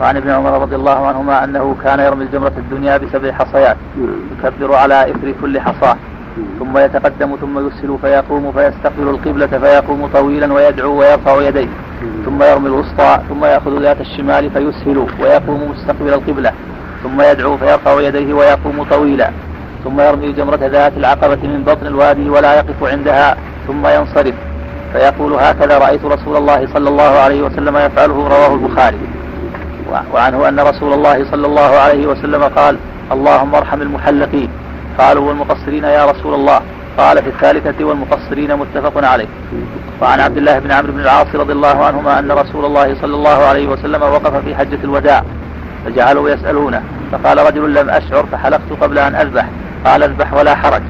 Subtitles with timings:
[0.00, 3.76] وعن ابن عمر رضي الله عنهما أنه كان يرمي الجمرة الدنيا بسبع حصيات.
[4.32, 5.96] يكبر على إثر كل حصاة
[6.58, 11.68] ثم يتقدم ثم يسهل فيقوم فيستقبل القبلة فيقوم طويلا ويدعو ويرفع يديه.
[12.24, 16.52] ثم يرمي الوسطى ثم يأخذ ذات الشمال فيسهل ويقوم مستقبل القبلة.
[17.02, 19.30] ثم يدعو فيرفع يديه ويقوم طويلا.
[19.84, 23.36] ثم يرمي جمرة ذات العقبة من بطن الوادي ولا يقف عندها.
[23.66, 24.34] ثم ينصرف.
[24.92, 28.98] فيقول هكذا رأيت رسول الله صلى الله عليه وسلم يفعله رواه البخاري.
[30.14, 32.76] وعنه أن رسول الله صلى الله عليه وسلم قال
[33.12, 34.48] اللهم ارحم المحلقين.
[34.98, 36.60] قالوا والمقصرين يا رسول الله.
[36.98, 39.26] قال في الثالثة والمقصرين متفق عليه.
[40.02, 43.46] وعن عبد الله بن عمرو بن العاص رضي الله عنهما أن رسول الله صلى الله
[43.46, 45.22] عليه وسلم وقف في حجة الوداع
[45.86, 49.46] فجعلوا يسألونه فقال رجل لم أشعر فحلقت قبل أن أذبح.
[49.86, 50.82] قال اذبح ولا حرج.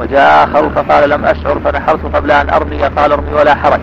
[0.00, 2.82] وجاء آخر فقال لم أشعر فنحرت قبل أن أرمي.
[2.82, 3.80] قال ارمي ولا حرج.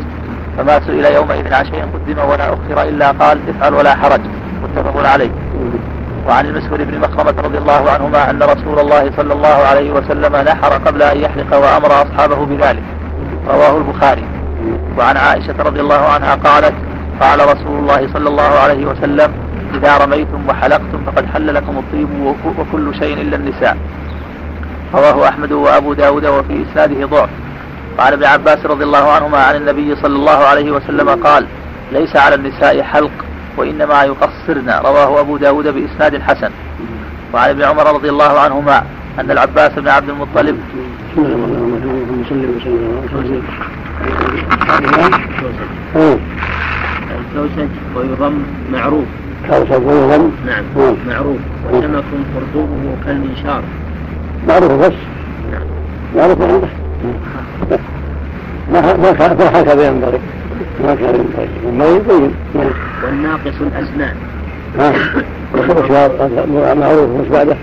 [0.57, 4.21] فما سئل يومئذ عن شيء قدم ولا أخر إلا قال افعل ولا حرج.
[4.63, 5.31] متفق عليه.
[6.27, 10.73] وعن المسور بن مخرمة رضي الله عنهما أن رسول الله صلى الله عليه وسلم نحر
[10.73, 12.83] قبل أن يحلق وأمر أصحابه بذلك.
[13.47, 14.25] رواه البخاري.
[14.97, 16.73] وعن عائشة رضي الله عنها قالت
[17.21, 19.33] قال رسول الله صلى الله عليه وسلم
[19.73, 23.77] إذا رميتم وحلقتم فقد حل لكم الطيب وكل شيء إلا النساء
[24.93, 27.29] رواه أحمد وأبو داود وفي إسناده ضعف.
[27.99, 31.47] وعن ابن عباس رضي الله عنهما عن النبي صلى الله عليه وسلم قال
[31.91, 33.11] ليس على النساء حلق
[33.57, 36.49] وإنما يقصرن رواه أبو داود بإسناد حسن
[37.33, 38.83] وعن ابن عمر رضي الله عنهما
[39.19, 40.59] أن العباس بن عبد المطلب
[47.19, 49.05] الكوسج ويضم معروف
[49.49, 50.63] كوسج ويضم نعم
[51.07, 51.37] معروف
[51.71, 52.03] وسمك
[52.35, 53.63] خرطومه كالمنشار
[54.47, 54.93] معروف بس
[55.51, 55.67] نعم
[56.15, 56.67] معروف عنده
[58.73, 60.19] ما ما هكذا ينبغي
[60.83, 61.25] ما كان
[61.77, 62.31] ما يبين
[63.03, 64.15] والناقص الأسنان
[66.79, 67.55] معروف مش بعده؟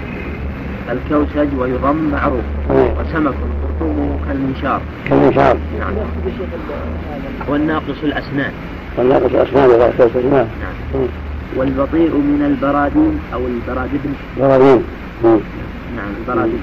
[0.93, 2.45] الكوسج ويضم معروف.
[2.71, 4.81] وسمك خرطومه كالمنشار.
[5.09, 5.57] كالمنشار.
[5.79, 5.93] نعم.
[7.49, 8.53] والناقص الأسنان.
[8.97, 10.47] والناقص الأسنان إذا كوسج نعم.
[11.57, 14.15] والبطيء من البرادين أو البرادبن.
[14.41, 14.83] برادين
[15.97, 16.63] نعم البرادين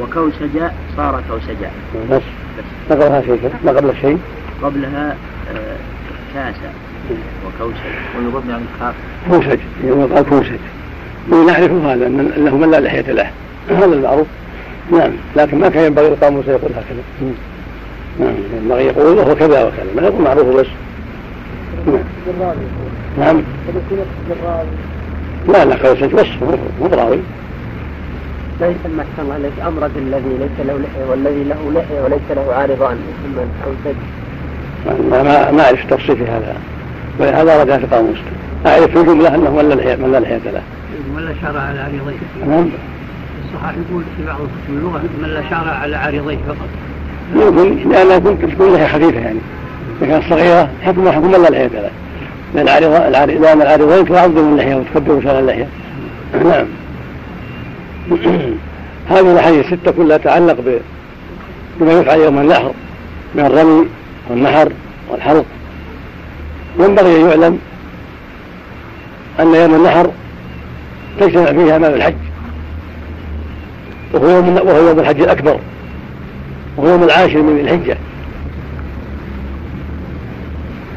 [0.00, 0.62] وكوسج
[0.96, 1.70] صار كوسجا
[2.10, 2.22] بس.
[2.90, 3.50] ما قبلها شيء.
[3.64, 4.18] ما قبل شيء.
[4.62, 5.16] قبلها
[6.34, 6.72] كاسة
[7.46, 7.76] وكوسج
[8.18, 8.94] ويضم يعني الكاف
[9.30, 10.58] كوسج يقال كوسج
[11.30, 13.30] نعرف هذا أنه من لا لحية له.
[13.70, 14.26] هذا المعروف.
[14.92, 15.10] نعم.
[15.36, 17.32] لكن ما كان ينبغي لقاء موسى يقول هكذا.
[18.20, 18.34] نعم.
[18.62, 19.86] ينبغي يقول وهو كذا وكذا.
[19.96, 20.66] ما يقول معروف بس.
[21.86, 22.02] نعم.
[23.18, 23.42] نعم.
[25.48, 26.26] لا لا كوسج بس.
[26.80, 27.18] مو براوي.
[28.60, 32.96] لا يسمى احسن الله امرد الذي ليس له لحية والذي له لحية وليس له عارضان.
[32.96, 33.96] يسمى أوسج.
[34.86, 36.54] ما ما أعرف التفصيل في هذا.
[37.18, 38.16] ولهذا رجع في قاموس
[38.66, 40.62] أعرف في الجمله أنه من لا لحيه من لا لحيه له.
[41.16, 42.16] من لا شعر على عارضيه
[42.46, 42.68] نعم.
[43.44, 46.68] الصحاح يقول في بعض كتب اللغة من لا شعر على عارضيه فقط.
[47.34, 49.38] يمكن لانها ممكن تكون لحيه خفيفة يعني.
[50.02, 51.90] إذا كانت صغيرة حكم حكم من لا لحيه له.
[52.54, 55.68] لأن العارض لأن العارضين تعظم اللحيه وتكبر شان اللحيه
[56.44, 56.66] نعم.
[59.10, 60.56] هذه الاحاديث السته كلها تتعلق
[61.80, 62.72] بما يفعل يوم النحر
[63.34, 63.86] من الرمي
[64.30, 64.72] والنحر
[65.10, 65.44] والحلق.
[66.78, 67.58] ينبغي أن يعلم
[69.40, 70.10] أن يوم النحر
[71.20, 72.14] تجتمع فيه امام الحج.
[74.14, 75.58] وهو يوم وهو يوم الحج الأكبر.
[76.76, 77.96] وهو يوم العاشر من الحجة.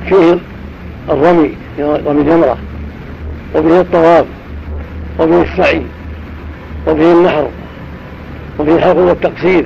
[0.09, 0.38] فيه
[1.09, 2.57] الرمي رمي جمره
[3.56, 4.25] وفيه الطواف
[5.19, 5.81] وفيه السعي
[6.88, 7.47] وفيه النحر
[8.59, 9.66] وفيه الحلق والتقصير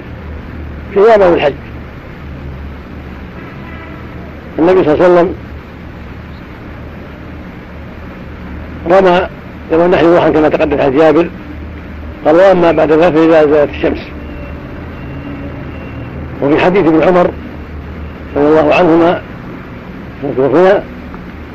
[0.94, 1.54] في يوم الحج.
[4.60, 5.36] النبي صلى الله عليه وسلم
[8.92, 9.28] رمى
[9.72, 11.30] يوم النحر روحا كما تقدم عن جابر
[12.26, 14.00] قال وأما بعد ذلك فإذا زالت الشمس.
[16.42, 17.32] وفي حديث ابن عمر
[18.36, 19.22] رضي الله عنهما
[20.38, 20.84] هنا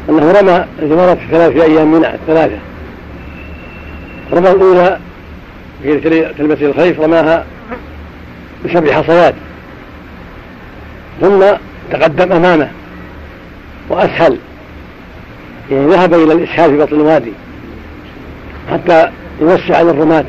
[0.09, 2.59] أنه رمى الجمرات في أيام منى الثلاثه
[4.33, 4.99] رمى الأولى
[5.83, 6.00] في
[6.39, 7.45] تلبس الخيف رماها
[8.65, 9.35] بسبع حصيات.
[11.21, 11.41] ثم
[11.93, 12.71] تقدم أمامه.
[13.89, 14.39] وأسهل.
[15.71, 17.33] يعني ذهب إلى الإسهال في بطن الوادي.
[18.73, 19.11] حتى
[19.41, 20.25] يوسع على الرماة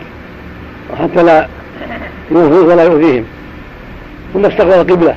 [0.94, 1.48] وحتى لا
[2.31, 3.24] يوفوه ولا يؤذيهم.
[4.34, 5.16] ثم استقبل القبلة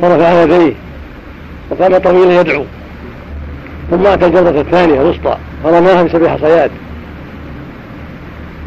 [0.00, 0.72] ورفع يديه.
[1.70, 2.64] وقام طويلا يدعو.
[3.90, 5.36] ثم أتى الجرة الثانية الوسطى.
[5.64, 6.70] فرماها بسبع حصيات.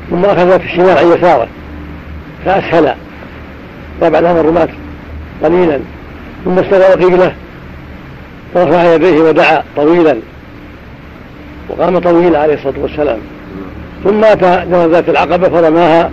[0.09, 1.47] ثم أخذ في الشمال عن يساره.
[2.45, 2.95] فأسهل.
[4.01, 4.69] فبعد هذا الرماة
[5.43, 5.79] قليلا.
[6.45, 7.35] ثم استوى قبلة.
[8.55, 10.17] ورفع يديه ودعا طويلا.
[11.69, 13.19] وقام طويلا عليه الصلاة والسلام.
[14.03, 16.11] ثم أتى ذات العقبة فرماها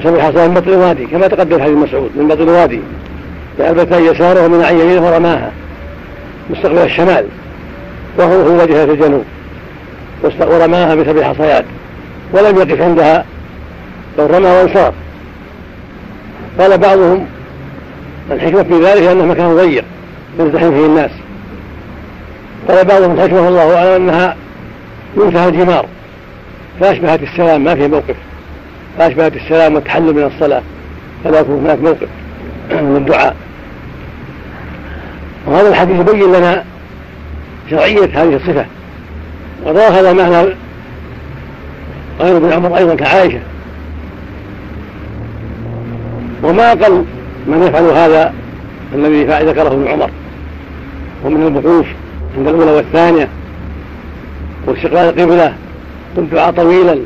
[0.00, 2.80] بسبع حصى من بطن الوادي كما تقدم حديث مسعود من بطن الوادي
[3.58, 5.52] بألبتي يساره ومن عن يمينه فرماها
[6.50, 7.26] مستقبل الشمال
[8.18, 9.24] وهو هو وجهة الجنوب.
[10.40, 11.64] ورماها بسبع حصيات.
[12.32, 13.24] ولم يقف عندها
[14.18, 14.92] بل رمى وانصار.
[16.60, 17.26] قال بعضهم
[18.30, 19.84] الحكمة في ذلك أنه مكان ضيق.
[20.38, 21.10] يزدحم فيه الناس.
[22.68, 24.36] قال بعضهم الحكمة الله أعلم أنها
[25.16, 25.86] منتهى الجمار
[26.80, 28.16] فأشبهت السلام ما في موقف.
[28.98, 30.62] فأشبهت السلام والتحلل من الصلاة
[31.24, 32.08] فلا يكون هناك موقف
[32.82, 33.36] من الدعاء
[35.46, 36.64] وهذا الحديث يبين لنا
[37.70, 38.66] شرعية هذه الصفة.
[39.64, 40.48] وروى هذا معنى
[42.20, 43.40] غير بن عمر أيضا كعائشة.
[46.42, 47.04] وما أقل
[47.46, 48.34] من يفعل هذا
[48.94, 50.10] الذي ذكره ابن عمر.
[51.26, 51.86] ومن البحوث
[52.36, 53.28] عند الأولى والثانية
[54.66, 55.54] واستقبال القبلة
[56.16, 56.98] والدعاء طويلا.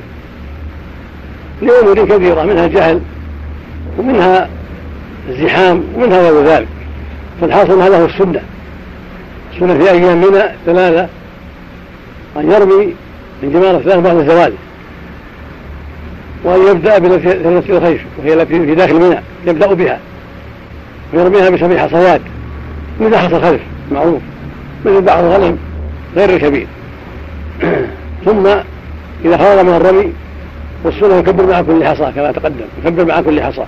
[1.63, 3.01] لأمور كثيرة منها الجهل
[3.99, 4.49] ومنها
[5.29, 6.69] الزحام ومنها غير ذلك.
[7.41, 8.41] فالحاصل هذا هو السنة.
[9.55, 11.09] السنة في أيام منى ثلاثة
[12.37, 12.95] أن يرمي
[13.43, 14.53] من جمال الثلاث بعد الزوال
[16.45, 19.17] وأن يبدأ بالتي الخيش وهي التي في داخل منى
[19.47, 19.99] يبدأ بها
[21.15, 22.21] ويرميها بسبع حصيات
[23.01, 23.61] مثل حصى الخلف
[23.93, 24.23] معروف
[24.85, 25.59] مثل بعض الغنم
[26.17, 26.67] غير الكبير.
[28.25, 28.47] ثم
[29.25, 30.13] إذا فرغ من الرمي
[30.85, 33.65] والسنة يكبر مع كل حصى كما تقدم يكبر مع كل حصى.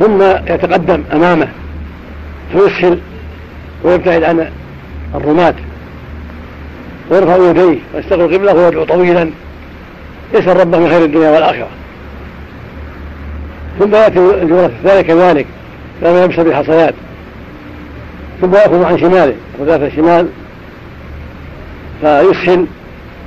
[0.00, 1.48] ثم يتقدم أمامه
[2.52, 2.98] فيسهل
[3.84, 4.48] ويبتعد عن
[5.14, 5.54] الرماة.
[7.10, 9.30] ويرفع يديه ويستقبل قبله ويدعو طويلا.
[10.34, 11.68] يسأل ربه من خير الدنيا والآخرة.
[13.78, 15.46] ثم يأتي الجمرة الثانية كذلك
[16.02, 16.94] لما يمسح بالحصيات
[18.42, 20.28] ثم يأخذ عن شماله وذات الشمال
[22.00, 22.66] فيسهل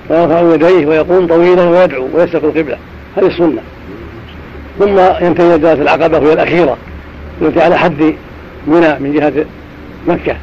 [0.10, 2.78] ويرفع يديه ويقوم طويلا ويدعو ويستقبل القبلة.
[3.18, 3.62] هذه السنة.
[4.80, 6.78] ثم ينتهي ذات العقبة وهي الأخيرة
[7.42, 8.16] التي على حد
[8.68, 9.46] منى من جهة
[10.08, 10.36] مكة.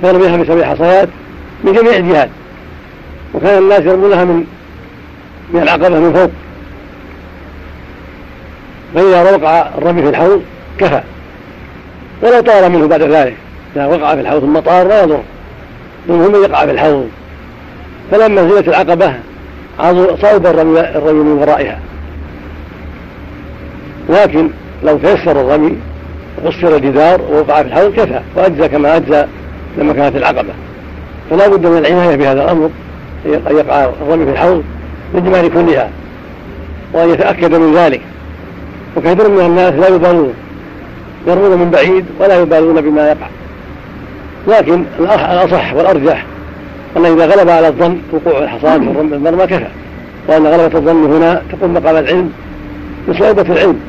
[0.00, 1.08] فيرميها بسبع حصيات
[1.64, 2.28] من جميع الجهات
[3.34, 4.44] وكان الناس يرمونها من
[5.52, 6.30] من العقبة من فوق.
[8.94, 10.42] فإذا وقع الرمي في الحوض
[10.78, 11.02] كفى
[12.22, 13.36] ولو طار منه بعد ذلك.
[13.76, 15.20] إذا وقع في الحوض ثم طار لا يضر
[16.08, 17.08] المهم يقع في الحوض؟
[18.10, 19.14] فلما نزلت العقبة
[20.22, 21.78] صوب الرمي, من ورائها.
[24.08, 24.48] لكن
[24.84, 25.76] لو تيسر الرمي
[26.44, 29.24] وقصر الجدار ووقع في الحوض كفى وأجزى كما أجزى
[29.78, 30.52] لما كانت العقبة.
[31.30, 32.70] فلا بد من العناية بهذا الأمر
[33.26, 34.64] أن يقع الرمي في الحوض
[35.14, 35.90] بالجمال كلها
[36.92, 38.00] وأن يتأكد من ذلك.
[38.96, 40.34] وكثير من الناس لا يبالون
[41.26, 43.26] يرمون من بعيد ولا يبالون بما يقع.
[44.48, 46.24] لكن الأصح والأرجح
[46.96, 49.66] أن إذا غلب على الظن وقوع الحصاد من المرمى كفى.
[50.28, 52.32] وأن غلبة الظن هنا تقوم مقام العلم
[53.08, 53.80] بصعوبة العلم.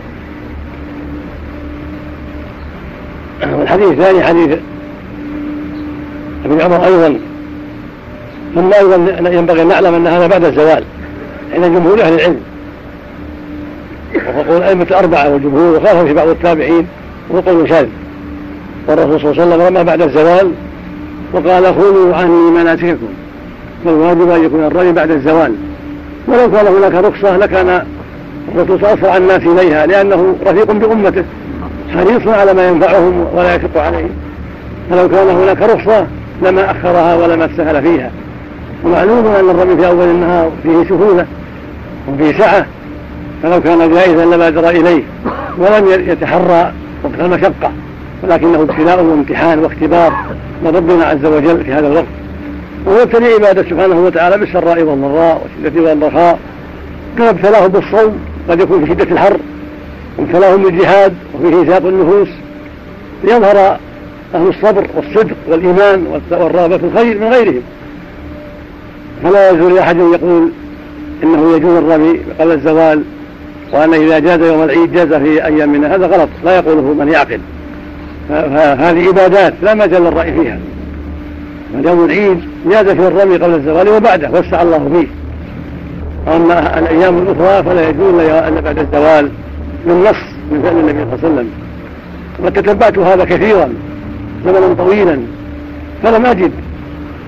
[3.53, 4.57] والحديث الثاني حديث
[6.45, 7.19] ابن عمر أيضا.
[8.55, 10.83] ثم أيضا ينبغي أن نعلم أن هذا بعد الزوال
[11.53, 12.39] عند جمهور أهل العلم.
[14.37, 16.87] وقول الأئمة الأربعة والجمهور وخالف في بعض التابعين
[17.29, 17.87] وهو قول شاذ.
[18.87, 20.51] والرسول صلى الله عليه وسلم رمى بعد الزوال
[21.33, 23.07] وقال خذوا عني مناسككم
[23.85, 25.53] فالواجب أن يكون الرمي بعد الزوال.
[26.27, 27.85] ولو كان هناك رخصة لكان
[28.55, 31.23] الرسول أسرع الناس إليها لأنه رفيق بأمته
[31.93, 34.09] حريص على ما ينفعهم ولا يشق عليهم.
[34.89, 36.07] فلو كان هناك رخصة
[36.41, 38.11] لما أخرها ولما استهل فيها.
[38.83, 41.25] ومعلوم أن الرمي في أول النهار فيه سهولة
[42.13, 42.65] وفيه سعة.
[43.43, 45.03] فلو كان جائزا لبادر إليه
[45.57, 46.71] ولم يتحرى
[47.03, 47.71] وقت المشقة.
[48.25, 50.13] ولكنه ابتلاء وامتحان واختبار
[50.63, 52.05] من ربنا عز وجل في هذا الوقت.
[52.85, 56.39] وهو ابتلي عباده سبحانه وتعالى بالسراء والضراء والشدة والرخاء
[57.17, 59.37] كما ابتلاه بالصوم قد يكون في شدة الحر.
[60.17, 62.27] وابتلاهم بالجهاد وفيه إيثاق النفوس.
[63.23, 63.77] ليظهر
[64.35, 67.61] أهل الصبر والصدق والإيمان والرغبة في الخير من غيرهم.
[69.23, 70.49] فلا يجوز لأحد يقول
[71.23, 73.03] إنه يجوز الرمي قبل الزوال
[73.73, 77.39] وأن إذا جاز يوم العيد جاز في أيام منها هذا غلط لا يقوله من يعقل.
[78.29, 80.59] فهذه عبادات لا مجال للرأي فيها.
[81.85, 82.39] يوم العيد
[82.69, 85.07] جاز في الرمي قبل الزوال وبعده وسع الله فيه.
[86.35, 89.29] أما الأيام الأخرى فلا يجوز إلا بعد الزوال
[89.85, 91.49] من نص من فعل النبي صلى الله عليه وسلم.
[92.43, 93.69] وقد تتبعت هذا كثيرا
[94.45, 95.19] زمنا طويلا.
[96.03, 96.51] فلم أجد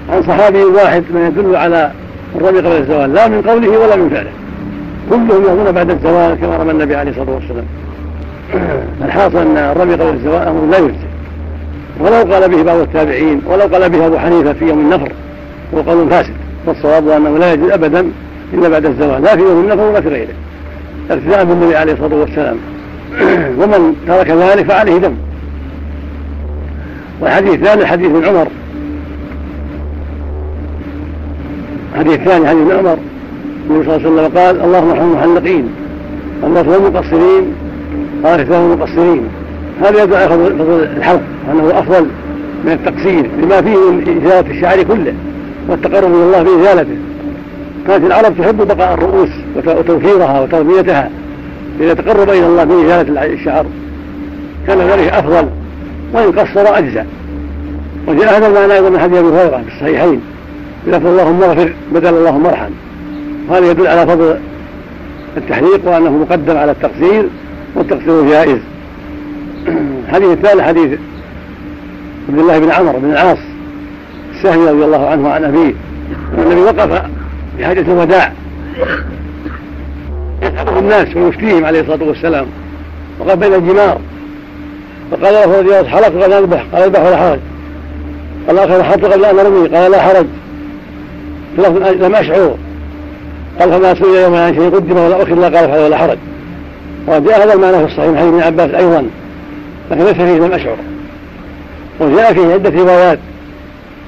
[0.10, 1.92] عن صحابي واحد من يدل على
[2.36, 4.32] الرمي قبل الزوال لا من قوله ولا من فعله.
[5.10, 7.66] كلهم يرمون بعد الزوال كما رمى النبي عليه الصلاة والسلام.
[9.06, 11.08] الحاصل أن الرمي قبل الزوال أمر لا يجزي
[12.00, 15.12] ولو قال به بعض التابعين ولو قال به أبو حنيفة في يوم النفر
[15.74, 16.34] هو قول فاسد
[16.66, 18.12] والصواب أنه لا يجوز ابدا
[18.54, 20.34] إلا بعد الزوال لا في يوم النفر ولا في غيره.
[21.10, 22.58] اقتداء بالنبي عليه الصلاة والسلام.
[23.60, 25.14] ومن ترك ذلك فعليه دم
[27.22, 28.48] والحديث الثاني حديث ابن عمر.
[31.94, 32.98] الحديث الثاني حديث ابن عمر.
[33.70, 35.70] النبي صلى الله عليه وسلم قال اللهم ارحم المحلقين
[36.44, 37.54] الناس المقصرين.
[38.24, 39.24] قال كتاب المقصرين.
[39.82, 41.22] هذا يدعو على فضل الحلق
[41.52, 42.08] أنه أفضل
[42.66, 45.14] من التقصير لما فيه من إزالة الشعر كله
[45.70, 46.98] والتقرب إلى الله بازالته
[47.88, 51.10] كانت العرب تحب بقاء الرؤوس وتوفيرها وتربيتها
[51.80, 53.66] إذا تقرب إلى الله بازاله الشعر.
[54.68, 55.48] كان ذلك أفضل
[56.14, 57.06] وإن قصر اجزاء
[58.08, 60.22] وجاء هذا المعنى أيضا من حديث أبي هريرة في الصحيحين.
[60.88, 62.72] بلفظ اللهم اغفر بدل اللهم ارحم
[63.50, 64.38] وهذا يدل على فضل
[65.38, 67.26] التحريق وأنه مقدم على التقصير.
[67.76, 68.60] والتقصير جائز.
[70.08, 71.00] الحديث الثالث حديث
[72.30, 73.38] عبد الله بن عمرو بن العاص
[74.36, 75.74] السهمي رضي الله عنه وعن أبيه.
[76.38, 77.02] النبي وقف
[77.58, 78.32] في حاجة الوداع.
[80.42, 82.46] يسأله الناس ويفتيهم عليه الصلاة والسلام.
[83.20, 84.00] وقف بين الجمار.
[85.12, 87.40] فقال له رضي الله حلق قال أذبح؟ قال أذبح ولا حرج.
[88.48, 89.68] قال آخر حط قبل أن أرمي.
[89.68, 90.26] قال لا حرج.
[92.02, 92.56] لم أشعر.
[93.60, 96.18] قال فما سئل يوم عن شيء قدم ولا أخر لا قال ولا حرج.
[97.08, 99.08] وجاء هذا المعنى في الصحيح حديث ابن عباس أيضا
[99.92, 100.78] لكن ليس فيه لم اشعر
[102.00, 103.20] وجاء فيه عدة روايات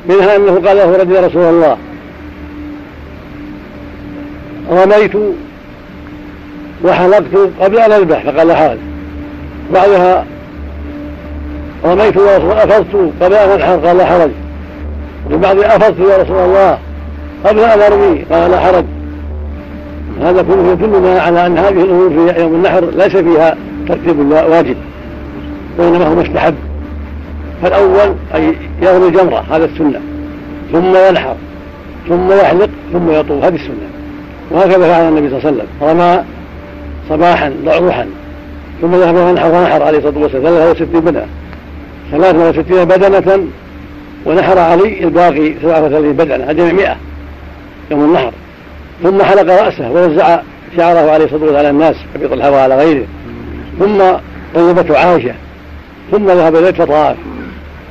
[0.10, 1.78] منها انه قال له رجل يا رسول الله
[4.72, 5.12] رميت
[6.84, 8.24] وحلقت قبل أن أذبح.
[8.24, 8.78] فقال حرج
[9.74, 10.26] بعدها
[11.86, 14.32] رميت يا رسول الله افضت قبل أن انحر قال لا حرج.
[15.28, 16.78] وفي بعض أفضت يا رسول الله
[17.46, 18.26] قبل أن أرمي.
[18.32, 18.86] قال لا حرج.
[20.22, 23.56] هذا كله يدلنا على أن هذه الأمور في يوم النحر ليس فيها
[23.88, 24.76] ترتيب واجب
[25.78, 26.56] وإنما هو مستحب.
[27.64, 30.02] فالأول أي يرمي الجمرة هذا السنة.
[30.72, 31.36] ثم ينحر
[32.10, 33.90] ثم يحلق ثم يطوف هذه السنة.
[34.52, 35.68] وهكذا فعل النبي صلى الله عليه وسلم.
[35.82, 36.24] رمى
[37.10, 38.08] صباحا ضعوحا
[38.82, 40.44] ثم ذهب ونحر ونحر عليه الصلاة والسلام.
[40.44, 41.26] 63 بدنه
[42.12, 43.48] 63 بدنة
[44.26, 46.96] ونحر علي الباقي 37 بدنه الجميع 100
[47.92, 48.32] يوم النحر.
[49.04, 50.40] ثم حلق رأسه ووزع
[50.78, 53.06] شعره عليه الصلاة على الناس أبي طلحة وعلى غيره.
[53.80, 54.02] ثم
[54.56, 55.34] طيبته عائشة
[56.12, 57.16] ثم ذهب إليه فطاف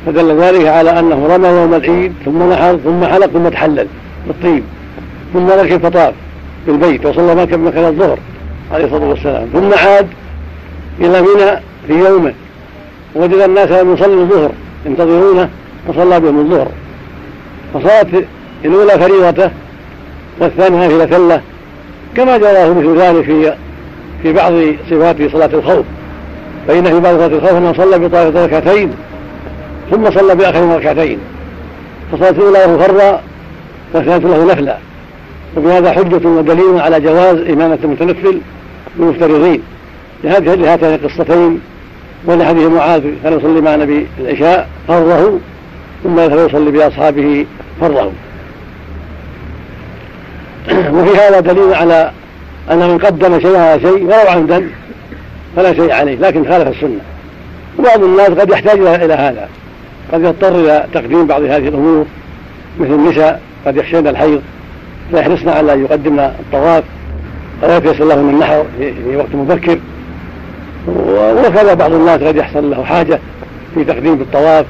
[0.07, 3.87] فدل ذلك على أنه رمى يوم العيد ثم نحر ثم حلق ثم تحلل
[4.27, 4.63] بالطيب.
[5.33, 6.15] ثم ركب فطاف
[6.65, 8.19] في البيت وصلى مكان مكان الظهر
[8.73, 9.49] عليه الصلاة والسلام.
[9.53, 10.07] ثم عاد
[11.01, 12.35] إلى منى في يومه.
[13.15, 14.51] وجد الناس لم يصلوا الظهر
[14.87, 15.49] ينتظرونه
[15.89, 16.69] فصلى بهم الظهر.
[17.75, 18.25] فصارت
[18.65, 19.51] الأولى فريضته
[20.41, 21.41] والثانية نافلة له
[22.17, 23.55] كما جراه مثل ذلك في
[24.23, 24.53] في بعض
[24.91, 25.85] صفات صلاة الخوف.
[26.69, 28.91] فإن في بعض صلاة الخوف أنه صلى بطائفة ركعتين
[29.91, 31.19] ثم صلى بآخر ركعتين
[32.13, 33.21] فصلاة الأولى له فرا
[33.95, 34.77] والثانية له نفلا.
[35.57, 38.41] وبهذا حجة ودليل على جواز إمامة المتنفل
[38.97, 39.63] بالمفترضين
[40.25, 41.61] لهاتين القصتين.
[42.27, 45.39] ولحديث معاذ كان يصلي مع النبي العشاء فرضه؟
[46.05, 47.47] ثم يذهب يصلي بأصحابه
[47.81, 48.11] فرضه؟
[50.95, 52.11] وفي هذا دليل على
[52.71, 54.71] أن من قدم شيء على شيء ولو عمدا
[55.57, 57.01] فلا شيء عليه لكن خالف السنة.
[57.79, 59.49] وبعض الناس قد يحتاج إلى هذا.
[60.13, 62.07] قد يضطر إلى تقديم بعض هذه الأمور
[62.81, 64.43] مثل النساء قد يخشين الحيض
[65.11, 66.85] فيحرصن على أن يقدمن الطواف
[67.65, 69.79] أو يتيسر لهن النحر في وقت مبكر.
[70.89, 73.19] وكذا بعض الناس قد يحصل له حاجة
[73.75, 74.67] في تقديم الطواف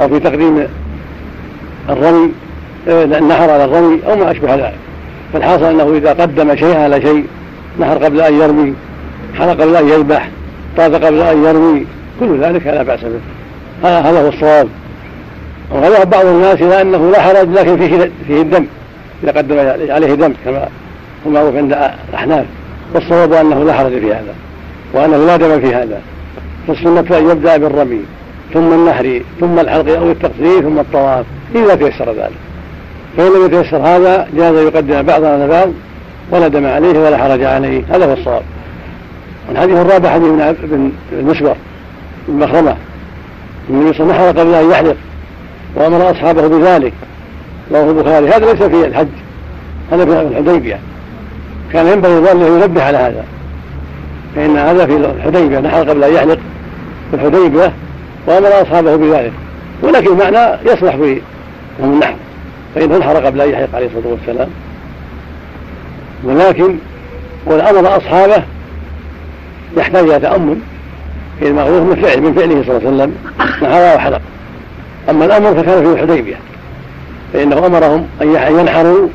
[0.00, 0.66] أو في تقديم
[1.88, 2.30] الرمي
[2.88, 4.74] النحر على الرمي أو ما أشبه ذلك.
[5.34, 7.24] فالحاصل أنه إذا قدم شيئا على شيء
[7.80, 8.74] نحر قبل أن يرمي
[9.38, 10.28] حلق قبل أن يذبح
[10.76, 11.86] طاف قبل أن يرمي
[12.20, 13.20] كل ذلك لا بأس به.
[13.88, 14.68] هذا هو الصواب.
[15.70, 18.66] وذهب بعض الناس إلى أنه لا حرج لكن فيه فيه الدم
[19.22, 19.58] إذا قدم
[19.90, 20.68] عليه دم كما
[21.26, 21.78] هو معروف عند
[22.10, 22.46] الأحناف.
[22.94, 24.34] والصواب أنه لا حرج في هذا
[24.92, 26.00] وأنه لا دم في هذا.
[26.66, 28.00] فالسنة أن يبدأ بالرمي
[28.54, 31.24] ثم النحر ثم الحلق أو التقصير ثم الطواف
[31.54, 32.53] إذا تيسر ذلك.
[33.16, 35.68] فإن لم يتيسر هذا جاز يقدم بعض على بعض
[36.30, 38.42] ولا دم عليه ولا حرج عليه هذا هو الصواب.
[39.48, 40.28] والحديث الرابع حديث
[40.62, 41.56] بن المسور
[42.28, 42.76] بن مخرمة.
[43.70, 44.96] النبي صلى الله عليه وسلم قبل أن يحلق
[45.76, 46.92] وأمر أصحابه بذلك.
[47.72, 48.28] رواه البخاري.
[48.28, 49.08] هذا ليس في الحج
[49.92, 50.78] هذا في الحديبية.
[51.72, 53.24] كان ينبغي الظن ينبه على هذا.
[54.36, 56.38] فإن هذا في الحديبية نحر قبل أن يحلق
[57.10, 57.72] في الحديبية
[58.26, 59.32] وأمر أصحابه بذلك.
[59.82, 61.20] ولكن المعنى يصلح في
[61.80, 62.14] النحر
[62.74, 64.48] فإنه انحر قبل أن يحلق عليه الصلاة والسلام.
[66.24, 66.76] ولكن
[67.46, 68.42] والأمر أصحابه
[69.76, 70.58] يحتاج إلى تأمل
[71.40, 73.14] في المعروف من فعل من فعله صلى الله عليه وسلم
[73.62, 74.20] نحر وحلق
[75.10, 76.36] أما الأمر فكان في الحديبية
[77.32, 79.08] فإنه أمرهم أن ينحروا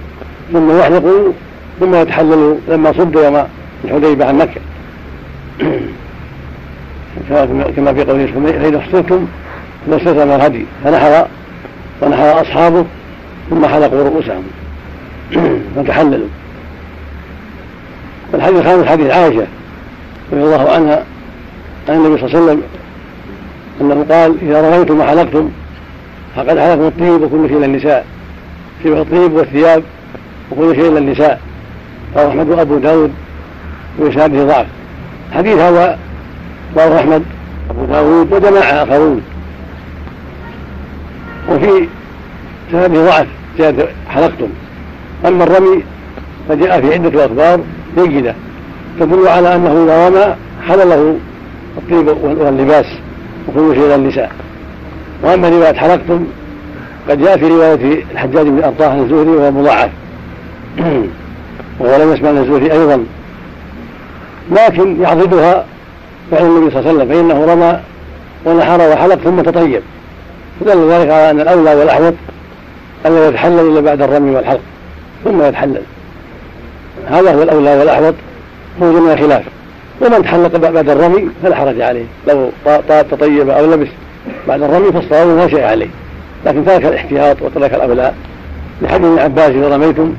[0.53, 1.31] ثم يحلقوا
[1.79, 3.43] ثم يتحللوا لما صد يوم
[3.85, 4.61] الحديبة عن مكة.
[7.75, 8.27] كما في قوله
[8.61, 9.27] فإذا احصرتم
[9.91, 10.65] فاستلزم الهدي.
[10.83, 11.27] فنحر
[12.01, 12.85] ونحر أصحابه
[13.49, 14.43] ثم حلقوا رؤوسهم.
[15.75, 16.27] فتحللوا
[18.33, 19.47] والحديث الخامس حديث عائشة
[20.33, 21.03] رضي الله عنها
[21.89, 22.61] عن النبي صلى الله عليه وسلم
[23.81, 25.49] أنه قال إذا رميتم وحلقتم
[26.35, 28.05] فقد حلقتم الطيب وكل شيء للنساء
[28.83, 29.83] شبه الطيب والثياب
[30.51, 31.41] وكل شيء للنساء
[32.15, 33.11] رواه أحمد وأبو داود
[33.97, 34.65] وإسناده ضعف.
[35.33, 35.99] حديث هذا
[36.77, 37.23] رواه أحمد
[37.69, 39.21] أبو داود وجماعة آخرون.
[41.49, 41.87] وفي
[42.71, 43.27] سنده ضعف.
[43.59, 44.47] زيادة حلقتم.
[45.27, 45.83] أما الرمي
[46.49, 47.59] فجاء في عدة أخبار
[47.97, 48.35] جيدة
[48.99, 50.35] تدل على أنه إذا رمى
[50.67, 51.15] حل له
[51.77, 52.85] الطيب واللباس
[53.47, 54.31] وكل شيء للنساء
[55.23, 56.25] وأما رواية حلقتم
[57.09, 59.89] قد جاء في رواية الحجاج بن أرطاه الزهري وهو مضاعف.
[61.79, 63.03] وهو لم يسمع الزهري أيضا.
[64.51, 65.65] لكن يعضدها
[66.31, 67.79] فعل النبي صلى الله عليه وسلم فإنه رمى
[68.45, 69.81] ونحر وحلق ثم تطيب.
[70.59, 72.13] فدل ذلك على أن الأولى والأحوط
[73.05, 74.61] ألا يتحلل إلا بعد الرمي والحلق
[75.23, 75.81] ثم يتحلل.
[77.07, 78.13] هذا هو الأولى والأحوط
[78.79, 79.43] خروج من الخلاف.
[80.01, 82.05] ومن تحلق بعد الرمي فلا حرج عليه.
[82.27, 83.87] لو طاب تطيب أو لبس
[84.47, 85.87] بعد الرمي فالصواب لا شيء عليه.
[86.45, 88.13] لكن ترك الاحتياط وترك الأولى
[88.81, 90.13] لحديث ابن عباس إذا رميتم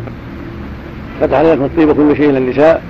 [1.21, 2.83] فتح لكم الطيب كل شيء للنساء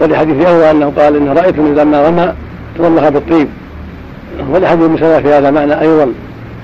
[0.00, 2.34] ولحديث أول أنه قال إن رأيتم لما رمى
[2.78, 3.48] تضمها بالطيب.
[4.50, 6.12] ولحديث ابن في هذا معنى أيضا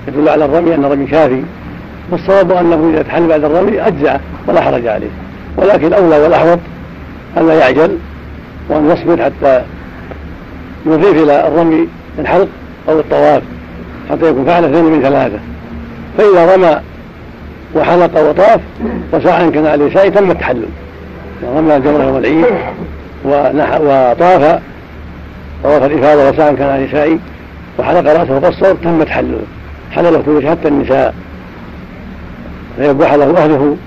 [0.07, 1.41] يدل على الرمي أن الرمي كافي.
[2.11, 5.09] والصواب أنه إذا تحل بعد الرمي أجزأ ولا حرج عليه.
[5.57, 6.59] ولكن الأولى والأحوط
[7.37, 7.97] أن لا يعجل
[8.69, 9.61] وأن يصبر حتى
[10.85, 11.87] يضيف إلى الرمي
[12.19, 12.47] الحلق
[12.89, 13.41] أو الطواف
[14.09, 15.39] حتى يكون فعل اثنين من ثلاثة.
[16.17, 16.81] فإذا رمى
[17.75, 18.61] وحلق وطاف
[19.13, 20.65] وسعى كان عليه سعي تم التحلل.
[21.57, 22.45] رمى الجمرة يوم العيد
[23.25, 24.61] وطاف
[25.63, 27.19] طواف الإفاضة وسعى كان عليه سعي
[27.79, 29.41] وحلق رأسه وقصر تم تحلله
[29.91, 31.13] حلله كل حتى النساء.
[32.77, 33.77] فيباح له أهله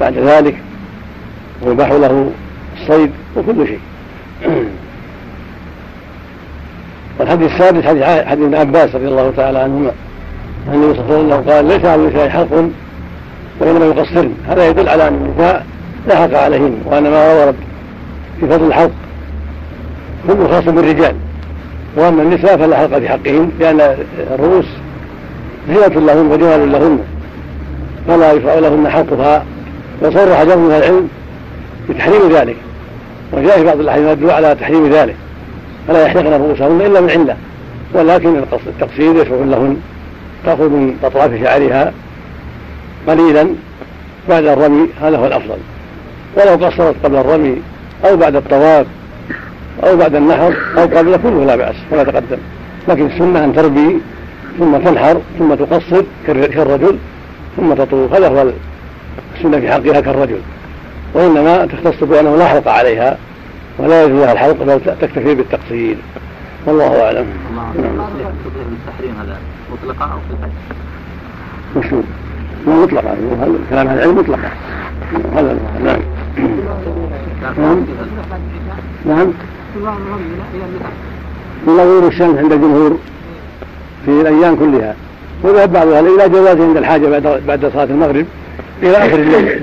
[0.00, 0.56] بعد ذلك
[1.62, 2.30] ويباح له
[2.80, 3.80] الصيد وكل شيء.
[7.18, 9.90] والحديث السادس حديث ابن عباس رضي الله تعالى عنهما
[10.68, 12.70] أن النبي صلى الله عليه وسلم قال ليس على النساء حلق
[13.60, 14.32] وإنما يقصرن.
[14.48, 15.66] هذا يدل على أن النساء
[16.08, 17.54] لا حق عليهن وأن ما ورد
[18.40, 18.92] في فضل الحلق
[20.26, 21.14] كله خاص بالرجال
[21.96, 23.96] وأما النساء فلا حلق في حقهن لأن
[24.34, 24.66] الرؤوس
[25.68, 26.98] زينة لهن وجمال لهن.
[28.08, 29.44] فلا يشرع لهن حلقها
[30.02, 31.08] وصرح جمع من العلم
[31.88, 32.56] بتحريم ذلك.
[33.32, 35.16] وجاء في بعض الأحاديث يدل على تحريم ذلك.
[35.88, 37.36] فلا يحلقن رؤوسهن إلا من عله
[37.94, 39.76] ولكن التقصير يشرع لهن.
[40.44, 41.92] تاخذ من اطراف شعرها
[43.08, 43.48] قليلا
[44.28, 45.58] بعد الرمي هذا هو الأفضل.
[46.36, 47.62] ولو قصرت قبل الرمي
[48.04, 48.86] أو بعد الطواف
[49.84, 52.38] أو بعد النحر أو قبل كله لا بأس كما تقدم.
[52.88, 53.98] لكن السنة أن تربي
[54.58, 56.98] ثم تنحر ثم تقصر كالرجل
[57.56, 58.12] ثم تطوف.
[58.12, 58.52] هذا هو
[59.36, 60.40] السنة في حقها كالرجل.
[61.14, 63.18] وإنما تختص بأنه لا حلق عليها
[63.78, 65.96] ولا يجوز لها الحلق بل تكتفي بالتقصير.
[66.66, 67.26] والله أعلم.
[67.56, 67.72] نعم.
[68.72, 69.38] التحريم هذا
[69.72, 70.50] مطلقة أو في الحج؟
[71.76, 72.02] مشهور
[72.66, 73.16] مطلقة
[73.70, 74.50] كلام العلم مطلقة
[75.34, 76.00] هذا نعم.
[79.06, 79.32] نعم.
[81.66, 82.98] نعم غير الشمس عند الجمهور
[84.04, 84.94] في الأيام كلها.
[85.42, 88.26] وذهب بعض أهل إلى جوازه عند الحاجة بعد بعد صلاة المغرب
[88.82, 89.60] إلى آخر الليل.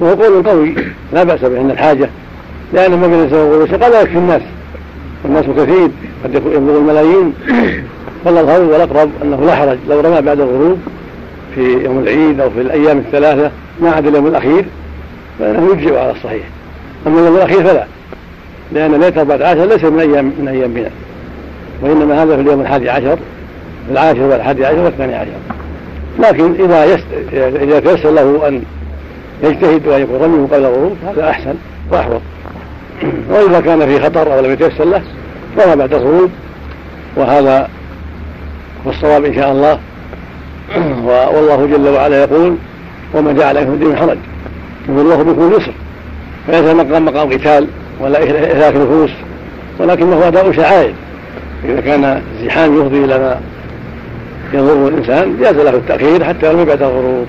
[0.00, 0.74] وهو قول قوي
[1.12, 2.08] لا بأس به عند الحاجة.
[2.72, 4.42] لأن ما بين الزواج والوسقى لا يكفي الناس.
[5.24, 5.90] والناس كثير
[6.24, 7.32] قد يبلغ الملايين.
[8.24, 9.78] فالأظهر والأقرب أنه لا حرج.
[9.88, 10.78] لو رمى بعد الغروب
[11.54, 14.64] في يوم العيد أو في الأيام الثلاثة ما عدا اليوم الأخير
[15.38, 16.42] فإنه يجزئ على الصحيح.
[17.06, 17.86] أما اليوم الأخير فلا
[18.72, 20.90] لأن ليلة 14 ليس من أيام من أيام بنا
[21.82, 23.18] وإنما هذا في اليوم الحادي عشر.
[23.90, 25.30] العاشر والحادي عشر والثاني عشر.
[26.18, 26.98] لكن إذا.
[27.62, 28.62] إذا تيسر له أن
[29.42, 31.54] يجتهد وأن يكون رميه قبل الغروب هذا أحسن
[31.92, 32.20] وأحوط.
[33.30, 35.02] وإذا كان في خطر أو لم يتيسر له
[35.58, 36.30] رمى بعد الغروب.
[37.16, 37.68] وهذا
[38.86, 39.78] هو الصواب إن شاء الله.
[41.34, 42.56] والله جل وعلا يقول
[43.14, 44.18] وما جعل عليكم الدين حرج
[44.88, 45.72] يقول الله بكم يسر
[46.46, 47.66] فليس مقام مقام قتال
[48.00, 49.10] ولا اهلاك نفوس
[49.78, 50.92] ولكنه أداء شعائر.
[51.64, 53.40] إذا كان الزحام يفضي إلى ما
[54.54, 57.26] يضر الإنسان جاز له التأخير حتى يرمي بعد الغروب.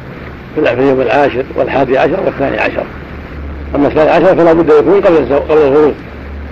[0.55, 2.83] في اليوم العاشر والحادي عشر والثاني عشر.
[3.75, 5.93] أما الثاني عشر فلا بد يكون قبل قبل الغروب.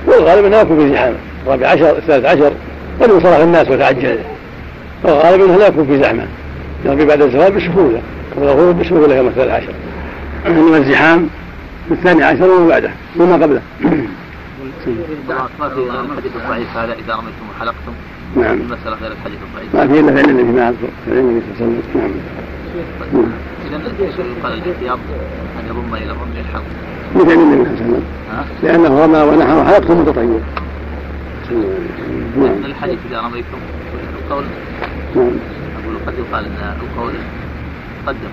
[0.08, 1.14] والغالب أنه يكون في زحام.
[1.46, 2.52] الرابع عشر الثالث عشر
[3.02, 4.20] قد انصرف الناس وتعجل.
[5.04, 6.26] والغالب أنه لا يكون في زحمة.
[6.86, 8.02] يرمي بعد الزوال بسهولة.
[8.36, 9.74] والغروب بسهولة يوم الثالث عشر.
[10.48, 11.30] إنما الزحام
[11.88, 13.62] في الثاني عشر وما بعده وما قبله.
[15.60, 15.80] ما في
[16.12, 17.94] الحديث الضعيف هذا إذا رميتم وحلقتم.
[18.36, 18.54] نعم.
[18.54, 19.76] المساله غير الحديث الضعيف.
[19.76, 22.22] ما في إلا فعل النبي ما اذكر فعل النبي صلى الله عليه وسلم.
[23.14, 23.32] نعم.
[23.68, 23.78] إذا
[24.40, 25.00] يقال الاحتياط
[25.60, 26.64] أن يضم إلى الرمي الحلق
[27.16, 28.04] مثل النبي صلى الله عليه وسلم.
[28.64, 30.42] لأنه رمى ونحى وحلقته متطيب
[32.38, 32.66] نعم.
[32.66, 33.58] الحديث إذا رميتم
[34.24, 34.44] القول
[35.16, 35.32] نعم.
[35.84, 37.14] أقول قد يقال إن القول
[38.08, 38.30] قدم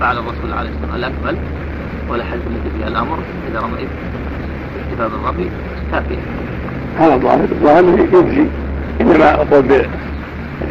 [0.00, 1.36] فعل الرسول عليه الصلاة والسلام الاكمل
[2.08, 3.18] والحديث التي فيها الأمر
[3.50, 3.88] إذا رميت.
[4.86, 5.50] اكتفاء بالرمي
[5.92, 6.18] كافية.
[6.98, 8.46] هذا ظاهر الظاهر يجزي.
[9.00, 9.86] إنما أقول ب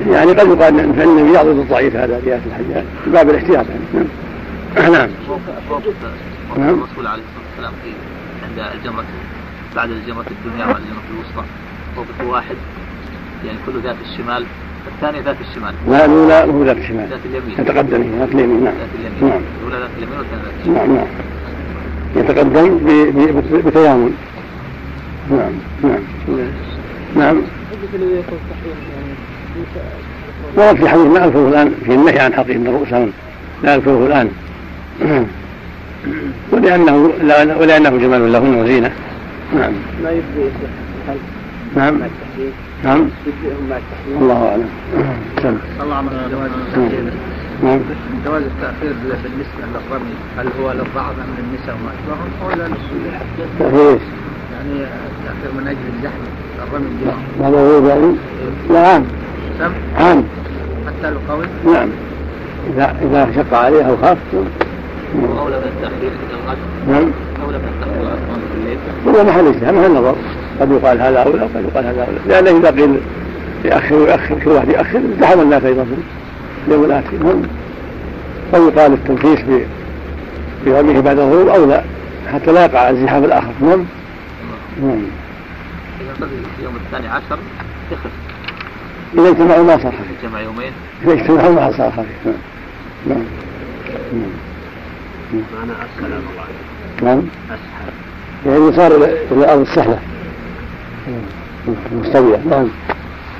[0.09, 3.81] يعني قد يقال ان النبي يعضد الضعيف هذا رياض الحجاج في باب الاحتياط يعني.
[3.93, 4.91] نعم.
[4.91, 5.09] نعم.
[6.57, 6.69] نعم.
[6.69, 7.89] الرسول عليه الصلاة والسلام في
[8.45, 9.05] عند الجمرة
[9.75, 11.45] بعد الجمرة الدنيا والجمره الوسطى.
[11.97, 12.55] موقف واحد.
[13.45, 14.45] يعني كل ذات الشمال.
[14.95, 15.73] الثانية ذات الشمال.
[15.89, 17.09] لا الأولى هو ذات الشمال.
[17.09, 17.59] ذات اليمين.
[17.59, 18.73] يتقدم ذات اليمين نعم.
[18.73, 19.29] ذات اليمين.
[19.29, 19.41] نعم.
[19.59, 20.75] الأولى ذات اليمين والثانية ذات الشمال.
[20.75, 21.07] نعم نعم.
[22.15, 22.79] يتقدم
[23.65, 24.13] بتيامن.
[25.31, 25.51] نعم
[25.83, 26.01] نعم.
[27.15, 27.41] نعم.
[30.57, 32.93] ورد في حديث ما أذكره الآن في النهي عن حقيقة الرؤوس
[33.63, 34.29] لا أذكره الآن.
[36.51, 36.95] ولأنه
[37.59, 38.91] ولأنه جمال لهن وزينة.
[39.53, 39.73] نعم.
[40.03, 40.49] ما يبدو
[41.75, 41.99] نعم.
[42.83, 43.09] نعم.
[44.07, 44.69] الله أعلم.
[45.43, 47.13] سلم الله عمر جواز التأخير.
[47.63, 47.79] نعم.
[48.25, 52.67] جواز التأخير بالنسبة للرمي هل هو للضعف من النساء وما أشبههم ولا
[53.59, 53.99] تأخير.
[54.73, 56.27] يعني التأخير من أجل الزحمة
[56.67, 58.15] الرمي الجماعي هذا هو يعني
[58.69, 59.05] لا عام
[59.59, 60.23] سم؟ عام
[60.87, 61.89] حتى القول نعم.
[62.73, 64.17] إذا إذا شق عليه أو خاف
[65.39, 66.57] أولى من التأخير إلى الغد.
[66.87, 67.11] نعم.
[67.45, 70.15] أولى من التأخير الأسمان في الليل هو محل اجتهاد محل نظر
[70.61, 72.19] قد يقال هذا أولى وقد يقال هذا أولى.
[72.27, 72.99] لأنه إذا قيل
[73.65, 75.83] يأخر ويأخر كل واحد يأخر ازدحم الناس أيضا.
[75.83, 75.91] في
[76.67, 77.43] اليوم الآتي المهم
[78.53, 79.39] قد يقال التنفيس
[80.65, 81.83] برميه بعد الظهور أولى.
[82.33, 83.51] حتى لا يقع الزحام الآخر.
[83.61, 83.85] نعم.
[84.81, 85.01] نعم
[86.01, 87.39] إذا قد في اليوم الثاني عشر
[87.91, 88.11] يخف
[89.13, 90.71] إذا اجتمعوا ما صار خفيف جمع يومين.
[91.03, 92.35] إذا اجتمعوا ما صار خفيف نعم.
[93.07, 93.23] نعم.
[94.13, 96.45] نعم معنى أسهل الله.
[97.03, 97.23] نعم.
[97.47, 97.93] أسهل.
[98.45, 99.99] يعني صار إلى الأرض السهلة
[101.91, 102.37] مستوية.
[102.49, 102.67] نعم.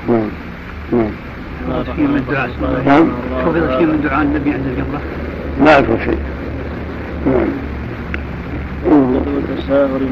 [0.08, 0.28] نعم.
[0.92, 1.10] نعم.
[1.96, 2.50] شيء من دعاء
[2.86, 3.12] نعم.
[3.44, 5.00] حفظ شيء من دعاء النبي عند الجمرة
[5.60, 6.18] ما أذكر شيء.
[7.26, 7.65] نعم.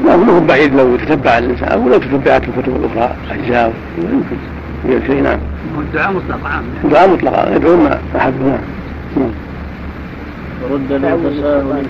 [0.05, 4.37] لا مو بعيد لو تتبع الإنسان أو لو تتبعت الكتب الأخرى اجزاء يمكن
[4.85, 5.39] يقول شيء نعم
[5.75, 8.59] هو الدعاء مطلق عام دعاء مطلقا يدعو ما احب نعم
[9.17, 9.31] نعم
[10.71, 11.85] رد للتساهل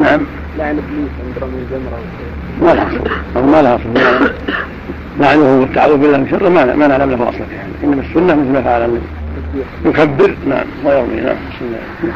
[0.00, 0.20] نعم.
[0.58, 1.98] لعن ابليس عند رمي الجمرة
[2.62, 3.88] ما لها اصل أو ما لها اصل
[5.20, 8.52] لعنه والتعوذ بالله من شره ما ما نعلم له اصل في هذا إنما السنة مثل
[8.52, 9.00] ما فعل النبي.
[9.84, 10.34] يكبر.
[10.48, 10.66] نعم.
[10.84, 11.20] ويرمي.
[11.20, 11.36] نعم.
[11.50, 12.12] بسم الله.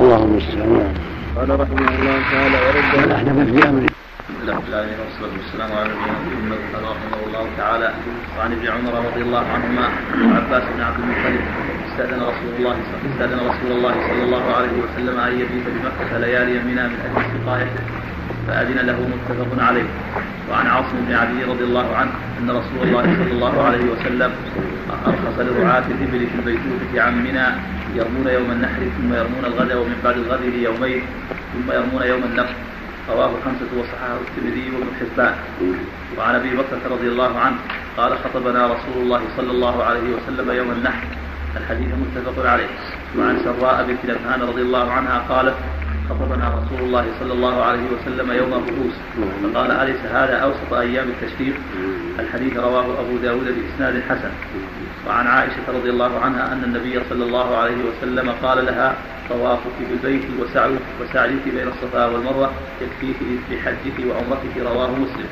[0.00, 3.88] اللهم المستعان نعم قال رحمه الله تعالى ورد ولا احدث في الله
[4.48, 7.88] رب العالمين والصلاة والسلام على نبينا محمد قال رحمه الله تعالى
[8.38, 9.86] وعن ابن عمر رضي الله عنهما
[10.32, 11.40] وعباس بن عبد المطلب
[11.88, 12.76] استأذن رسول الله
[13.12, 17.84] استأذن رسول الله صلى الله عليه وسلم أن يبيت بمكة ليالي منى من أجل سقايته
[18.48, 19.88] فأذن له متفق عليه.
[20.50, 24.30] وعن عاصم بن علي رضي الله عنه أن رسول الله صلى الله عليه وسلم
[25.06, 27.46] أرخص لرعاة الإبل في البيتوتة عن منى
[27.94, 31.02] يرمون يوم النحر ثم يرمون الغد ومن بعد الغد ليومين
[31.52, 32.54] ثم يرمون يوم النفر
[33.10, 35.34] رواه خمسة وصححه الترمذي وابن حبان.
[36.18, 37.56] وعن أبي بكر رضي الله عنه
[37.96, 41.06] قال خطبنا رسول الله صلى الله عليه وسلم يوم النحر.
[41.56, 42.70] الحديث متفق عليه.
[43.18, 45.54] وعن سراء بنت نبهان رضي الله عنها قالت
[46.12, 48.96] خطبنا رسول الله صلى الله عليه وسلم يوم الرؤوس
[49.42, 51.54] فقال أليس هذا أوسط أيام التشريق؟
[52.18, 54.30] الحديث رواه أبو داود بإسناد حسن.
[55.08, 58.94] وعن عائشة رضي الله عنها أن النبي صلى الله عليه وسلم قال لها
[59.30, 62.50] طوافك بالبيت وسعيك وسعيك بين الصفا والمروة
[62.82, 63.16] يكفيك
[63.50, 65.28] بحجك وعمرتك رواه مسلم.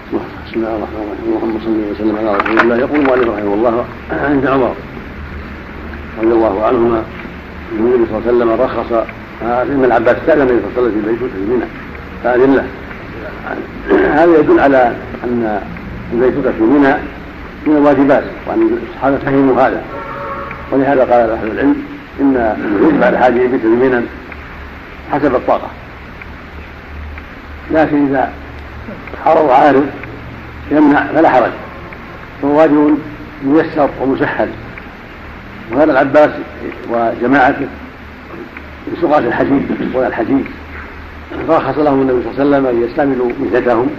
[0.47, 1.29] بسم الله الرحمن الرحيم.
[1.29, 2.77] اللهم صل وسلم على رسول الله.
[2.77, 4.75] يقول المؤلف رحمه الله عند عمر
[6.19, 7.05] رضي الله عنهما
[7.73, 8.93] النبي صلى الله عليه وسلم رخص
[9.43, 11.65] ابن العباس استأذن النبي صلى الله عليه وسلم في بيته في منى
[12.25, 12.67] فأذن له
[14.15, 14.93] هذا يدل على
[15.25, 15.61] أن
[16.13, 16.95] البيتوتة في منى
[17.67, 19.83] من الواجبات وأن الصحابة فهموا هذا.
[20.73, 21.77] ولهذا قال أهل العلم
[22.21, 24.05] إن يجب على حاجة يبيت بمنى
[25.13, 25.69] حسب الطاقة.
[27.71, 28.33] لكن إذا
[29.25, 29.87] حرر عارض
[30.71, 31.51] يمنع فلا حرج.
[32.43, 32.99] فهو واجب
[33.45, 34.49] ميسر ومسهل.
[35.73, 36.31] وهذا العباس
[36.91, 37.67] وجماعته
[38.93, 39.63] بسقاة الحديد
[39.95, 40.45] ولا الحديد
[41.49, 43.91] فرخص لهم النبي صلى الله عليه وسلم أن يستعملوا مهنتهم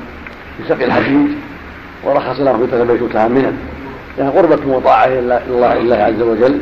[0.57, 1.27] في سقي الحديد
[2.03, 3.53] ورخص لهم في تغبيت تامنا
[4.17, 6.61] لها قربة وطاعة إلى الله, عز وجل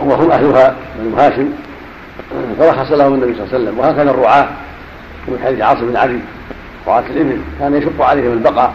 [0.00, 1.48] وهم أهلها بنو هاشم.
[2.58, 3.78] فرخص لهم النبي صلى الله عليه وسلم.
[3.78, 4.48] وهكذا الرعاة
[5.28, 6.18] ومن حديث عاصم بن علي
[6.86, 8.74] وعاص الإبل كان يشق عليهم البقاء.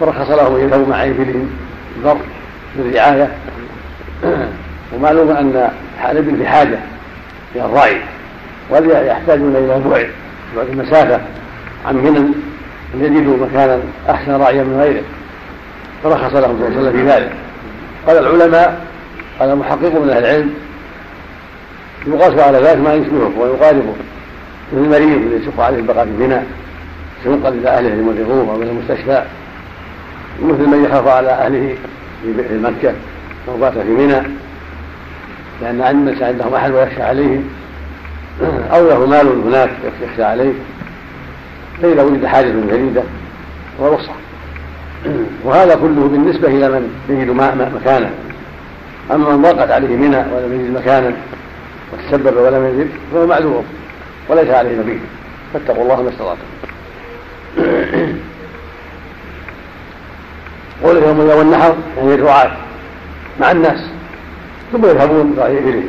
[0.00, 1.50] فرخص لهم ان يذهبوا مع ابلهم
[1.96, 2.18] الضر
[2.76, 3.30] بالرعايه
[4.92, 5.70] ومعلوم أن
[6.10, 6.78] الابل في حاجة.
[7.54, 8.00] إلى الراعي
[8.70, 10.08] وهذا يحتاجون إلى البعد
[10.56, 11.20] بعد المسافه
[11.86, 12.18] عن منى
[12.94, 13.78] ان يجدوا مكانا
[14.10, 15.02] أحسن راعيا من غيره.
[16.04, 17.32] فرخص لهم صلى الله عليه وسلم في ذلك.
[18.06, 18.86] قال العلماء
[19.40, 20.54] قال المحقق من أهل العلم
[22.06, 23.94] يقاس على ذلك ما يشبهه ويقاربه
[24.72, 26.40] مثل المريض الذي يشق عليه البقاء في منى
[27.24, 29.24] سينقل إلى أهله ليمرضوه أو إلى المستشفى
[30.42, 31.76] ومثل من يخاف على أهله
[32.22, 32.94] في مكة
[33.48, 34.22] أو بات في منى.
[35.62, 37.44] لأن الناس عندهم أحد ويخشى عليهم.
[38.72, 39.70] أو له مال هناك
[40.02, 40.52] يخشى عليه.
[41.82, 43.02] فإذا وجد حاجة جديدة
[43.80, 44.12] هو رخصه
[45.44, 47.30] وهذا كله بالنسبة إلى من يجد
[47.74, 48.10] مكانا.
[49.10, 51.12] أما من ضاقت عليه منى ولم يجد مكانا
[51.92, 53.64] وتسبب ولم يجد فهو معذور
[54.28, 55.00] وليس عليه نبي.
[55.54, 56.46] فاتقوا الله ما استطعتم.
[60.84, 62.52] قول يوم يوم النحر يعني الرعاة
[63.40, 63.91] مع الناس.
[64.72, 65.82] ثم يذهبون إليه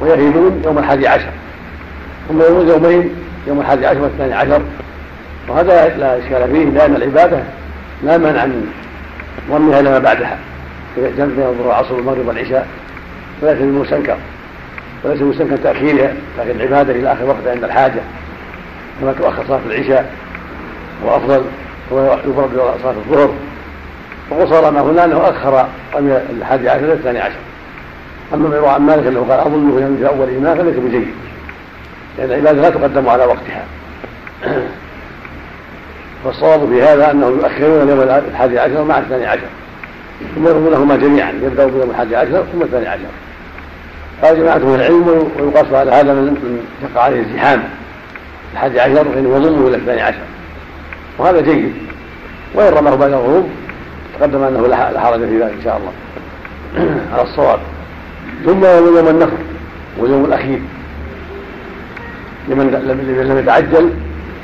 [0.00, 1.30] ويهيمون يوم الحادي عشر.
[2.28, 3.10] ثم يوم يومين
[3.46, 4.62] يوم الحادي عشر والثاني عشر.
[5.48, 7.42] وهذا لا إشكال فيه لأن العبادة
[8.04, 8.72] لا مانع من
[9.50, 10.38] ضمها إلى ما بعدها.
[10.96, 12.68] إذا جمع بين الظهر والعصر والمغرب والعشاء
[13.40, 14.16] فليس بالمستنكر.
[15.04, 18.00] وليس المستنكر تأخيرها لكن العبادة إلى آخر وقت عند الحاجة.
[19.00, 20.14] كما تؤخر صلاة العشاء
[21.04, 21.44] وأفضل
[21.90, 23.34] ويفرض صلاة الظهر.
[24.30, 25.66] وقصر ما هنا أنه أخر
[26.38, 27.38] الحادي عشر إلى الثاني عشر.
[28.34, 31.08] أما ما يروى عن مالك أنه قال أظنه في أول إيمان فليس بجيد.
[32.18, 33.64] لأن العبادة لا تقدم على وقتها.
[36.24, 39.46] فالصواب في هذا أنهم يؤخرون اليوم الحادي عشر مع الثاني عشر.
[40.34, 41.32] ثم يرمونهما جميعا.
[41.42, 43.02] يبدأوا باليوم الحادي عشر ثم الثاني عشر.
[44.22, 47.62] قال جماعة من العلم ويقاس على هذا من شق عليه الزحام.
[48.52, 50.22] الحادي عشر فإنه يضمه إلى الثاني عشر.
[51.18, 51.74] وهذا جيد.
[52.54, 53.48] وإن رماه بعد الغروب
[54.18, 55.92] تقدم أنه لا حرج في ذلك إن شاء الله.
[57.12, 57.60] على الصواب.
[58.44, 59.36] ثم يوم النفر
[59.98, 60.60] واليوم الأخير
[62.48, 62.70] لمن
[63.28, 63.90] لم يتعجل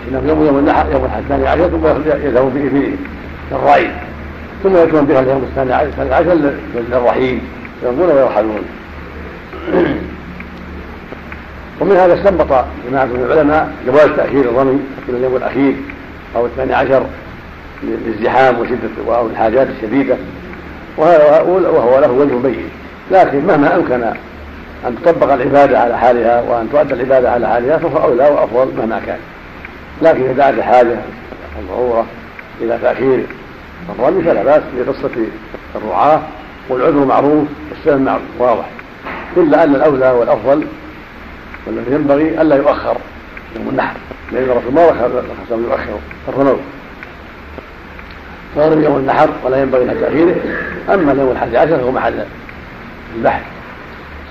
[0.09, 1.87] إنه يوم يوم النحر يوم الثاني عشر ثم
[2.27, 2.93] يذهب به
[3.53, 3.91] للرعي
[4.63, 5.73] ثم يكون بها اليوم الثاني
[6.15, 6.35] عشر
[6.75, 7.41] للرحيل
[7.83, 8.63] يرمون ويرحلون.
[11.81, 15.75] ومن هذا استنبط جماعة من العلماء جواز تأخير الرمي إلى اليوم الأخير
[16.37, 17.07] أو الثاني عشر
[17.83, 20.17] للازدحام وشدة أو الحاجات الشديدة.
[20.97, 22.71] وهو له وجه بين
[23.11, 24.03] لكن مهما أمكن
[24.87, 29.19] أن تطبق العبادة على حالها وأن تؤدى العبادة على حالها فهو أولى وأفضل مهما كان.
[30.03, 30.97] لكن إذا دعت الحاجة
[31.59, 32.07] الضرورة
[32.61, 33.27] إلى تأخير
[33.99, 35.11] الرمي فلا بأس لقصة
[35.75, 36.21] الرعاة
[36.69, 38.65] والعذر معروف والسلم معروف واضح.
[39.37, 40.65] إلا أن الأولى والأفضل
[41.67, 42.97] والذي ينبغي ألا يؤخر
[43.57, 43.97] يوم النحر.
[44.33, 46.57] لأن الرسول ما رخص أن يؤخر الرمو
[48.57, 50.37] فهو يوم النحر ولا ينبغي له تأخيره.
[50.95, 52.15] أما اليوم الحادي عشر فهو محل.
[53.17, 53.43] البحث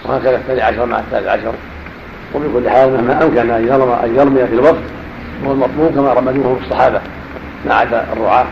[0.05, 1.53] وهكذا الثاني عشر مع الثالث عشر.
[2.33, 4.83] وبكل حال مهما أمكن أن يرمى أن يرمي في الوقت
[5.45, 7.01] هو المطلوب كما رمزوه الصحابة
[7.65, 8.45] ما عدا الرعاة.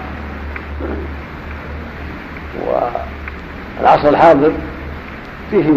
[3.79, 4.51] والعصر الحاضر
[5.51, 5.71] فيه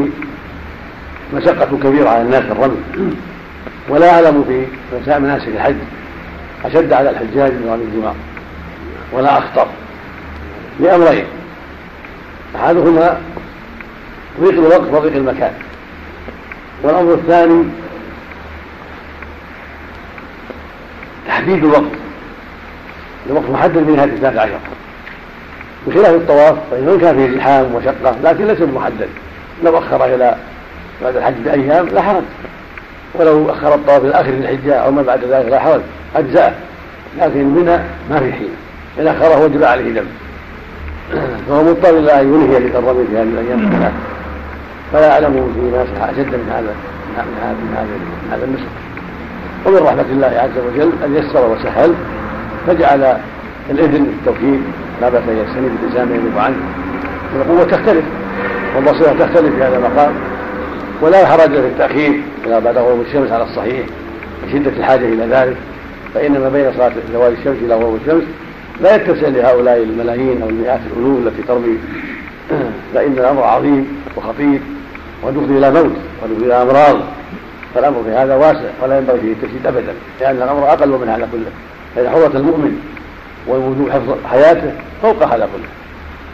[1.34, 2.76] مشقة كبيرة على الناس الرمي.
[3.88, 4.66] ولا أعلم في
[5.18, 5.76] مناسك الحج.
[6.64, 8.14] أشد على الحجاج من رمي الجمار
[9.12, 9.66] ولا أخطر.
[10.80, 11.24] لأمرين.
[12.56, 13.20] أحدهما
[14.40, 15.52] ضيق الوقت وضيق المكان.
[16.82, 17.64] والأمر الثاني
[21.26, 21.82] تحديد الوقت.
[23.26, 24.58] الوقت محدد من هذه الثالث عشر.
[25.86, 29.08] بخلاف الطواف فإنه كان فيه زحام وشقة لكن ليس محدد
[29.64, 30.36] لو أخر إلى
[31.02, 32.22] بعد الحج بأيام لا حرج.
[33.14, 35.80] ولو أخر الطواف إلى آخر الحجة أو ما بعد ذلك لا حرج.
[36.16, 36.60] أجزاء.
[37.18, 37.78] لكن منى
[38.10, 38.50] ما في حين.
[38.98, 40.06] إن أخره وجب عليه دم.
[41.48, 43.72] فهو مضطر إلى أن ينهي الرمي في هذه الأيام.
[43.72, 44.15] الثلاث
[44.92, 46.74] فلا أعلم في ناس أشد من هذا
[47.08, 48.86] من هذا من هذا من هذا النسك
[49.66, 51.94] ومن رحمة الله عز وجل أن يسر وسهل
[52.66, 53.16] فجعل
[53.70, 54.60] الإذن بالتوكيد
[55.00, 56.56] لا بأس أن يستند الإنسان ينوب عنه.
[57.38, 58.04] والقوة تختلف
[58.76, 60.12] والبصيرة تختلف في هذا المقام.
[61.02, 63.86] ولا حرج في التأخير إلى بعد غروب الشمس على الصحيح
[64.46, 65.56] لشدة الحاجة إلى ذلك.
[66.14, 68.22] فإن ما بين صلاة زوال الشمس إلى غروب الشمس
[68.80, 71.78] لا يتسع لهؤلاء الملايين أو المئات الألوف التي ترمي
[72.94, 74.60] فإن الأمر عظيم وخطير
[75.22, 76.96] ودخل إلى موت ودخل إلى أمراض.
[77.74, 81.50] فالأمر في هذا واسع ولا ينبغي فيه التشديد أبدا لأن الأمر أقل من هذا كله
[81.96, 82.80] فإن حرة المؤمن
[83.48, 85.68] ووجوب حفظ حياته فوق هذا كله.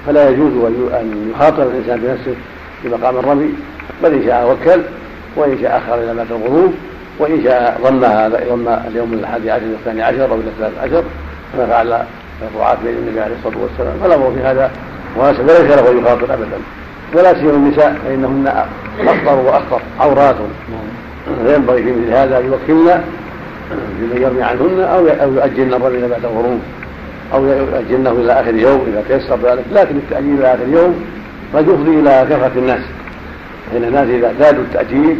[0.06, 2.34] فلا يجوز أن يخاطر الإنسان بنفسه
[2.82, 3.54] في مقام الرمي
[4.02, 4.82] بل إن شاء وكل
[5.36, 6.74] وإن شاء أخر إلى مات الغروب
[7.18, 11.04] وإن شاء ضم هذا ضم اليوم الحادي عشر والثاني عشر أو إلى الثالث عشر
[11.52, 12.04] كما فعل
[12.54, 13.98] الرعاة بين النبي عليه الصلاة والسلام.
[14.02, 14.70] فالأمر في هذا
[15.16, 16.58] وليس له يخاطر أبدا.
[17.14, 18.66] ولا سيما النساء فإنهن
[19.00, 20.36] أخطر وأخطر عورات.
[21.46, 23.04] فينبغي في مثل هذا أن يوكلن
[23.70, 26.60] بمن يرمي عنهن أو أو يؤجلن الرمي بعد الغروب
[27.34, 29.64] أو يؤجلنه إلى آخر يوم إذا تيسر ذلك.
[29.72, 31.04] لكن التأجيل إلى آخر يوم
[31.54, 32.80] قد يفضي إلى كثرة الناس.
[33.70, 35.18] فإن الناس إذا زادوا التأجيل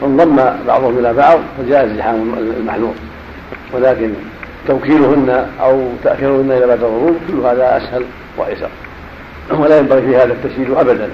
[0.00, 2.94] وانضم بعضهم إلى بعض فجاء ازدحام المحلول
[3.72, 4.10] ولكن
[4.68, 8.04] توكيلهن أو تأخيرهن إلى بعد الغروب كل هذا أسهل
[8.38, 8.68] وأيسر.
[9.50, 11.10] ولا ينبغي في هذا التسهيل أبدا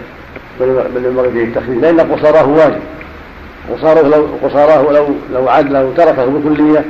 [0.60, 1.82] بل ينبغي فيه التخفيف.
[1.82, 2.80] لأن قصاراه واجب.
[3.72, 6.84] قصاره لو قصاراه لو لو عاد لو تركه بكلية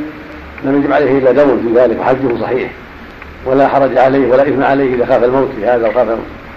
[0.64, 2.70] لم يجب عليه إلا دم في ذلك وحجه صحيح.
[3.46, 6.08] ولا حرج عليه ولا إثم عليه إذا خاف الموت في هذا وخاف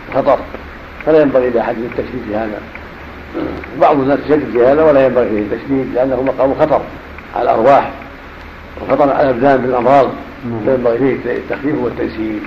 [0.09, 0.39] الخطر
[1.05, 2.59] فلا ينبغي لأحد التشديد في هذا.
[3.81, 6.81] بعض الناس يشدد في هذا ولا ينبغي فيه التشديد لأنه مقام خطر
[7.35, 7.91] على الأرواح
[8.81, 10.09] وخطر على الأبدان بالأمراض.
[10.65, 12.39] فينبغي فيه التخفيف والتيسير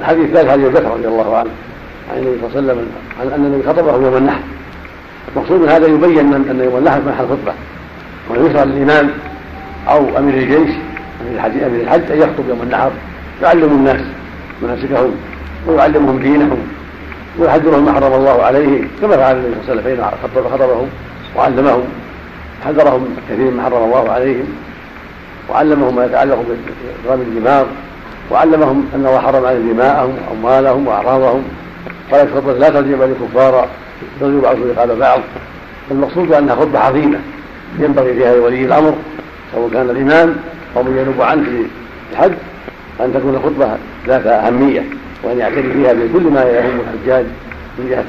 [0.00, 1.50] الحديث الثالث حديث بكر رضي الله عنه
[2.12, 2.86] عن النبي صلى الله عليه وسلم
[3.20, 4.40] عن أن النبي خطبه يوم النحر
[5.36, 7.52] المقصود من هذا يبين أن يوم النحر محل خطبة.
[8.30, 9.10] ويشرع للإمام
[9.88, 10.76] أو أمير الجيش
[11.66, 12.90] أمير الحج أن يخطب يوم النحر
[13.42, 14.00] يعلم الناس
[14.62, 15.14] مناسكهم
[15.66, 16.58] ويعلمهم دينهم
[17.38, 20.88] ويحذرهم ما حرم الله عليه كما فعل النبي صلى الله عليه وسلم حين خطبهم
[21.36, 21.84] وعلمهم
[22.64, 24.46] حذرهم كثير ما حرم الله عليهم
[25.50, 26.44] وعلمهم ما يتعلق
[27.06, 27.64] برمي الدماغ
[28.30, 31.42] وعلمهم أن الله حرم عليهم دماءهم وأموالهم وأعراضهم.
[32.12, 33.68] قال الخطبه لا بني كفارا
[34.20, 35.20] يرجو بعضهم رقاب بعض.
[35.90, 37.18] المقصود أنها خطبة عظيمة.
[37.78, 38.94] ينبغي فيها لولي الأمر
[39.52, 40.36] سواء كان الإمام
[40.76, 41.66] أو من ينوب عنه في
[42.12, 42.32] الحج
[43.00, 44.84] أن تكون الخطبة ذات أهمية
[45.22, 47.26] وأن يعتني فيها بكل ما يهم الحجاج
[47.78, 48.04] من جهة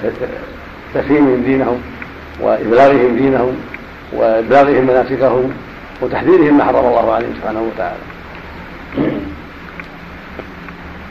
[0.94, 1.82] تفهيمهم دينهم
[2.42, 3.56] وإبلاغهم دينهم
[4.14, 5.52] وإبلاغهم مناسكهم
[6.02, 7.98] وتحذيرهم ما حرم الله عليهم سبحانه وتعالى.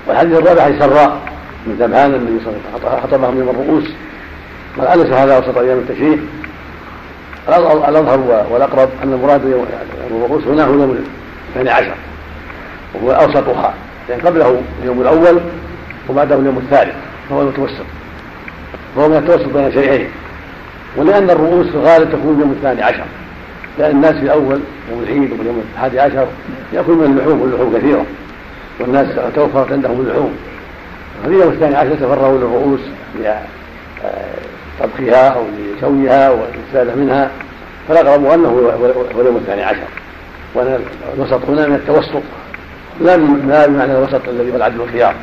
[0.07, 1.21] والحديث الرابع حديث سراء
[1.67, 3.85] من تبعان النبي صلى الله عليه وسلم خطبهم يوم الرؤوس.
[4.79, 6.19] قال أليس هذا وسط أيام التشريق؟
[7.49, 9.67] الأظهر والأقرب أن المراد يوم
[10.11, 11.05] الرؤوس هنا هو يوم
[11.49, 11.95] الثاني عشر
[12.95, 13.75] وهو أوسطها
[14.09, 15.41] لأن يعني قبله اليوم الأول
[16.09, 16.95] وبعده اليوم الثالث
[17.31, 17.85] فهو المتوسط
[18.97, 20.09] فهو من التوسط بين شيئين
[20.97, 23.05] ولأن الرؤوس في الغالب تكون يوم الثاني عشر
[23.79, 26.27] لأن الناس في الأول يوم العيد وفي اليوم الحادي عشر
[26.73, 28.05] يأكل من اللحوم واللحوم كثيرة.
[28.81, 30.37] والناس توفرت عندهم اللحوم.
[31.23, 32.81] ففي اليوم الثاني عشر تفرغوا للرؤوس
[34.81, 35.43] لطبخها أو
[35.77, 37.31] لشويها والاستفادة منها
[37.89, 38.49] فالأقرب أنه
[39.17, 39.87] هو اليوم الثاني عشر.
[40.55, 40.81] وأن
[41.15, 42.23] الوسط هنا من التوسط
[43.01, 45.15] لا لا بمعنى الوسط الذي هو العدل والخيار.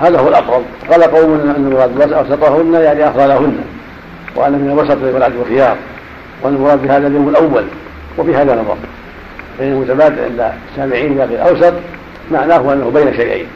[0.00, 0.62] هذا هو الأقرب.
[0.90, 3.58] قال قوم أن المراد أوسطهن يعني أفضلهن.
[4.36, 5.76] وأن من الوسط الذي هو العدل والخيار.
[6.44, 7.64] المراد بهذا اليوم الأول.
[8.18, 8.76] وفي هذا نظر.
[9.58, 11.74] فإن المتبادل عند السامعين في الأوسط
[12.30, 13.46] معناه أنه بين شيئين.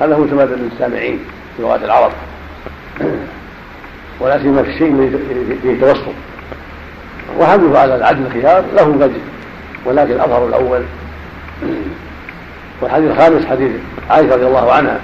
[0.00, 1.18] هذا هو متبادل للسامعين
[1.56, 2.12] في لغات العرب؟
[4.20, 6.12] ولا سيما في الشيء الذي فيه توسط.
[7.38, 9.20] وحمله على العدل الخيار له وجه
[9.86, 10.82] ولكن الأظهر الأول.
[12.80, 13.70] والحديث الخامس حديث
[14.10, 15.00] عائشة رضي الله عنها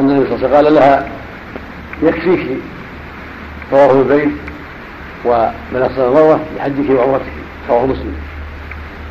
[0.00, 1.08] أن النبي صلى الله عليه وسلم قال لها
[2.02, 2.58] يكفيك
[3.70, 4.32] طواف البيت
[5.24, 7.32] ومن اصل المروة بحجك وعمرتك.
[7.68, 8.14] رواه مسلم.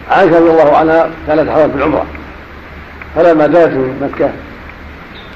[0.09, 2.05] عائشة رضي الله عنها كانت حرمت بالعمرة.
[3.15, 4.29] فلما دارت من مكة.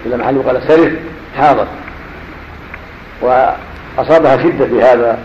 [0.06, 0.94] إلى محل قال سرف
[1.38, 1.68] حاضت
[3.22, 5.20] وأصابها شدة في هذا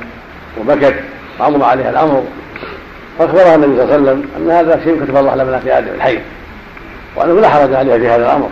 [0.61, 0.95] وبكت
[1.41, 2.25] وعظم عليها الأمر.
[3.19, 6.19] فأخبرها النبي صلى الله عليه وسلم أن هذا شيء كتب الله لنا في آدم الحي
[7.17, 8.49] وأنه لا حرج عليها في هذا الأمر.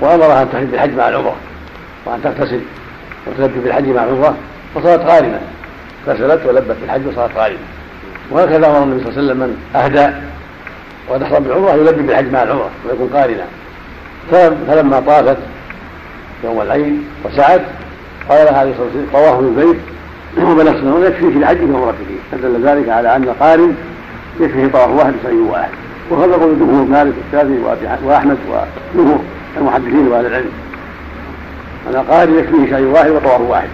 [0.00, 1.36] وأمرها أن تحج بالحج مع العمرة
[2.06, 2.60] وأن تغتسل
[3.26, 4.36] وتلبي بالحج مع العمرة
[4.74, 5.40] فصارت قارنه
[6.08, 7.58] اغتسلت ولبت بالحج وصارت قارنه
[8.30, 9.56] وهكذا أمر النبي صلى الله عليه وسلم من
[11.10, 13.44] اهدى ودخل بالعمرة يلبي بالحج مع العمرة ويكون قارنا.
[14.68, 15.36] فلما طافت
[16.44, 17.60] يوم العيد وسعت
[18.28, 19.76] قال لها عليه الصلاه والسلام طواف البيت
[20.38, 21.98] وبلغ سنه يكفيك لحجك وعمرتك
[22.32, 23.74] فدل ذلك على أن القارن
[24.40, 25.70] يكفيه طواف واحد بشيء واحد.
[26.10, 27.58] وهذا قول جمهور مالك والشافعي
[28.04, 28.36] وأحمد
[28.94, 29.20] وجمهور
[29.56, 30.50] المحدثين وأهل العلم.
[31.88, 33.68] أن القارن يكفيه شيء واحد وطواف واحد.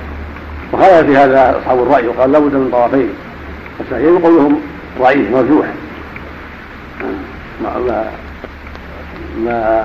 [0.72, 3.10] وخالف في هذا أصحاب الرأي وقال لابد من طوافين.
[3.80, 4.60] الصحيح قولهم
[5.00, 5.66] ضعيف مرجوح
[7.62, 8.04] ما
[9.44, 9.84] ما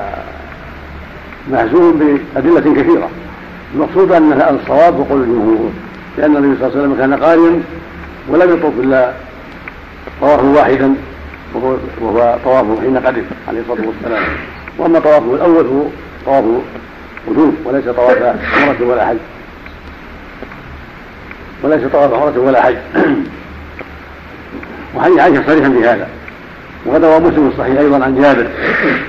[1.51, 1.99] مهزوم
[2.36, 3.09] بأدلة كثيرة.
[3.76, 5.72] المقصود أن الصواب وقول الجمهور
[6.18, 7.63] لأن النبي صلى الله عليه وسلم كان قارئا
[8.30, 9.11] ولم يطوف إلا
[10.22, 10.93] طوافا واحدا
[11.53, 14.24] وهو, طوافه حين قدم عليه الصلاة والسلام.
[14.78, 15.84] وأما طوافه الأول هو
[16.26, 16.45] طواف
[17.28, 18.18] وجود وليس طواف
[18.61, 19.18] عمرة ولا حج.
[21.63, 22.76] وليس طواف عمرة ولا حج.
[24.95, 26.07] وحديث عائشة صريحا في هذا.
[26.86, 28.47] وقد روى مسلم الصحيح أيضا عن جابر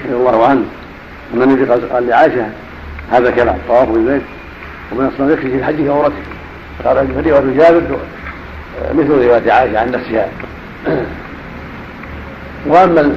[0.07, 0.64] رضي الله عنه.
[1.35, 2.47] أن النبي قال لعائشة
[3.12, 4.22] هذا كلام طواف بالبيت
[4.93, 6.14] ومن الصلاة يكفي في الحج كعورته
[6.85, 7.83] قال رواية جابر
[8.95, 10.29] مثل رواية عائشة عن نفسها.
[12.66, 13.16] وأما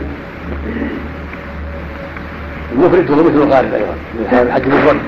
[2.71, 4.99] المفرد فهو مثل القارن أيضا من الحج المفرد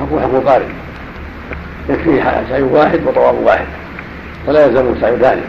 [0.00, 0.68] حكم حكم القارن
[1.88, 3.66] يكفيه سعي واحد وطواف واحد
[4.46, 5.40] ولا يلزمه سعي ثاني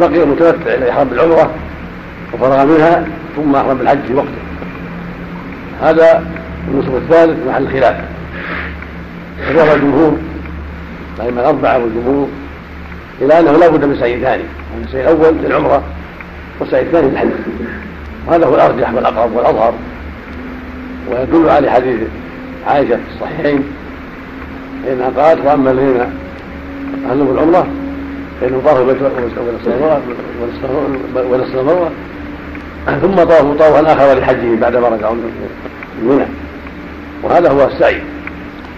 [0.00, 1.50] بقي المتمتع إلى إحرام بالعمره
[2.34, 3.04] وفرغ منها
[3.36, 4.42] ثم أحرم بالحج في وقته.
[5.82, 6.24] هذا
[6.68, 7.96] النصف الثالث محل الخلاف.
[9.50, 10.16] وذهب الجمهور
[11.16, 12.28] الائمه الاربعه والجمهور
[13.20, 14.42] إلى أنه لا بد من سعي ثاني
[14.84, 15.82] السعي الأول للعمرة
[16.60, 17.28] والسعي الثاني للحج.
[18.26, 19.74] وهذا هو الأرجح والأقرب والأظهر.
[21.10, 22.00] ويدل على حديث
[22.66, 23.64] عائشة في الصحيحين
[24.84, 26.00] فانها قالت وأما الذين
[27.10, 27.66] اهلوا بالعمره
[28.40, 29.02] فانهم طافوا البيت
[31.30, 31.90] ونصر المروه
[33.02, 36.26] ثم طافوا طوفا اخر لحجه بعدما رجعوا من منى.
[37.22, 38.00] وهذا هو السعي.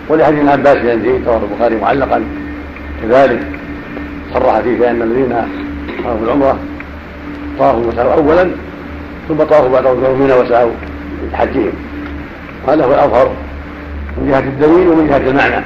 [0.08, 2.24] ولحديث ابن عباس عندي رواه البخاري معلقا.
[3.02, 3.40] كذلك
[4.34, 5.36] صرح فيه بأن الذين
[6.04, 6.58] طافوا العمرة
[7.58, 8.50] طافوا وسعوا اولا
[9.28, 10.70] ثم طافوا بعد رجوع منى وسعوا
[11.32, 11.72] لحجهم.
[12.66, 13.30] وهذا هو الأظهر
[14.18, 15.64] من جهة الدليل ومن جهة المعنى.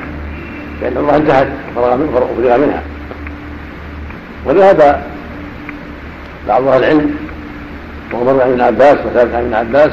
[0.82, 1.96] لأن الله انتهت فرغ
[2.56, 2.82] منها.
[4.44, 5.02] وذهب
[6.48, 7.14] بعض أهل العلم
[8.12, 9.92] وهو مر عن ابن عباس وثابت عن ابن عباس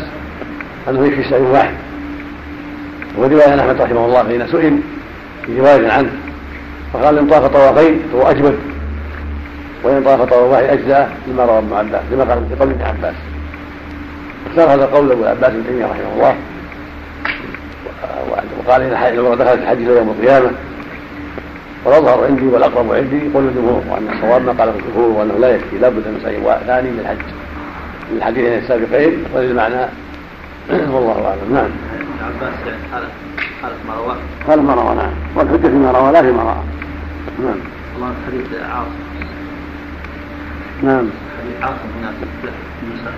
[0.89, 1.73] أنه يكفي سعي واحد
[3.17, 4.79] وروايه عن أحمد رحمه الله حين سئل
[5.45, 6.09] في رواية عنه
[6.93, 8.55] فقال إن طاف طوافين فهو اجمد
[9.83, 13.15] وإن طاف طواف واحد اجزاء لما روى ابن عباس لما قال ابن عباس.
[14.49, 16.35] اختار هذا القول أبو عباس بن تيمية رحمه الله
[18.59, 20.51] وقال إن لو دخلت الحج يوم القيامة
[21.85, 26.07] والأظهر عندي والأقرب عندي قول الجمهور وأن الصواب ما قاله الجمهور وأنه لا يكفي لابد
[26.07, 27.17] من سعي ثاني من
[28.17, 29.85] الحديثين السابقين وللمعنى
[30.93, 31.53] والله أعلم.
[31.53, 31.71] نعم.
[32.23, 32.53] عباس
[33.61, 34.15] حالة ما رواه
[34.47, 35.11] حالة ما رواه نعم.
[35.35, 36.63] والحجة فيما روى لا فيما رأى.
[37.45, 37.59] نعم.
[37.95, 38.99] الله حديث عاصم.
[40.83, 41.07] نعم.
[41.39, 41.89] حديث عاصم
[42.41, 42.49] في
[42.89, 43.13] موسى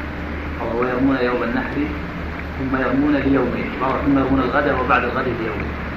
[0.79, 1.75] ويرمون يوم النحر
[2.59, 3.65] ثم يرمون ليومين
[4.05, 5.90] ثم يرمون الغد وبعد الغد ليومين.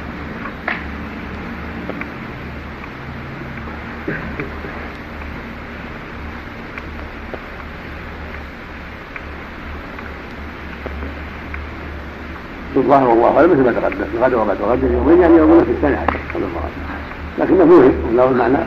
[12.76, 14.05] الظاهر والله اعلم مثل ما تقدم.
[14.14, 16.94] الغد وبعد الغد يومين يعني يومين في الثاني عشر صلى الله عليه وسلم.
[17.38, 18.59] لكنه موهم له المعنى؟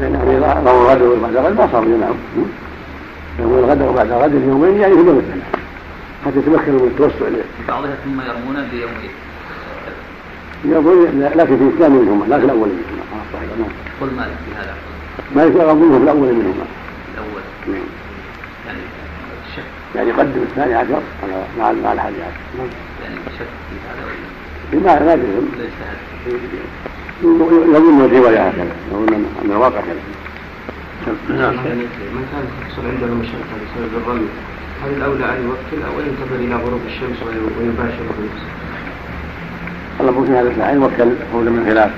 [0.00, 2.14] يعني لو الغد وبعد الغد؟ ما صار جمعه
[3.38, 5.42] يوم الغد وبعد الغد يومين يعني في اليوم الثاني
[6.26, 7.42] حتى يتمكنوا من التوسع إليه.
[7.68, 9.10] بعضها ثم يرمون بيومين.
[10.64, 13.01] يرمون لكن في الثاني منهما لكن الأول منهما
[13.32, 13.48] صحيح
[14.00, 14.74] قل مالك في هذا.
[15.36, 16.66] مالك يرمونه في الأول منهما.
[17.14, 17.42] الأول.
[17.66, 17.86] نعم.
[18.66, 18.78] يعني
[19.48, 19.64] الشك.
[19.94, 21.02] يعني يقدم الثاني عشر
[21.58, 22.40] مع مع الحادي عشر.
[22.58, 22.68] نعم.
[23.02, 25.22] يعني شك في هذا ولا؟ ما ما
[25.58, 25.72] ليس
[27.22, 30.22] يظن الرواية هكذا يظن أن الواقع كذا
[31.28, 34.28] نعم من كان تحصل عنده مشقة بسبب الرمي
[34.84, 38.48] هل الأولى أن يوكل أو ينتظر إلى غروب الشمس ويباشر بنفسه؟
[40.00, 41.90] الأمر في هذا الساعة وكل خروجا من خلاف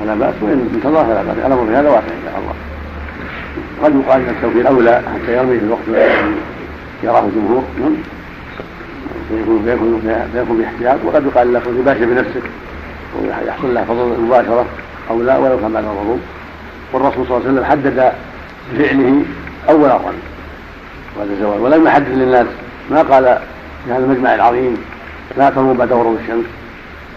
[0.00, 2.54] فلا بأس وإن انتظر فلا بأس الأمر في هذا واسع إن شاء الله.
[3.82, 6.34] قد يقال أن التوكيل أولى حتى يرمي في الوقت الذي
[7.02, 7.64] يراه الجمهور.
[7.80, 7.94] نعم.
[9.28, 10.98] فيكون فيكون فيكون باحتياط.
[11.04, 12.40] وقد يقال له يباشر بنفسه
[13.16, 14.66] ويحصل له فضل المباشره
[15.10, 16.20] أو لا ولو كان بعد الغروب
[16.92, 18.12] والرسول صلى الله عليه وسلم حدد
[18.74, 19.22] بفعله
[19.68, 20.22] أول الرمي
[21.18, 22.46] بعد الزوال ولم يحدد للناس
[22.90, 23.38] ما قال
[23.84, 24.76] في هذا المجمع العظيم
[25.38, 26.44] لا ترموا بعد غروب الشمس.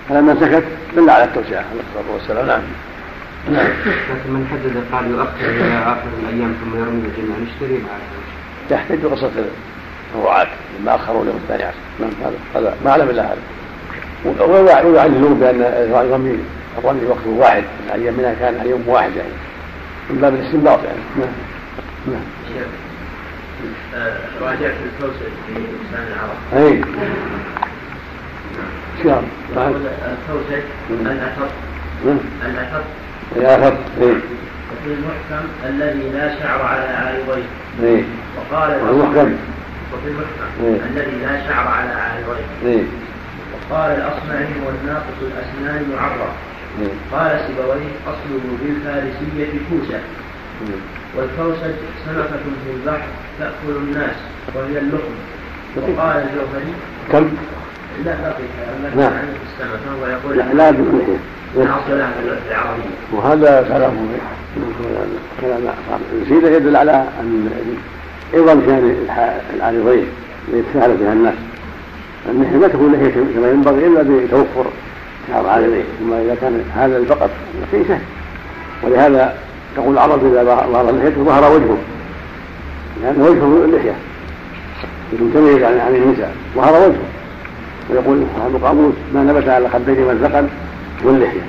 [0.09, 0.63] فلما سكت
[0.95, 2.47] دل على التوسعه عليه الصلاة والسلام.
[2.47, 2.61] نعم.
[3.51, 3.67] نعم
[4.11, 7.99] لكن من حدد قال يؤخر إلى آخر الأيام ثم يرمي الجميع نشتري معه
[8.71, 9.31] يحتاج قصه
[10.15, 10.47] الرعاة
[10.79, 11.77] لما آخروا اليوم الثاني عشر.
[11.99, 13.41] نعم هذا هذا ما أعلم إلا هذا.
[14.83, 16.39] ويعللون بأن الرمي
[16.77, 19.33] الرمي وقته واحد من أيام منها كان يوم واحد يعني.
[20.09, 20.99] من باب الاستنباط يعني.
[21.17, 21.33] نعم.
[22.07, 22.23] نعم.
[24.41, 26.83] راجعت الكوثر في لسان العرب.
[29.05, 29.09] اي.
[29.09, 29.23] شهر.
[30.11, 31.47] الكوثر الاثر.
[32.45, 32.83] الاثر.
[33.35, 34.11] الاثر اي.
[34.71, 37.43] وفي المحكم الذي لا شعر على عارضيه.
[37.83, 38.03] اي.
[38.37, 39.35] وقال المحكم.
[39.93, 42.83] وفي المحكم الذي لا شعر على عارضيه.
[43.53, 46.31] وقال الأصمعي هو الناقص الأسنان معرف
[47.11, 49.99] قال سيبويه أصله بالفارسية كوسة
[51.17, 51.75] والكوسج
[52.05, 52.29] سمكة
[52.65, 53.07] في البحر
[53.39, 54.15] تأكل الناس
[54.55, 55.13] وهي اللقم
[55.77, 56.73] وقال الجوهري
[57.11, 57.29] كم؟
[58.05, 58.15] لا
[58.95, 59.11] نعم.
[60.35, 61.17] لا لا باللحية
[63.13, 64.07] وهذا كلام
[65.41, 65.59] كلام
[66.21, 67.49] يزيد يدل على أن
[68.33, 68.95] عظم شان
[69.55, 70.05] العارضين
[70.53, 71.33] يتساهل بها الناس.
[72.29, 74.65] اللحيه ما تكون لحيه كما ينبغي إلا بتوفر
[75.27, 77.29] شعر عارضين ثم إذا كان هذا فقط
[77.71, 78.01] شيء سهل.
[78.83, 79.35] ولهذا
[79.75, 81.77] تقول العرب إذا ظهر اللحية ظهر وجهه.
[83.03, 83.95] لأن وجهه اللحيه
[85.33, 86.35] تميز عن النساء.
[86.55, 87.10] ظهر وجهه.
[87.89, 90.47] ويقول صاحب القاموس ما نبت على الخدين والذقن
[91.03, 91.41] واللحية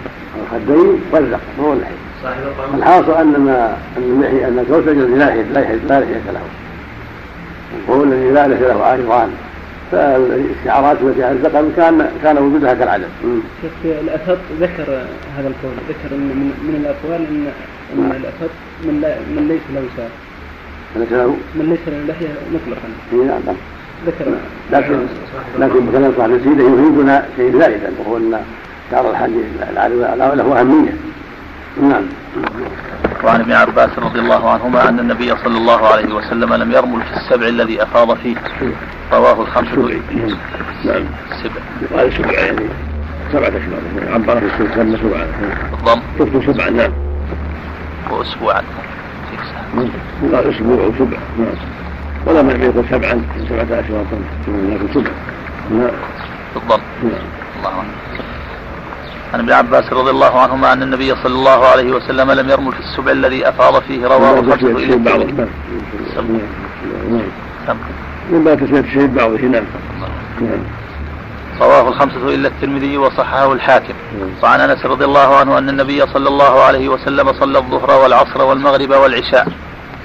[0.42, 1.94] الخدين والذقن ما هو اللحية
[2.74, 6.40] الحاصل أن ما أن اللحيه أن الزوج الذي لا لحيه لا لحيه له
[7.88, 9.30] وهو الذي لا ليس له عارضان
[9.92, 13.08] فالاستعارات التي على الزقن كان كان وجودها كالعدم.
[13.62, 14.82] شيخ الأسد ذكر
[15.36, 17.46] هذا القول ذكر إن من, من الأقوال ان
[17.92, 18.50] إن الأسد
[18.84, 20.10] من, لا من ليس له ساق.
[20.96, 22.88] ليس له من ليس له لحية مطلقا.
[23.12, 23.56] نعم نعم.
[24.06, 24.24] ذكر.
[24.72, 25.06] لكن
[25.58, 28.40] لكن بكلام صاحب السيدة يفيدنا شيء زائدا وهو إن
[28.90, 29.44] شعر الحديث
[30.34, 30.94] له أهمية.
[31.82, 32.02] نعم.
[33.24, 37.16] وعن ابن عباس رضي الله عنهما أن النبي صلى الله عليه وسلم لم يرمل في
[37.16, 38.36] السبع الذي أفاض فيه.
[39.12, 40.00] رواه الخمسة
[40.84, 41.04] نعم.
[41.32, 41.60] السبع
[41.96, 42.66] قال سبع يعني
[43.32, 44.14] سبعة أشهر.
[44.14, 45.26] عبر في السبع سمى سبعة
[45.70, 46.92] بالضم شفت سبعا نعم.
[48.10, 48.62] وأسبوعا
[50.32, 51.18] قال أسبوع وسبع.
[51.38, 51.81] نعم.
[52.26, 54.04] ولا ما يقول سبعا سبعة أشهر
[54.48, 55.10] لكن سبع
[55.70, 55.90] نعم
[57.02, 57.22] نعم
[57.56, 57.84] الله أكبر
[59.34, 62.80] عن ابن عباس رضي الله عنهما أن النبي صلى الله عليه وسلم لم يرمل في
[62.80, 65.46] السبع الذي أفاض فيه رواه الخمسة إلى الترمذي.
[68.30, 69.64] من باب تسمية الشهيد بعضه نعم
[70.40, 70.58] نعم
[71.60, 73.94] رواه الخمسة إلا الترمذي وصححه الحاكم
[74.42, 78.90] وعن أنس رضي الله عنه أن النبي صلى الله عليه وسلم صلى الظهر والعصر والمغرب
[78.90, 79.48] والعشاء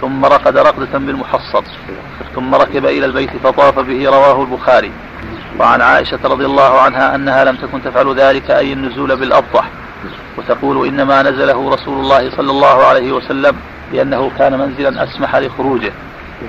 [0.02, 1.64] ثم رقد رقدة بالمحصب
[2.36, 4.92] ثم ركب إلى البيت فطاف به رواه البخاري.
[5.60, 9.70] وعن عائشة رضي الله عنها أنها لم تكن تفعل ذلك أي النزول بالأبطح
[10.38, 13.56] وتقول إنما نزله رسول الله صلى الله عليه وسلم
[13.94, 15.92] لأنه كان منزلا أسمح لخروجه.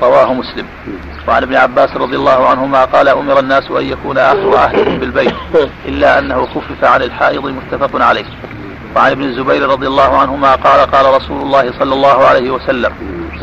[0.03, 0.66] رواه مسلم.
[1.28, 5.34] وعن ابن عباس رضي الله عنهما قال أمر الناس أن يكون آخر عهدهم بالبيت
[5.86, 8.24] إلا أنه خفف عن الحائض متفق عليه.
[8.97, 12.93] وعن ابن الزبير رضي الله عنهما قال قال رسول الله صلى الله عليه وسلم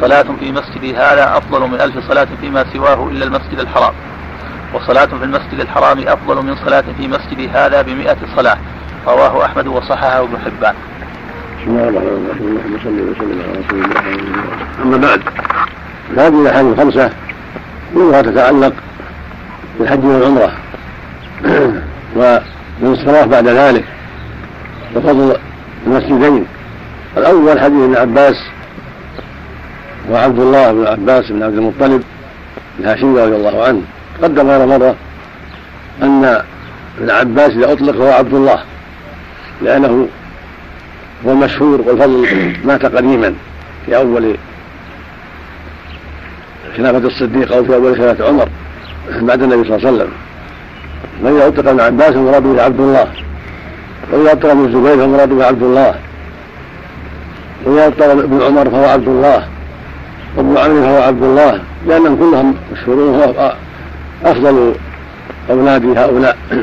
[0.02, 3.94] صلاة في مسجدي هذا أفضل من ألف صلاة فيما سواه إلا المسجد الحرام.
[4.74, 8.58] وصلاة في المسجد الحرام أفضل من صلاة في مسجد هذا بمئة صلاة.
[9.08, 10.76] رواه أحمد وصححه ابن حبان.
[11.62, 12.48] بسم الله الرحمن الرحيم.
[12.48, 14.02] اللهم صل وسلم على رسول الله
[14.84, 15.22] أما بعد
[16.18, 17.10] هذه الأحاديث الخمسة
[17.94, 18.74] كلها تتعلق
[19.80, 20.52] بالحج والعمرة.
[22.16, 23.86] والانصراف بعد ذلك
[24.96, 25.38] وفضل
[25.88, 26.46] المسجدين.
[27.18, 28.36] الأول حديث ابن عباس
[30.12, 32.04] وعبد الله بن عباس بن عبد المطلب
[32.80, 33.82] الهاشمي رضي الله عنه.
[34.22, 34.96] تقدم غير مرة
[36.04, 36.42] أن
[37.00, 38.60] ابن عباس إذا أطلق هو عبد الله
[39.62, 40.08] لأنه
[41.26, 42.28] هو المشهور والفضل
[42.66, 43.34] مات قديما
[43.86, 44.36] في أول
[46.78, 48.50] خلافة الصديق أو في أول خلافة عمر
[49.22, 50.10] بعد النبي صلى الله عليه وسلم.
[51.24, 53.08] فإذا أطلق ابن عباس فالمراد به عبد الله.
[54.12, 55.96] وإذا أطلق ابن الزبير فالمراد به عبد الله.
[57.66, 59.48] وإذا أطلق ابن عمر فهو عبد الله.
[60.38, 61.62] وابن عمرو فهو عبد الله.
[61.88, 63.34] لأنهم كلهم مشهورون
[64.26, 64.74] أفضل
[65.50, 66.38] أولاد هؤلاء.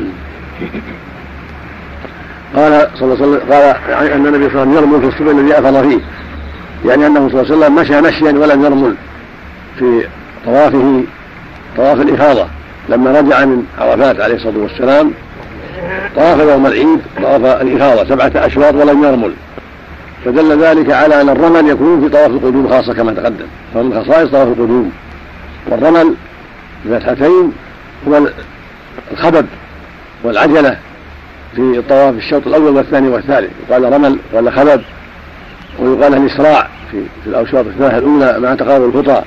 [2.57, 3.65] قال صلى الله عليه وسلم قال
[4.13, 6.01] أن النبي صلى الله عليه وسلم يرمل في السبع الذي أفض فيه.
[6.89, 8.95] يعني أنه صلى الله عليه وسلم مشى مشيا ولم يرمل
[9.79, 10.07] في
[10.45, 11.03] طوافه
[11.77, 12.47] طواف الإفاضة.
[12.89, 15.13] لما رجع من عرفات عليه الصلاة والسلام
[16.17, 19.33] طاف يوم العيد طواف الإفاضة سبعة أشواط ولم يرمل.
[20.25, 23.47] فدل ذلك على أن الرمل يكون في طواف القدوم خاصة كما تقدم.
[23.75, 24.93] فمن خصائص طواف القدوم
[25.71, 26.15] والرمل
[26.85, 27.53] بفتحتين
[28.09, 28.21] هو
[29.13, 29.47] الخبب
[30.25, 30.77] والعجلة
[31.55, 33.51] في الطواف الشوط الأول والثاني والثالث.
[33.69, 34.83] يقال رمل ولا خبب
[35.79, 39.23] ويقال الإسراع في, في الأوشاط الثلاثة الأولى مع تقارب الخطى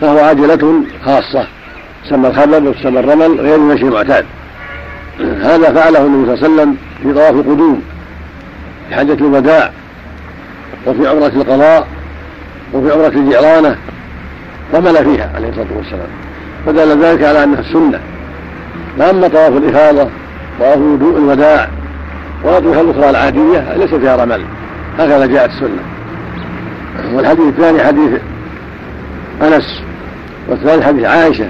[0.00, 1.46] فهو عجلة خاصة
[2.04, 4.26] تسمى الخبب وتسمى الرمل غير المشي المعتاد
[5.20, 7.82] هذا فعله النبي صلى الله عليه وسلم في طواف القدوم
[8.88, 9.70] في حجة الوداع
[10.86, 11.86] وفي عمرة القضاء
[12.72, 13.76] وفي عمرة الجعرانة
[14.74, 16.08] رمل فيها عليه الصلاة والسلام.
[16.66, 18.00] فدل ذلك على أنها السنة.
[18.98, 20.08] فأما طواف الإفاضة
[20.60, 21.68] طواف وضوء الوداع
[22.44, 24.44] والاطوفه الأخرى العادية ليس فيها رمل.
[24.98, 25.82] هكذا جاءت السنة.
[27.14, 28.20] والحديث الثاني حديث
[29.42, 29.82] أنس
[30.48, 31.48] والثالث حديث عائشة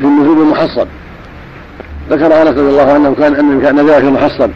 [0.00, 0.86] في النزول المحصب
[2.10, 4.50] ذكر انس رضي الله عنه كان ان كان في المحصب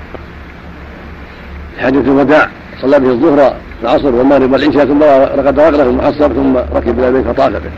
[1.77, 2.49] في حديث الوداع
[2.83, 5.03] صلى به الظهر العصر والمغرب والعشاء ثم
[5.39, 7.71] رقد رقده في المحصب ثم ركب إلى البيت فطاف به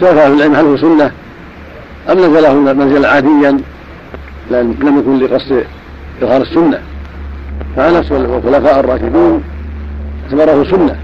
[0.00, 1.10] سلف أهل العلم هل هو سنه
[2.10, 3.58] أم نزله منزلا عاديا
[4.50, 5.64] لم يكن لقصد
[6.22, 6.78] إظهار السنة.
[7.76, 9.42] فأنس والخلفاء الراشدون
[10.24, 10.96] اعتبره سنة.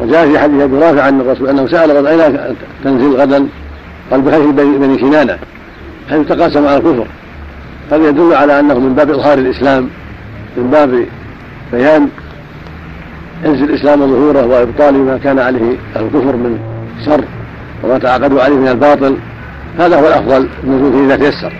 [0.00, 2.38] وجاء في حديث أبي رافع عن الرسول أنه سأل غدا أين
[2.84, 3.46] تنزل غدا؟
[4.10, 5.38] قال بخير بني سنانة
[6.10, 7.06] حيث تقاسم على الكفر.
[7.92, 9.88] هذا يدل على أنه من باب إظهار الإسلام
[10.56, 11.06] من باب
[11.72, 12.08] بيان
[13.44, 16.58] عز الإسلام وظهوره وإبطال ما كان عليه الكفر من
[17.06, 17.24] شر
[17.82, 19.16] وما تعاقدوا عليه من الباطل.
[19.78, 21.52] هذا هو الأفضل النزول فيه إذا تيسر.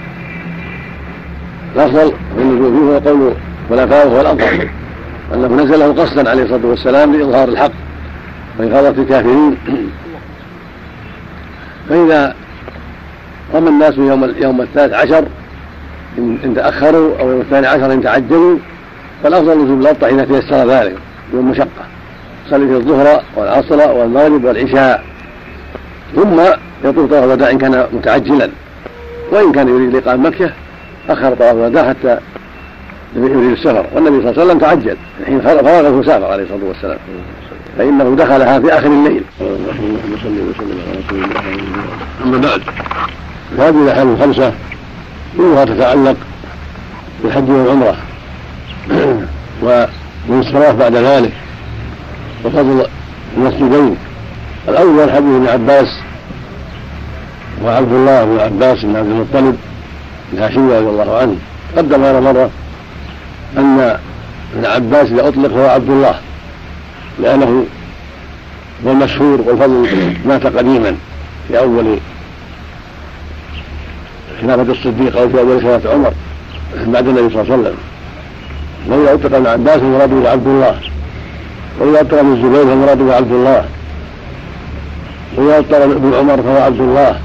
[1.77, 3.33] الأفضل في النزول فيه هو قول
[3.71, 4.69] خلفائه هو الأفضل
[5.35, 7.73] أنه نزله قصدا عليه الصلاة والسلام لإظهار الحق
[8.59, 9.57] وإغاظة الكافرين.
[11.89, 12.35] فإذا
[13.55, 15.25] رمى الناس يوم يوم الثالث عشر
[16.19, 18.59] إن تأخروا أو يوم الثاني عشر إن تعجلوا
[19.23, 20.97] فالأفضل نزول الأبطح إذا تيسر ذلك
[21.35, 21.85] يوم مشقة.
[22.51, 25.05] صلي في الظهر والعصر والمغرب والعشاء.
[26.17, 26.41] ثم
[26.85, 28.51] يطوف طواف الوداع إن كان متعجلا.
[29.33, 30.51] وإن كان يريد لقاء مكة
[31.09, 32.19] أخر طواف الوداع حتى
[33.17, 33.87] يريد السفر.
[33.95, 36.99] والنبي صلى الله عليه وسلم تعجل حين فرغه سافر عليه الصلاة والسلام.
[37.79, 39.23] فإنه دخلها في آخر الليل.
[42.25, 42.63] أما بعد
[43.59, 44.53] هذه الأحكام الخمسة
[45.37, 46.17] كلها تتعلق
[47.23, 47.97] بالحج والعمرة.
[49.63, 51.33] والانصراف بعد ذلك
[52.45, 52.87] وفضل
[53.37, 53.97] المسجدين.
[54.69, 55.89] الأول حديث ابن عباس
[57.65, 59.57] وعبد الله بن عباس بن عبد المطلب
[60.33, 61.37] الهاشمي رضي الله عنه.
[61.77, 62.51] قدم هذا مرة
[63.59, 63.99] أن
[64.55, 66.15] ابن عباس إذا أطلق هو عبد الله
[67.19, 67.65] لأنه
[68.87, 69.89] هو المشهور والفضل
[70.27, 70.97] مات قديما
[71.49, 71.99] في أول
[74.43, 76.13] خلافة الصديق أو في أول خلافة عمر
[76.87, 77.77] بعد النبي صلى الله عليه وسلم.
[78.89, 80.75] وإذا أطلق ابن عباس فمراده عبد الله.
[81.81, 83.65] وإذا أطلق ابن الزبير فمراده عبد الله.
[85.37, 87.21] وإذا أطلق ابن عمر فهو عبد الله.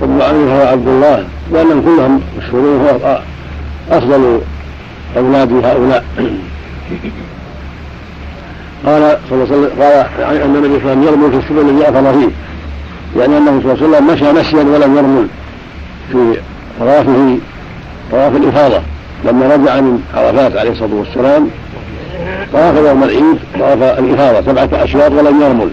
[0.00, 1.24] وابن علي فهو عبد الله.
[1.52, 3.20] لأنهم كلهم مشهورون هو
[3.90, 4.40] أفضل
[5.16, 6.04] أولاد هؤلاء.
[8.86, 11.70] قال صلى الله عليه وسلم قال أن النبي صلى الله عليه وسلم يرمل في السبل
[11.70, 12.30] الذي أفضل فيه.
[13.20, 15.26] يعني أنه صلى الله عليه وسلم مشى مشيا ولم يرمل
[16.12, 16.40] في
[16.80, 17.38] طوافه
[18.10, 18.80] طواف الإفاضة.
[19.24, 21.50] لما رجع من عرفات عليه الصلاة والسلام
[22.52, 25.70] طاف يوم العيد طواف الإفاضة سبعة أشواط ولم يرمل.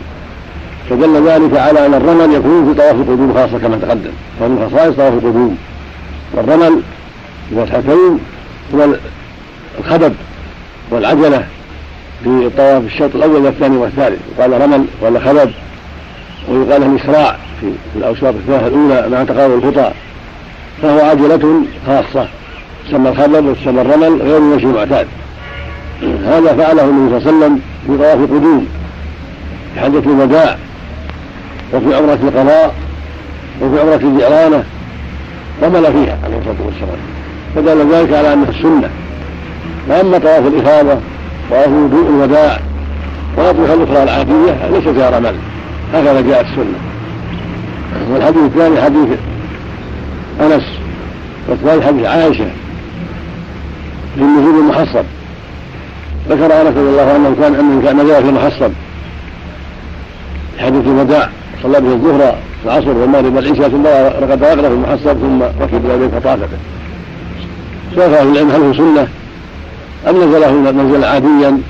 [0.89, 4.11] فدل ذلك على أن الرمل يكون في طواف القدوم خاصة كما تقدم.
[4.41, 5.57] ومن خصائص طواف القدوم.
[6.33, 6.81] والرمل
[7.51, 8.19] بفتحتين
[8.75, 8.87] هو
[9.79, 10.13] الخبب
[10.91, 11.45] والعجلة
[12.23, 14.19] في الطواف الشوط الأول والثاني والثالث.
[14.37, 15.51] يقال رمل ولا خبب
[16.49, 19.91] ويقال له إسراع في الأوساط الثلاثة الأولى مع تقارب الخطى.
[20.83, 22.27] فهو عجلة خاصة
[22.87, 25.07] تسمى الخبب وتسمى الرمل غير المشي المعتاد.
[26.01, 28.67] هذا فعله النبي صلى الله عليه وسلم في طواف القدوم
[29.73, 30.57] في حجة الوداع
[31.73, 32.75] وفي عمرة القضاء
[33.61, 34.63] وفي عمرة الجعرانة
[35.63, 36.99] رمل فيها عليه الصلاة والسلام.
[37.55, 38.89] فدل ذلك على أنها السنة.
[39.89, 40.97] وأما طواف الإفاضة
[41.49, 42.59] طواف وضوء الوداع
[43.37, 45.35] والأطوفة الأخرى العادية ليس فيها رمل.
[45.93, 46.79] هكذا جاءت السنة.
[48.11, 49.07] والحديث الثاني حديث
[50.41, 50.63] أنس
[51.49, 52.47] والثالث حديث عائشة
[54.15, 55.05] في النزول المحصب.
[56.29, 58.71] ذكر أنس رضي الله عنه كان انه كان نزل في المحصب.
[60.59, 61.29] حديث الوداع
[61.63, 63.85] صلى به الظهر العصر والمغرب والعشاء ثم
[64.23, 66.57] رقد رقده في المحصب ثم ركب إلى البيت فطاف به
[67.95, 69.07] سوف أهل العلم هل هو سنة؟
[70.09, 71.61] أم نزله منزلا عاديا؟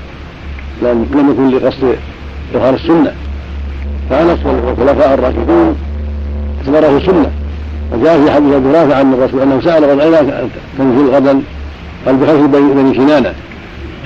[0.82, 1.96] لم لم يكن لقصد
[2.54, 3.12] إظهار السنة.
[4.10, 5.76] فأنس والخلفاء الراشدون
[6.58, 7.30] اعتبره سنة.
[7.92, 11.40] وجاء في حديث أبي رافع عن الرسول أنه سأل غدا أين تنزل غدا
[12.06, 13.32] قال بخير بني كنانه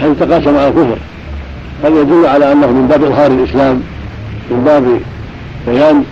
[0.00, 0.98] حيث تقاسم على الكفر.
[1.84, 3.80] هذا يدل على أنه من باب إظهار الإسلام
[4.50, 4.84] من باب
[5.66, 6.04] بيان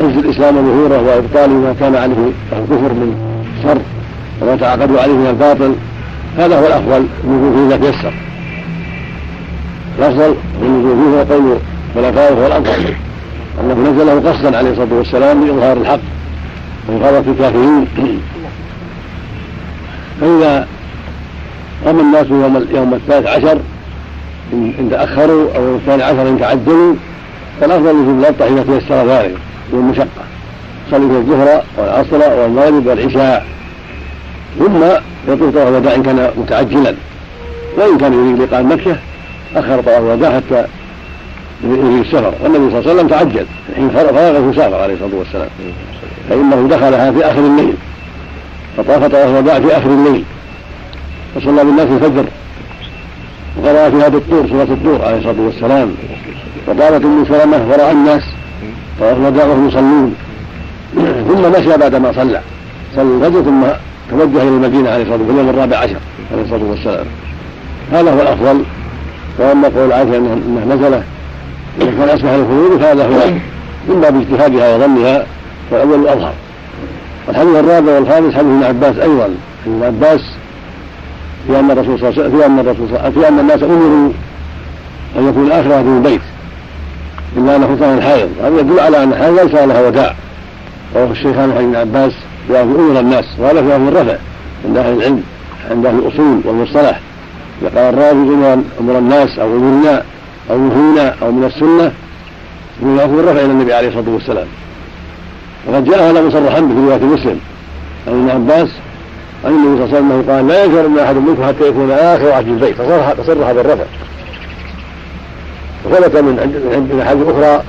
[0.00, 2.14] عز الإسلام وظهوره وابطال ما كان عليه
[2.52, 3.14] الكفر من
[3.62, 3.78] شر
[4.42, 5.74] وما تعاقدوا عليه من الباطل.
[6.38, 8.12] هذا هو الأفضل النزول فيه اذا تيسر.
[9.98, 11.58] الأفضل النزول فيه هو قول
[11.94, 12.94] خلفائه هو الافضل
[13.60, 16.00] أنه نزله قصدا عليه الصلاة والسلام لإظهار الحق.
[16.88, 17.86] ومخالفه الكافرين
[20.20, 20.66] فإذا
[21.86, 23.58] رمى الناس يوم يوم الثالث عشر
[24.52, 26.94] ان تأخروا أو يوم الثاني عشر إن تعجلوا
[27.60, 29.36] فالأفضل نزول الابطح إذا تيسر ذلك
[29.72, 30.24] والمشقة.
[30.90, 33.46] صلي في الظهر والعصر والمغرب والعشاء.
[34.58, 34.84] ثم
[35.28, 36.94] يطوف طواف الوداع إن كان متعجلا.
[37.76, 38.96] وإن كان يريد لقاء مكة
[39.56, 40.66] أخر طواف الوداع حتى
[41.64, 42.32] يريد السفر.
[42.40, 43.46] والنبي صلى الله عليه وسلم تعجل.
[43.76, 45.48] حين فرغه سافر عليه الصلاة والسلام.
[46.28, 47.74] فإنه دخلها في آخر الليل.
[48.76, 50.24] فطاف طواف الوداع في آخر الليل.
[51.36, 52.24] وصلى بالناس الفجر.
[53.56, 55.94] وقرأ فيها بالطور سورة الطور عليه الصلاة والسلام.
[56.66, 58.22] وقالت أم سلمة وراء الناس.
[59.00, 60.14] طواف الوداع وهم يصلون.
[61.28, 62.40] ثم مشى بعدما صلى.
[62.96, 63.62] صلى الفجر ثم
[64.10, 65.96] توجه إلى المدينة عليه الصلاة والسلام في اليوم الرابع عشر
[66.32, 67.06] عليه الصلاة والسلام.
[67.92, 68.64] هذا هو الأفضل.
[69.38, 71.02] وأما قول عائشة انه نزلة
[71.80, 73.30] اذا كان أسمح للخروج فهذا هو
[73.88, 75.26] من باب اجتهادها وظنها
[75.70, 76.32] والاول الأظهر.
[77.28, 79.28] الحديث الرابع والخامس حديث ابن عباس أيضا.
[79.66, 80.20] ابن عباس
[81.46, 84.10] في أن الرسول صلى الله عليه وسلم في أن الرسول صلى في أن الناس أمروا
[85.18, 86.20] أن يكون الاخره في البيت.
[87.36, 90.14] إلا ان خطان الحائض هذا يدل على أن الحائض ليس لها وداع.
[90.96, 92.12] رواه الشيخان عن ابن عباس
[92.48, 93.24] بأن أمر الناس.
[93.38, 94.16] وهذا في أهل الرفع
[94.64, 95.22] عند أهل العلم
[95.70, 97.00] عند أهل الأصول والمصطلح.
[97.62, 99.56] إذا قال الراوي أمر الناس أو
[100.50, 101.92] امرنا أو نهينا أو من السنة
[102.82, 104.46] من الرفع إلى النبي عليه الصلاة والسلام.
[105.66, 107.40] وقد جاء هذا مصرحا به في رواية مسلم
[108.08, 108.68] عن ابن عباس
[109.44, 112.32] عن النبي صلى الله عليه وسلم قال لا ينكر من أحد منكم حتى يكون آخر
[112.32, 112.74] عهد البيت.
[112.74, 113.84] فصرح تصرح بالرفع.
[115.84, 116.54] وثبت من عند
[116.92, 117.62] من أحاديث أخرى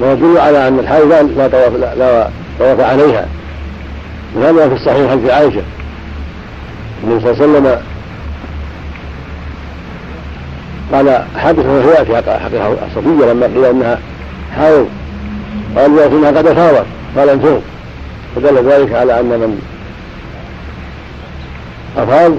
[0.00, 3.26] ويدل على أن الحائض لا طواف لا طواف عليها.
[4.36, 5.62] وهذا في الصحيح حديث عائشة.
[7.04, 7.93] النبي صلى الله عليه وسلم
[10.92, 13.98] قال حدث وهو ياتي حقيقه الصفيه لما قيل أنها
[14.56, 14.88] حائض
[15.76, 17.62] قال انها قد افاضت قال انفض
[18.36, 19.60] فدل ذلك على أن من
[21.96, 22.32] أفاض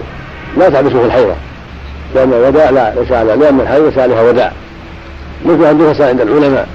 [0.58, 1.34] لا تحبسه الحيضة.
[2.16, 4.52] لأن الوداع لا ليس على لأن الحيض ليس عليها وداع.
[5.46, 6.68] مثل النفساء عند العلماء.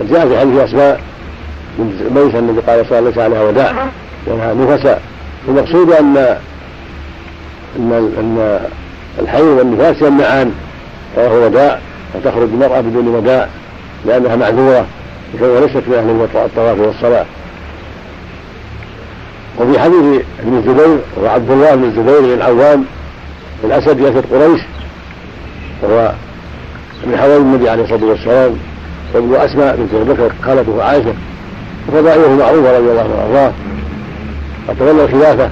[0.00, 1.00] قد جاء في حديث أسماء
[1.78, 3.72] من بيت النبي قال صلى الله ليس عليها وداع.
[4.26, 5.02] لأنها نفساء.
[5.48, 6.16] المقصود ان
[7.76, 8.60] ان أن
[9.18, 10.52] الحيض والنفاس يمنعان.
[11.16, 11.78] وهو وداع
[12.14, 13.48] وتخرج المرأة بدون وداع
[14.06, 14.86] لأنها معذورة
[15.40, 17.26] فهو ليست من أهل الطواف والصلاة.
[19.60, 22.84] وفي حديث ابن الزبير وعبد الله بن الزبير بن العوام
[23.64, 24.60] الأسد يسد قريش
[25.82, 26.12] وهو
[27.06, 28.56] من حوالي النبي عليه الصلاة والسلام
[29.14, 31.14] وابن أسماء بنت أبي بكر خالته عائشة
[31.88, 33.52] وفضائله معروفه رضي الله عنه وارضاه
[34.68, 35.50] قد تولى الخلافة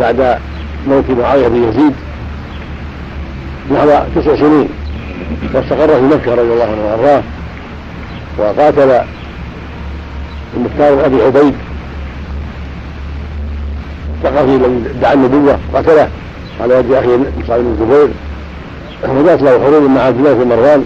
[0.00, 0.38] بعد
[0.88, 1.94] موت معاوية بن يزيد
[3.72, 4.68] نحو تسع سنين.
[5.54, 7.22] واستقر في مكة رضي الله عنه وأرضاه.
[8.38, 9.04] وقاتل
[10.56, 11.54] المختار بن أبي عبيد.
[14.16, 16.08] الثقفي الذي ادعى النبوة قتله
[16.60, 18.08] على يد اخيه مصعب بن الزبير
[19.08, 20.84] وجاءت له حروب مع عبد الله بن مروان.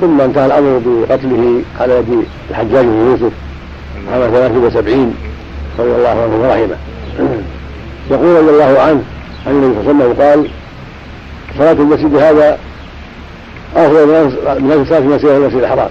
[0.00, 3.32] ثم انتهى الأمر بقتله على يد الحجاج بن يوسف.
[4.12, 5.14] عام 73
[5.78, 6.76] رضي الله عنه ورحمه
[8.10, 9.02] يقول رضي الله عنه
[9.46, 10.48] عن النبي صلى الله عليه وسلم قال
[11.58, 12.58] صلاة المسجد هذا
[13.76, 14.24] أفضل
[14.60, 15.88] من صلاة المسجد المسجد الحرام.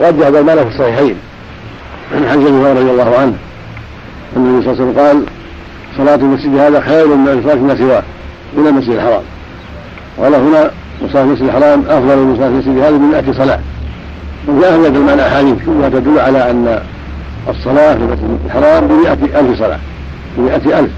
[0.00, 1.14] رجح هذا المعنى في الصحيحين.
[2.14, 3.34] عن حنزل رضي الله عنه
[4.36, 5.24] النبي صلى الله عليه وسلم قال
[5.96, 8.02] صلاة المسجد هذا خير من صلاة ما سواه
[8.56, 9.22] من المسجد الحرام.
[10.20, 10.70] قال هنا
[11.02, 13.60] وصلاة المسجد الحرام أفضل من صلاة المسجد هذا من 100 صلاة.
[14.48, 16.82] وجاء في هذا المعنى أحاديث كلها تدل على أن
[17.48, 19.78] الصلاة في المسجد الحرام بمئة ألف صلاة.
[20.38, 20.90] بمئة ألف.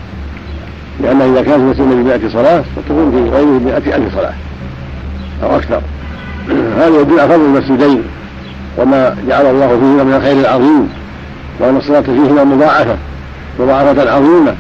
[1.03, 4.35] لأن إذا كان في المسجد بمئة صلاة فتكون في غيره بمئة ألف صلاة
[5.43, 5.81] أو أكثر.
[6.81, 8.03] هذا يدل على فضل المسجدين
[8.79, 10.89] وما جعل الله فيهما من الخير العظيم
[11.61, 12.97] وأن الصلاة فيهما مضاعفة
[13.61, 14.55] مضاعفة عظيمة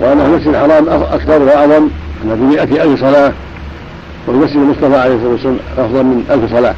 [0.00, 1.88] وأن المسجد الحرام أكثر وأعظم
[2.24, 3.32] أن بمئة ألف صلاة
[4.26, 6.74] والمسجد المصطفى عليه الصلاة والسلام أفضل من ألف صلاة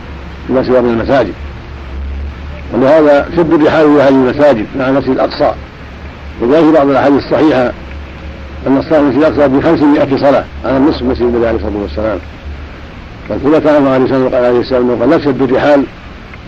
[0.47, 1.35] فيما سوى من المساجد.
[2.75, 5.53] ولهذا شد الرحال إلى هذه المساجد مع المسجد الأقصى.
[6.43, 7.73] وجاء في بعض الأحاديث الصحيحة
[8.69, 12.19] أن الصلاة المسجد الأقصى بخمسمائة صلاة على النصف مسجد النبي عليه الصلاة والسلام.
[13.29, 15.85] فالثبت عنه عليه الصلاة والسلام عليه السلام قال لا تشد الرحال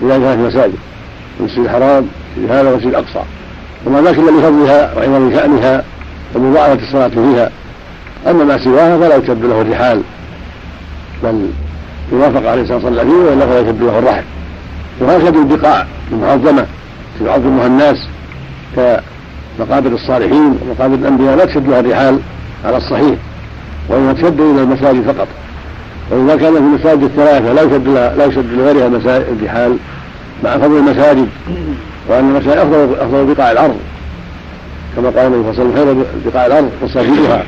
[0.02, 0.74] إلى ثلاث مساجد
[1.40, 2.06] المسجد الحرام
[2.48, 3.22] هذا والمسجد الأقصى.
[3.86, 5.84] وما ذاك إلا لفضلها وعظم شأنها
[6.34, 7.50] ومضاعفة الصلاة فيها.
[8.30, 10.02] أما ما سواها فلا يشد له الرحال.
[11.22, 11.46] بل
[12.12, 14.24] يوافق عليه الصلاة والسلام فيه وإلا فلا يشد له الرحل.
[15.00, 16.66] وهكذا البقاع المعظمة
[17.26, 17.98] يعظمها الناس
[19.58, 22.18] كمقابر الصالحين ومقابر الأنبياء لا تشد لها الرحال
[22.64, 23.14] على الصحيح
[23.88, 25.28] وإنما تشد إلى المساجد فقط.
[26.10, 28.86] وإذا كان في المساجد الثلاثة لا يشد لا يشد لغيرها
[29.40, 29.76] الرحال
[30.44, 31.28] مع فضل المساجد
[32.08, 33.76] وأن المساجد أفضل أفضل بقاع الأرض.
[34.96, 37.44] كما قال النبي صلى الله عليه وسلم بقاع الأرض مساجدها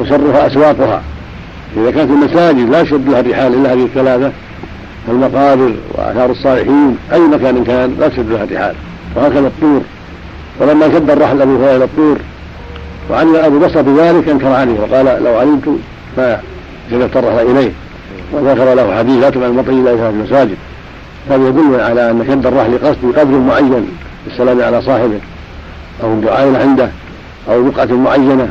[0.00, 1.02] وشرها أسواقها.
[1.76, 4.32] إذا كانت المساجد لا يشد لها الرحال إلا هذه الثلاثة
[5.06, 8.74] فالمقابر وآثار الصالحين أي مكان كان لا تشد لها الرحال.
[9.16, 9.80] وهكذا الطور.
[10.60, 12.18] ولما شد الرحل أبو هريرة إلى الطور
[13.10, 15.68] وعلم أبو بصر بذلك أنكر عليه وقال لو علمت
[16.18, 16.40] ما
[16.90, 17.72] شددت الرحل إليه
[18.32, 20.56] وذكر له حديث لا تبع المطر إلا في المساجد.
[21.30, 23.88] هذا يدل على أن شد الرحل قصد قدر معين
[24.26, 25.18] بالسلام على صاحبه
[26.02, 26.90] أو الدعاء عنده
[27.50, 28.48] أو بقعة معينة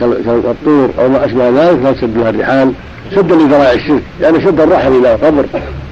[0.00, 2.72] كالطور أو ما أشبه ذلك لا تشد بها الرحال
[3.14, 4.02] سدا لذرائع الشرك.
[4.20, 5.44] يعني شد الرحل إلى قبر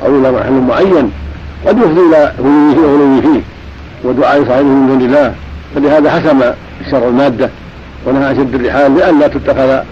[0.06, 1.12] أو إلى محل معين
[1.66, 2.32] قد يفضي إلى
[2.78, 3.40] غلوه فيه.
[4.04, 5.34] ودعاء صاحبه من دون الله.
[5.74, 6.42] فلهذا حسم
[6.80, 7.50] الشرع المادة
[8.06, 9.82] ونهى عن شد الرحال لئلا تتخذ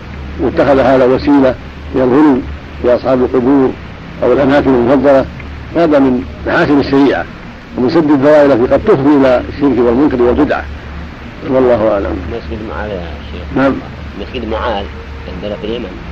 [0.40, 1.54] يتخذ هذا وسيلة
[1.94, 2.38] إلى الغلو
[2.82, 3.70] في أصحاب القبور
[4.22, 5.24] أو الأماكن المفضلة.
[5.76, 7.24] هذا من محاسن الشريعة
[7.78, 10.64] ومن سد الذرائع التي قد تفضي إلى الشرك والمنكر والبدعة.
[11.50, 12.16] والله أعلم.
[12.32, 13.02] مسجد معاذ يا
[13.32, 13.42] شيخ.
[13.56, 13.74] نعم.
[14.20, 14.84] مسجد معاذ
[15.34, 16.07] عندنا في اليمن.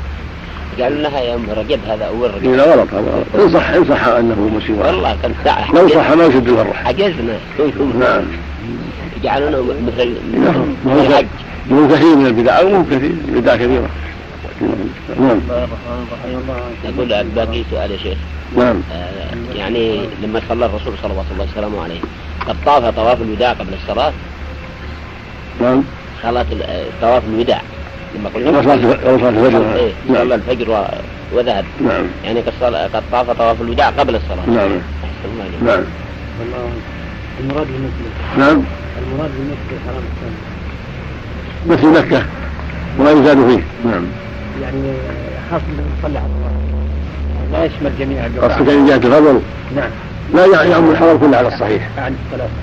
[0.81, 4.07] قالوا لها يوم رجب هذا أول رجب لا غلط هذا غلط إن صح إن صح
[4.07, 7.39] أنه مسير والله كان ساعة لو صح ما يشد الفرح حجزنا.
[8.01, 8.25] نعم.
[9.21, 10.99] يجعلونه مثل نعم.
[10.99, 11.27] الحج.
[11.71, 13.89] من كثير من البدع أو من كثير بدع كثيرة.
[15.21, 15.41] نعم.
[16.85, 18.19] يقول باقي سؤال يا شيخ.
[18.57, 18.81] نعم.
[18.93, 22.01] آه، يعني لما صلى الرسول صلى الله عليه وسلم عليه
[22.49, 24.13] قد طاف طواف الوداع قبل الصلاة؟
[25.61, 25.83] نعم.
[26.25, 27.63] آه، طواف الوداع.
[28.17, 28.59] لما قلنا.
[28.59, 29.75] وصلاة وصلاة الفجر.
[29.75, 30.33] إيه، صلى نعم.
[30.33, 30.85] الفجر و-
[31.37, 31.65] وذهب.
[31.81, 32.05] نعم.
[32.25, 34.47] يعني قد, صلى قد طاف طواف الوداع قبل الصلاة.
[34.47, 34.71] نعم.
[35.67, 35.85] نعم.
[37.41, 38.63] المراد بالمسجد نعم.
[39.03, 40.37] المراد بالمسجد الحرام الثاني.
[41.67, 42.27] مثل مكة.
[42.99, 43.91] وما يزاد فيه.
[43.91, 44.05] نعم.
[44.63, 44.93] يعني
[45.51, 45.61] خاص
[45.99, 46.51] نصلي على الله.
[47.53, 49.41] لا يشمل جميع البقاع قصدك من جهة الفضل
[49.77, 49.91] نعم.
[50.35, 51.89] لا يع- يعم الحرم كله على الصحيح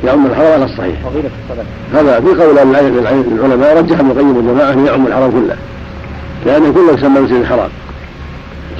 [0.04, 0.96] يعم الحرم على الصحيح
[1.94, 5.56] هذا في قول العلماء رجح ابن القيم والجماعة أنه يعم الحرم كله
[6.46, 7.70] لأنه كله يسمى مسجد الحرام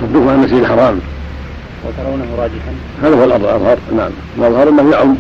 [0.02, 1.00] صدقوا عن المسجد الحرام
[1.86, 2.74] وترونه راجحا
[3.04, 5.16] هذا هو الأظهر الأظهر نعم الأظهر أنه يعم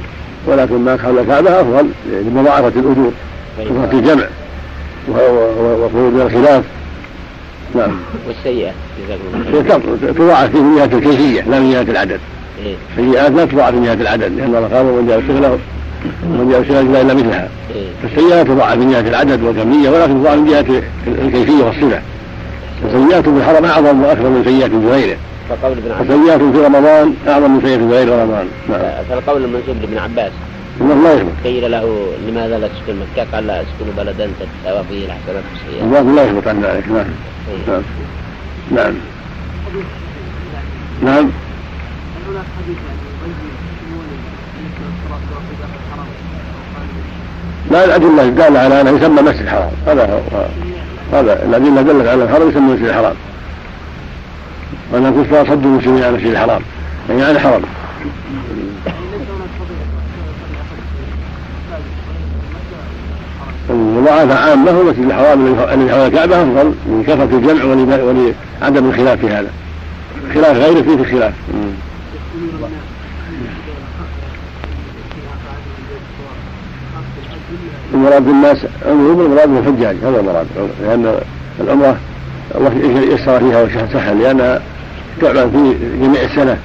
[0.47, 3.11] ولكن ما حول الكعبة أفضل لمضاعفة الأجور
[3.59, 4.25] كثرة الجمع
[5.09, 6.63] وخروج الخلاف
[7.75, 7.91] نعم
[8.27, 8.71] والسيئة
[9.53, 12.19] جزاكم الله تضاعف في من جهة الكيفية لا من جهة العدد إيه
[12.59, 15.59] السيئات لا تضاعف من جهة العدد لأن الله قال ومن جاء شغله
[16.23, 17.49] ومن جاء شغله لا إلا مثلها.
[17.75, 17.87] إيه.
[18.03, 22.01] السيئات تضاعف من جهة العدد والكمية ولكن تضاعف من جهة الكيفية والصفة.
[22.85, 25.17] السيئات في الحرم أعظم وأكثر من سيئات في غيره.
[25.49, 26.09] فقول ابن عباس.
[26.09, 28.47] السيئات في رمضان أعظم من سيئات في غير رمضان.
[28.69, 28.79] نعم.
[29.09, 30.31] فالقول المنسوب لابن عباس.
[30.81, 31.31] إنه لا يثبت.
[31.43, 36.15] قيل له لماذا لا تسكن مكة؟ قال لا أسكن بلدا تتساوى فيه الحسنات والسيئات الله
[36.15, 36.87] لا يثبت عن ذلك.
[36.87, 37.05] نعم.
[38.71, 38.93] إيه.
[41.01, 41.29] نعم.
[42.33, 42.85] نعم نعم
[47.71, 49.71] لا الأدلة دالة على أنه يسمى مسجد حرام.
[49.87, 50.21] هذا
[51.13, 53.15] هذا الأدلة دلت على الحرم يسمى مسجد الحرام
[54.91, 56.61] وأن الكفار صدوا المسلمين عن المسجد الحرام
[57.09, 57.61] يعني عن الحرم
[63.69, 68.01] المضاعفة عامة هو مسجد الحرام الذي حول الكعبة أفضل من كثرة الجمع ول-
[68.61, 69.47] ولعدم الخلاف في هذا.
[70.33, 71.33] خلاف غيره فيه في خلاف
[77.93, 80.45] المراد بالناس عموم المراد بالحجاج هذا المراد.
[80.81, 81.15] لأن
[81.59, 81.97] العمرة
[82.55, 82.71] الله
[83.13, 84.61] يسر فيها وسهل لأنها
[85.21, 86.57] تعمل في جميع السنة.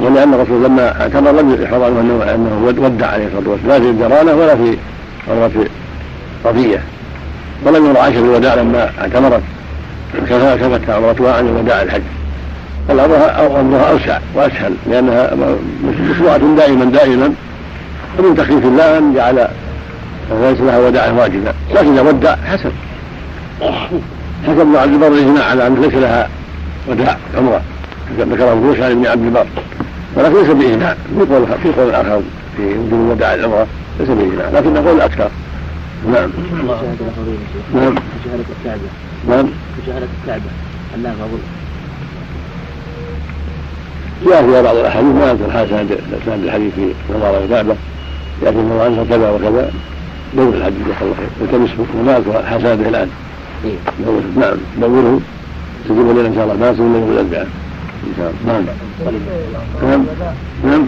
[0.00, 3.90] ولأن الرسول لما اعتمر لم يحفظ عنه أنه أنه ودع عليه الصلاة والسلام لا في
[3.90, 4.76] الجرانة ولا في
[5.28, 5.50] عمرة
[6.46, 6.82] رفية
[7.64, 9.42] ولم يرى عائشة بالوداع لما اعتمرت
[10.14, 12.02] كفى كفت عمرتها عن الوداع الحج.
[12.90, 15.30] الأمرها أمرها أوسع وأسهل لأنها
[16.10, 17.34] مشروعة دائما دائما.
[18.18, 19.48] ومن تخفيف الله أن جعل
[20.42, 22.70] ليس لها وداعا واجبا لكن إذا ودع حسن.
[24.46, 26.28] حكم ابن عبد البر الإجماع على أن ليس لها
[26.88, 27.62] وداع عمرة.
[28.18, 28.50] ذكره
[28.84, 29.46] عن ابن عبد البر.
[30.16, 32.20] ولكن ليس بإجماع في قول في قول آخر
[32.56, 33.66] في وجود وداع العمرة
[34.00, 35.30] ليس بإجماع لكن نقول أكثر.
[36.12, 36.30] نعم.
[37.74, 37.94] نعم.
[38.24, 38.88] مشاهدة الكعبة.
[39.28, 39.48] نعم.
[39.82, 40.50] مشاهدة الكعبة.
[40.96, 41.38] الله فضل
[44.26, 45.88] جاء فيها بعض الأحاديث ما اذكر حسن
[46.26, 47.74] سند الحديث في نظر الكعبه
[48.42, 49.70] لكن الله كذا وكذا.
[50.36, 51.28] دور الحديث جزاك الله خير.
[51.40, 53.10] التمسه وما اذكر حسناته الآن.
[53.64, 53.76] إيه.
[54.06, 54.56] دور نعم.
[54.80, 55.20] دوره.
[55.88, 56.56] تجيب لنا إن شاء الله.
[56.56, 57.48] ما يصير من الاربعاء
[58.06, 58.52] إن شاء الله.
[58.52, 58.64] نعم.
[59.82, 60.04] نعم.
[60.64, 60.86] نعم.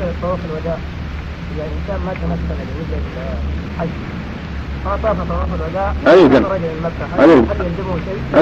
[0.00, 0.78] لطواف الوداع
[1.58, 2.98] يعني الإنسان ما تمثل بمدة
[3.76, 3.88] الحج
[4.84, 6.46] ما طاف طواف الوداع عليه دم.
[7.18, 7.40] عليه.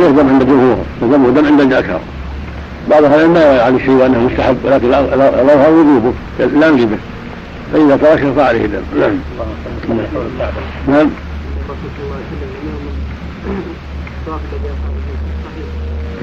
[0.09, 0.79] دم عند الجمهور.
[1.03, 2.01] دم عند الاكثر
[2.91, 6.13] بعض أهل لا يرى عن الشيء وأنه مستحب ولكن الاظهر وجوبه.
[6.39, 6.99] لا به.
[7.73, 9.19] فإذا ترك فعليه دم نعم.
[10.89, 11.11] نعم.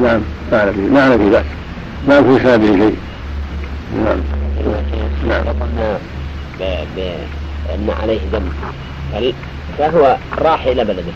[0.01, 0.21] نعم.
[0.51, 1.45] ما على فيه ما على فيه بأس
[2.07, 2.95] ما في سابه شيء.
[4.05, 4.17] نعم.
[5.27, 5.43] نعم.
[5.47, 5.99] قلنا
[6.59, 8.19] ب- ب- أن عليه
[9.13, 9.33] هل
[9.77, 11.11] فهو راح إلى بلده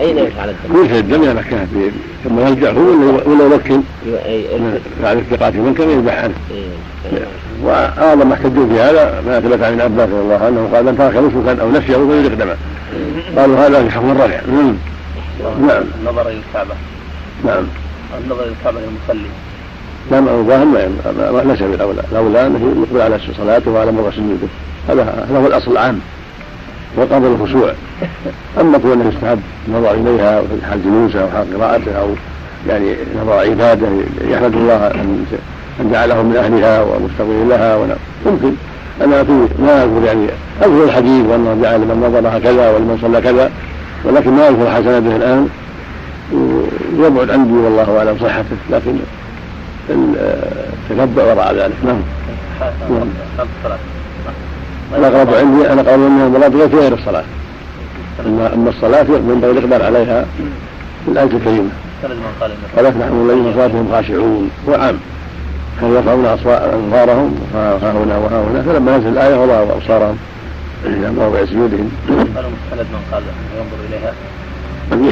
[0.00, 1.90] أين يفعل الدم؟ يرسل الدم إلى مكان في-
[2.28, 6.34] ثم يرجع هو ولا ولا يوكل ي- أي- بعد التقاط من كان يذبح عنه.
[6.50, 7.20] إيه.
[7.64, 10.98] وأعظم ما احتجوا في هذا ما ثبت عن ابن عباس رضي الله عنه قال من
[10.98, 12.56] ترك نسكا أو نسيه فليرق دمه
[13.36, 14.76] قالوا هذا في حكم الرفع نعم.
[15.66, 15.82] نعم.
[16.00, 16.74] النظر إلى الكعبة.
[17.44, 17.64] نعم.
[18.24, 19.28] النظر إلى الكعبة للمصلي.
[20.10, 22.46] جامع الظاهر ما ليس بالاولى، الأولى.
[22.46, 24.48] أنه يقبل على صلاته وعلى مر سجوده.
[24.88, 26.00] هذا هذا هو الأصل العام.
[26.96, 27.72] وقبل الخشوع.
[28.60, 32.08] أما كونه يستحب النظر إليها في حال جلوسه أو قراءته أو
[32.68, 33.86] يعني نظر عبادة
[34.28, 35.26] يحمد الله أن
[35.80, 38.52] أن جعله من أهلها ومستقبل لها ممكن.
[39.04, 39.32] أنا في
[39.62, 40.26] ما اذكر يعني
[40.62, 43.50] اذكر الحديث وانه جعل من نظر هكذا ولمن صلى كذا
[44.04, 45.48] ولكن ما اذكر حسناته الآن.
[46.98, 48.96] يبعد عندي والله أعلم صحته لكن
[49.90, 51.76] التتبع وراء ذلك.
[51.84, 52.00] نعم.
[54.98, 57.24] الاقرب عندي أنا قول انها مراد في غير الصلاة
[58.26, 60.26] اما الصلاة ينبغي الإقبال عليها
[61.04, 61.70] في الآية الكريمة
[62.76, 64.98] ولكن نحن الذين صلاتهم خاشعون هو عام
[65.80, 66.24] كانوا يرفعون
[66.74, 70.16] أنظارهم ها هنا وها هنا فلما نزل الآية وضعوا أبصارهم
[70.84, 71.90] إلى موضع سجودهم.
[72.08, 73.22] قال مستند من قال
[73.56, 74.12] ينظر اليها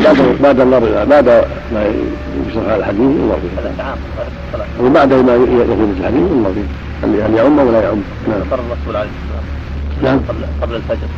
[0.02, 1.28] بعد بعد النظر بعد
[1.74, 1.84] ما
[2.48, 3.60] يشرح الحديث ينظر فيه.
[3.60, 3.98] هذا عام
[4.80, 5.60] وبعد ما يفيد
[6.00, 8.40] الحديث ينظر فيه هل يعم ولا يعم؟ نعم.
[8.52, 9.57] الرسول عليه الصلاه والسلام
[10.02, 11.08] نعم قبل قبل الفجر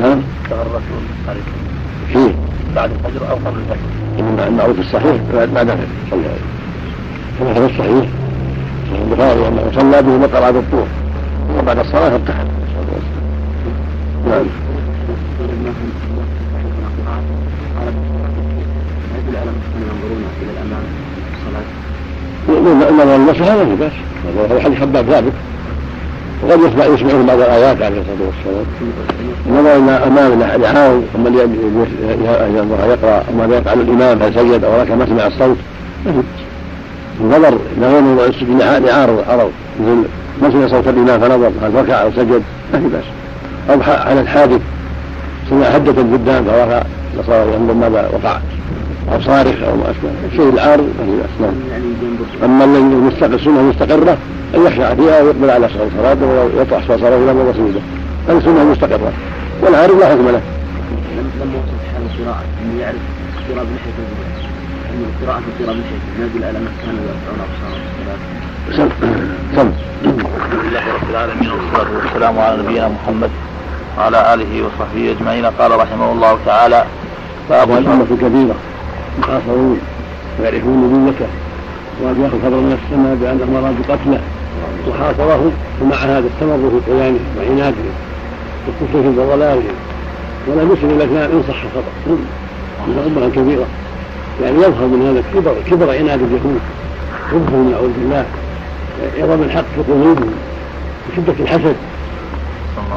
[0.00, 2.34] نعم ذكر الرسول عليه الصلاه والسلام
[2.76, 4.48] بعد الفجر أو قبل الفجر.
[4.48, 6.62] المعروف الصحيح بعد الفجر صلى الله عليه وسلم.
[7.38, 8.08] كما في الصحيح
[9.02, 10.86] البخاري انه صلى به مطر على الطور
[11.58, 12.46] وبعد الصلاه ارتحل
[14.28, 14.46] نعم
[22.48, 23.92] انما المسح ما في باس
[24.50, 25.32] هذا حديث حباب ثابت
[26.42, 28.64] وقد يسمع يسمعون بعض الآيات عليه الصلاة والسلام.
[29.46, 31.34] النظر إلى امام الاعاون ومن
[32.88, 35.56] يقرأ ما يقرأ الإمام هل سجد أو ركع ما سمع الصوت
[37.20, 39.50] النظر إلى غير موضوع السجود لعارض عرض.
[39.80, 40.04] مثل
[40.42, 41.52] ما سمع صوت الإمام فنظر.
[41.62, 43.04] هل ركع أو سجد؟ ما في بأس.
[43.70, 44.60] أو على الحادث.
[45.50, 46.82] سمع هدة قدام فرفع
[47.18, 48.38] نصر ينظر ماذا وقع.
[49.12, 51.54] أو صارخ أو ما اشبه الشيء العارض باس نعم
[52.44, 54.16] أما الذي المستقر سنه مستقره
[54.54, 57.80] أن يخشع فيها ويقبل على صلاته ويطرح صلاته إلى رسوله
[58.28, 59.12] هذه سنة مستقرة.
[59.62, 60.40] والعارض لا حكم له.
[61.16, 62.96] لما وصف حال القراءة انه يعرف
[63.48, 64.28] القراءة بناحية الجبال
[64.90, 65.76] ان القراءة في القراءة
[66.16, 67.40] بناحية على انه كانوا يرفعون
[68.68, 68.88] الصلاة.
[68.88, 68.88] سم.
[69.56, 69.70] سم.
[70.04, 73.30] الحمد لله رب العالمين والصلاة والسلام على نبينا محمد
[73.98, 75.46] وعلى آله وصحبه أجمعين.
[75.46, 76.84] قال رحمه الله تعالى
[77.50, 78.54] باب الأمة كبيرة.
[79.22, 79.80] آخرون
[80.42, 81.26] يعرفون نبوته
[82.02, 84.20] وأن يأخذ خبر من السماء بأنهم أرادوا قتله
[84.88, 85.52] وحاصره
[85.82, 87.94] ومع هذا استمروا في طغيانهم وعنادهم
[88.68, 89.76] وكفرهم وضلالهم.
[90.48, 92.16] ولم يسلم كان إن صح الخبر
[92.86, 93.66] من أمة كبيرة.
[94.42, 96.60] يعني يظهر من هذا كبر كبر عناد اليهود.
[97.30, 98.24] حبهم نعوذ بالله.
[99.18, 100.34] عظم الحق في قلوبهم
[101.12, 101.76] وشدة الحسد.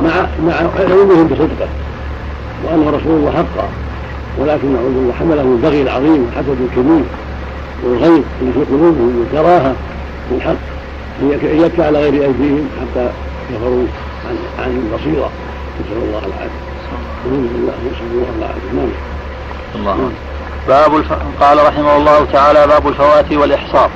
[0.04, 1.68] مع مع علمهم بصدقة.
[2.64, 3.68] وانه رسول الله حقا.
[4.40, 7.04] ولكن نعوذ بالله حمله البغي العظيم والحسد الكبير
[7.84, 9.76] والغيظ اللي في قلوبهم والكراهه
[10.32, 10.56] للحق
[11.22, 13.10] أن يتلى على غير ايديهم حتى
[13.50, 13.86] كفروا
[14.30, 15.30] عن عن البصيره
[15.80, 16.66] نسأل الله العافية.
[17.28, 18.72] نسأل الله العافية.
[18.74, 18.90] نعم.
[19.76, 20.10] الله.
[20.68, 21.14] باب الف...
[21.42, 23.90] قال رحمه الله تعالى باب الفوات والإحصار.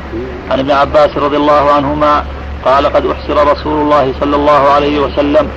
[0.51, 2.25] عن ابن عباس رضي الله عنهما
[2.65, 5.47] قال قد أحصر رسول الله صلى الله عليه وسلم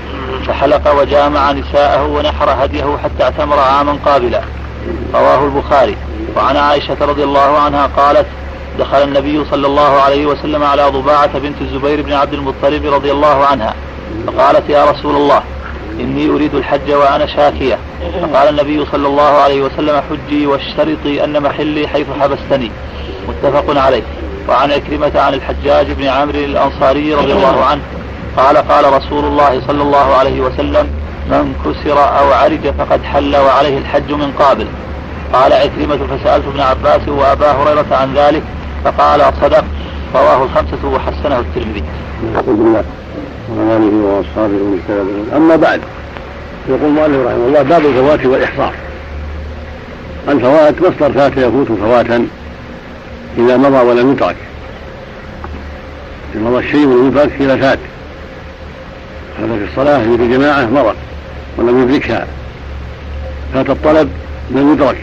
[0.47, 4.41] فحلق وجامع نساءه ونحر هديه حتى اعتمر عاما قابلا.
[5.14, 5.97] رواه البخاري.
[6.37, 8.26] وعن عائشة رضي الله عنها قالت
[8.78, 13.45] دخل النبي صلى الله عليه وسلم على ضباعة بنت الزبير بن عبد المطلب رضي الله
[13.45, 13.74] عنها
[14.26, 15.43] فقالت يا رسول الله
[16.01, 17.78] إني أريد الحج وأنا شاكية.
[18.22, 22.70] فقال النبي صلى الله عليه وسلم حجي واشترطي أن محلي حيث حبستني.
[23.28, 24.03] متفق عليه.
[24.49, 27.83] وعن عكرمة عن الحجاج بن عمرو الأنصاري رضي الله عنه
[28.37, 30.91] قال قال رسول الله صلى الله عليه وسلم
[31.33, 34.66] من كسر أو عرج فقد حل وعليه الحج من قابل.
[35.33, 38.43] قال عكرمة فسألت ابن عباس وأبا هريرة عن ذلك
[38.85, 39.64] فقال صدق
[40.14, 41.83] رواه الخمسة وحسنه الترمذي.
[42.22, 42.85] الحمد لله
[43.51, 45.80] وعلى آله وأصحابه ومن أما بعد
[46.68, 48.72] يقول المؤلف رحمه الله باب الفوات والإحصار.
[50.28, 52.26] الفوات مصدر فات يفوت فواتا
[53.39, 54.37] إذا مضى ولم يترك.
[56.35, 57.78] إذا مضى الشيء ولم يترك إذا فات
[59.39, 60.95] هذا في الصلاة في الجماعة مضى.
[61.59, 62.26] ولم يدركها.
[63.55, 64.11] فات الطلب
[64.50, 64.96] لم يدرك.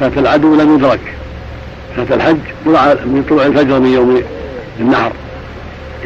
[0.00, 1.00] فات العدو لم يدرك.
[1.96, 4.22] فات الحج طلع من طلوع الفجر من يوم
[4.80, 5.12] النحر.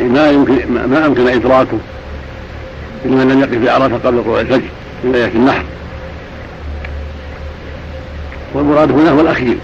[0.00, 0.54] ما يمكن
[0.90, 1.78] ما أمكن إدراكه
[3.04, 4.68] لمن لم يقف في عرفة قبل طلوع الفجر
[5.04, 5.64] من ليلة النحر.
[8.54, 9.56] والمراد هنا هو الأخير.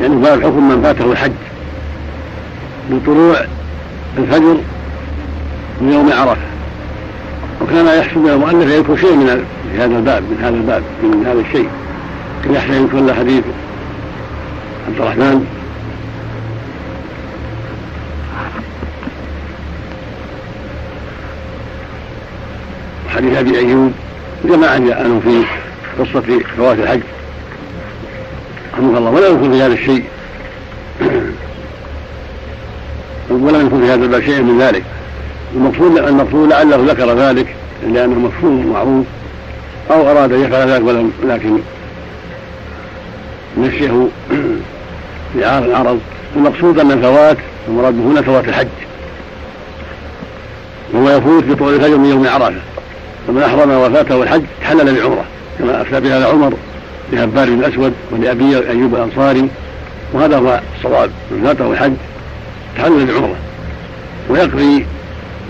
[0.00, 1.32] يعني باب الحكم من فاته الحج
[2.90, 3.44] من طلوع
[4.18, 4.56] الفجر
[5.80, 6.49] من يوم عرفة.
[7.70, 9.44] كان يحسب المؤلف يذكر شيء من
[9.74, 11.68] هذا الباب من هذا الباب من هذا الشيء.
[12.44, 13.44] كان يحسب يكون حديث
[14.88, 15.46] عبد الرحمن.
[23.06, 23.92] وحديث أبي أيوب
[24.44, 25.44] جماعة جاءوا في
[25.98, 27.00] قصة فوات الحج.
[28.72, 30.04] رحمه الله ولا يكون في هذا الشيء.
[33.30, 34.84] ولم يكن في هذا الباب شيء من ذلك.
[35.54, 37.46] المقصود المقصود لعله ذكر ذلك
[37.82, 39.06] لأنه مفهوم معروف
[39.90, 41.58] أو أراد أن يفعل ذلك ولم لكن
[43.58, 44.08] نسيه
[45.32, 46.00] في العرض
[46.36, 47.36] المقصود أن الفوات
[47.68, 48.66] المراد هنا فوات الحج.
[50.92, 52.60] وهو يفوت بطول الفجر من يوم عرفة.
[53.28, 55.24] فمن أحرم وفاته الحج تحلل بعمرة
[55.58, 56.52] كما أفتى بهذا عمر
[57.12, 59.48] لهبار بن الأسود ولأبي أيوب الأنصاري.
[60.12, 61.92] وهذا هو الصواب من فاته الحج
[62.76, 63.36] تحلل بعمرة.
[64.28, 64.86] ويقضي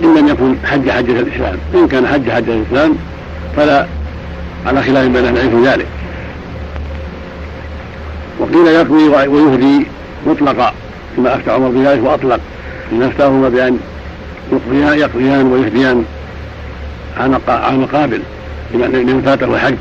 [0.03, 2.97] إن لم يكن حج حجه الإسلام إن كان حج حجه الإسلام
[3.57, 3.87] فلا
[4.67, 5.87] على خلاف بين أهل العلم ذلك.
[8.39, 9.87] وقيل يقضي ويهدي
[10.27, 10.75] مطلقا
[11.17, 12.41] كما أفتى عمر بذلك وأطلق.
[12.93, 13.79] إن أفتاهما بأن
[14.53, 16.05] يقضيان يقضيان ويهديان
[17.49, 18.21] عن مقابل
[18.75, 19.75] لمن فاته الحج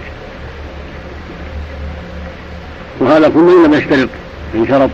[3.00, 4.10] وهذا كله لم يشترط
[4.56, 4.90] إن شرط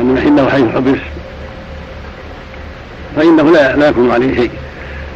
[0.00, 0.98] أن يحله حيث حبس.
[3.18, 4.50] فإنه لا لا يكون عليه شيء.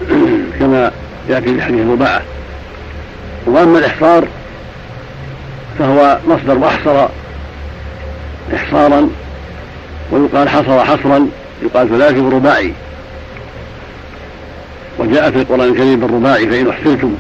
[0.61, 0.93] كما
[1.29, 2.23] يأتي في حديث الرباعه
[3.47, 4.25] وأما الإحصار
[5.79, 7.09] فهو مصدر وأحصر
[8.55, 9.09] احصارا
[10.11, 11.29] ويقال حصر حصرا
[11.63, 12.73] يقال ثلاثي ورباعي
[14.99, 17.15] وجاء في القرآن الكريم بالرباعي فإن أحسنتم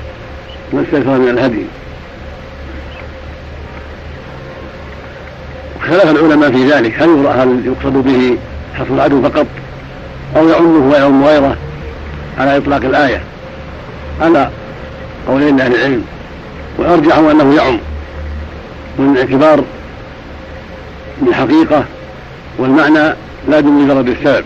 [0.73, 1.65] ما استيسر من الهدي.
[5.81, 7.03] اختلف العلماء في ذلك.
[7.03, 8.39] هل يقصد به
[8.75, 9.47] حصر العدو فقط؟
[10.37, 11.57] أو يعمه ويعم غيره
[12.39, 13.21] على إطلاق الآية.
[14.21, 14.51] على
[15.29, 16.05] قولين أهل العلم.
[16.79, 17.79] وأرجح أنه يعم.
[18.99, 19.65] من اعتبار
[21.23, 21.85] بالحقيقة
[22.59, 23.15] والمعنى
[23.49, 24.45] لا بمجرد السبب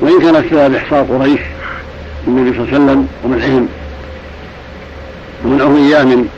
[0.00, 1.40] وإن كان السبب إحصاء قريش
[2.26, 3.68] النبي صلى الله عليه وسلم ومنعهم
[5.44, 6.28] ومنعه إياه من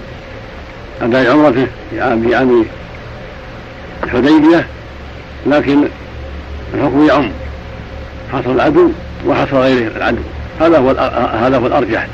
[1.02, 2.00] أداء عمرته في
[2.34, 2.64] عام
[4.04, 4.66] الحديبية.
[5.46, 5.84] لكن
[6.74, 7.30] الحكم يعم.
[8.32, 8.90] حصر العدو
[9.26, 10.22] وحصر غير العدو.
[10.60, 10.90] هذا هو
[11.44, 12.06] هذا هو الأرجح.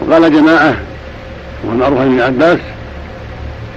[0.00, 0.74] وقال جماعة
[1.64, 2.58] وهو معروف عن ابن عباس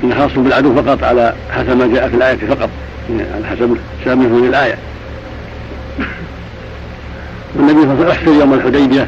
[0.03, 2.69] إن خاص بالعدو فقط على حسب ما جاء في الآية فقط.
[3.09, 4.77] على حسب سامه في الآية
[7.55, 9.07] والنبي صلى الله عليه وسلم يوم الحديبية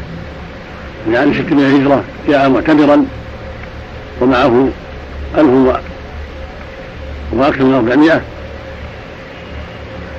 [1.13, 3.05] عام ست من الهجره جاء معتمرا
[4.21, 4.69] ومعه
[5.37, 5.79] ألف
[7.33, 8.21] وأكثر من أربعمائة.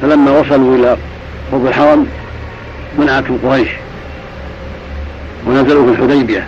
[0.02, 0.96] فلما وصلوا إلى
[1.50, 2.06] فوق الحرم
[2.98, 3.68] منعتهم قريش
[5.46, 6.46] ونزلوا في الحديبية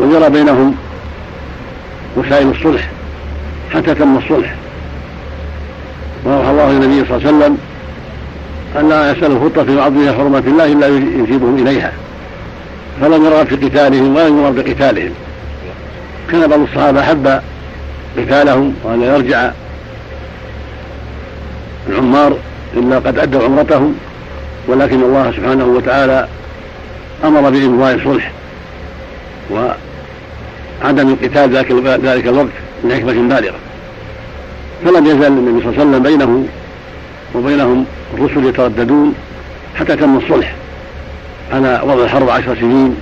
[0.00, 0.74] وجرى بينهم
[2.16, 2.88] وسائل الصلح
[3.74, 4.54] حتى تم الصلح
[6.24, 7.58] وأوحى الله للنبي صلى الله عليه وسلم
[8.80, 11.92] أن لا يسأل خطة في عرضها حرمات الله إلا يجيبهم إليها.
[13.00, 15.10] فلم يرغب في قتالهم ولم يرغب بقتالهم
[16.30, 17.40] كان بعض الصحابة أحب
[18.18, 19.50] قتالهم وأن يرجع
[21.88, 22.36] العمار
[22.76, 23.94] إلا قد أدوا عمرتهم
[24.68, 26.28] ولكن الله سبحانه وتعالى
[27.24, 28.32] أمر بإمضاء الصلح
[29.50, 31.72] وعدم القتال ذلك
[32.04, 32.52] ذلك الوقت
[32.84, 33.58] من حكمة بالغة.
[34.84, 36.46] فلم يزل النبي صلى الله عليه وسلم بينه
[37.34, 39.14] وبينهم الرسل يترددون
[39.78, 40.54] حتى تم الصلح
[41.52, 42.96] على وضع الحرب عشر سنين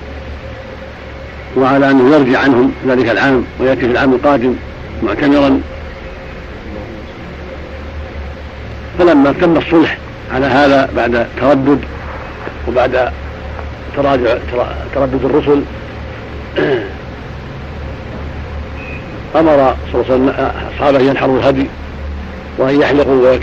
[1.57, 4.53] وعلى أنه يرجع عنهم ذلك العام ويأتي في العام القادم
[5.03, 5.61] معتمرا.
[8.99, 9.97] فلما تم الصلح
[10.33, 11.79] على هذا بعد تردد
[12.67, 13.11] وبعد
[13.95, 14.37] تراجع
[14.95, 15.61] تردد الرسل
[19.35, 20.29] أمر صلى الله عليه وسلم
[20.73, 21.67] اصحابه أن ينحروا الهدي
[22.57, 23.37] وأن يحلقوا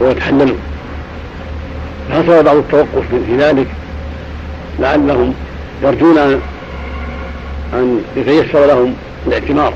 [0.00, 0.56] ويتحللوا.
[2.10, 3.66] فحصل بعض التوقف في ذلك
[4.78, 5.34] لعلهم
[5.82, 6.18] يرجون
[7.74, 8.94] أن يتيسر لهم
[9.26, 9.72] الاعتمار.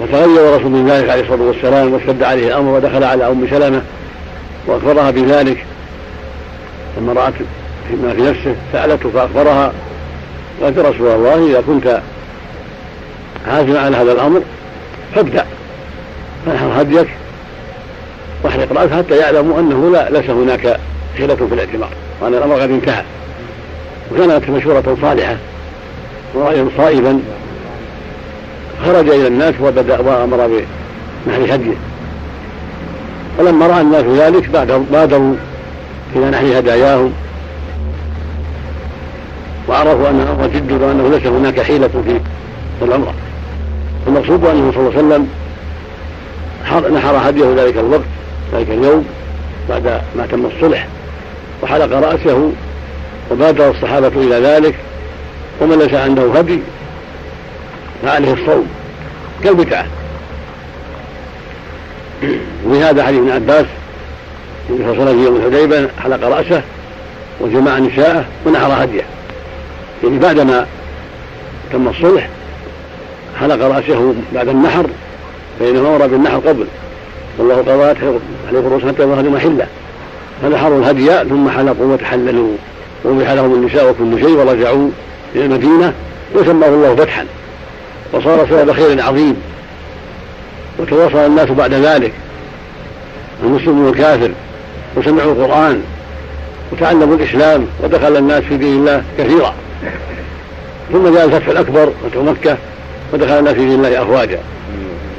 [0.00, 3.82] فتغير رسول من ذلك عليه الصلاة والسلام واشتد عليه الأمر ودخل على أم سلمة
[4.66, 5.64] وأخبرها بذلك.
[6.98, 7.34] لما رأت
[8.02, 9.72] ما في نفسه سألته فأخبرها
[10.62, 12.00] قالت رسول الله إذا كنت
[13.48, 14.42] عازما على هذا الأمر
[15.14, 15.46] فابدأ
[16.46, 17.08] فانحر هديك
[18.42, 20.80] واحرق راسه حتى يعلموا أنه لا ليس هناك
[21.18, 21.90] حيله في الاعتمار
[22.20, 23.02] وأن الأمر قد انتهى.
[24.12, 25.36] وكانت مشورة صالحة
[26.34, 27.20] ورأيا صائبا
[28.86, 30.62] خرج إلى الناس وبدأ وأمر
[31.26, 31.76] بنحر هديه.
[33.38, 34.48] فلما رأى الناس ذلك
[34.92, 35.34] بادروا
[36.16, 37.12] إلى نحر هداياهم.
[39.68, 41.88] وعرفوا أن الأمر جد وأنه ليس هناك حيلة
[42.78, 43.14] في العمرة
[44.06, 45.28] المقصود أنه صلى الله عليه وسلم
[46.96, 48.04] نحر هديه ذلك الوقت
[48.54, 49.06] ذلك اليوم
[49.68, 50.86] بعد ما تم الصلح.
[51.62, 52.52] وحلق رأسه
[53.30, 54.74] وبادر الصحابة إلى ذلك.
[55.60, 56.58] ومن ليس عنده هدي
[58.02, 58.66] فعليه الصوم.
[59.44, 59.86] كالبدعة
[62.66, 63.66] وفي هذا حديث ابن عباس.
[64.70, 66.62] النبي صلى الله عليه وسلم يوم الحديبة حلق رأسه
[67.40, 69.02] وجمع نساءه ونحر هديه.
[70.04, 70.66] يعني بعدما
[71.72, 72.28] تم الصلح
[73.40, 74.86] حلق رأسه بعد النحر
[75.60, 76.66] بينما أمر بالنحر قبل.
[77.38, 77.82] والله قضى
[78.48, 79.66] عليه الرؤوس حتى ظهر محله
[80.42, 82.56] فنحروا الهدي ثم حلقوا وتحللوا.
[83.04, 84.90] وضح لهم النساء وكل شيء ورجعوا
[85.34, 85.92] إلى المدينة
[86.34, 87.26] وسماه الله فتحا.
[88.12, 89.36] وصار سبب خير عظيم
[90.78, 92.12] وتواصل الناس بعد ذلك
[93.42, 94.30] المسلم والكافر
[94.96, 95.82] وسمعوا القرآن
[96.72, 99.54] وتعلموا الإسلام ودخل الناس في دين الله كثيرا.
[100.92, 102.56] ثم جاء الفتح الأكبر فتح مكة
[103.12, 104.38] ودخل الناس في دين الله أفواجا.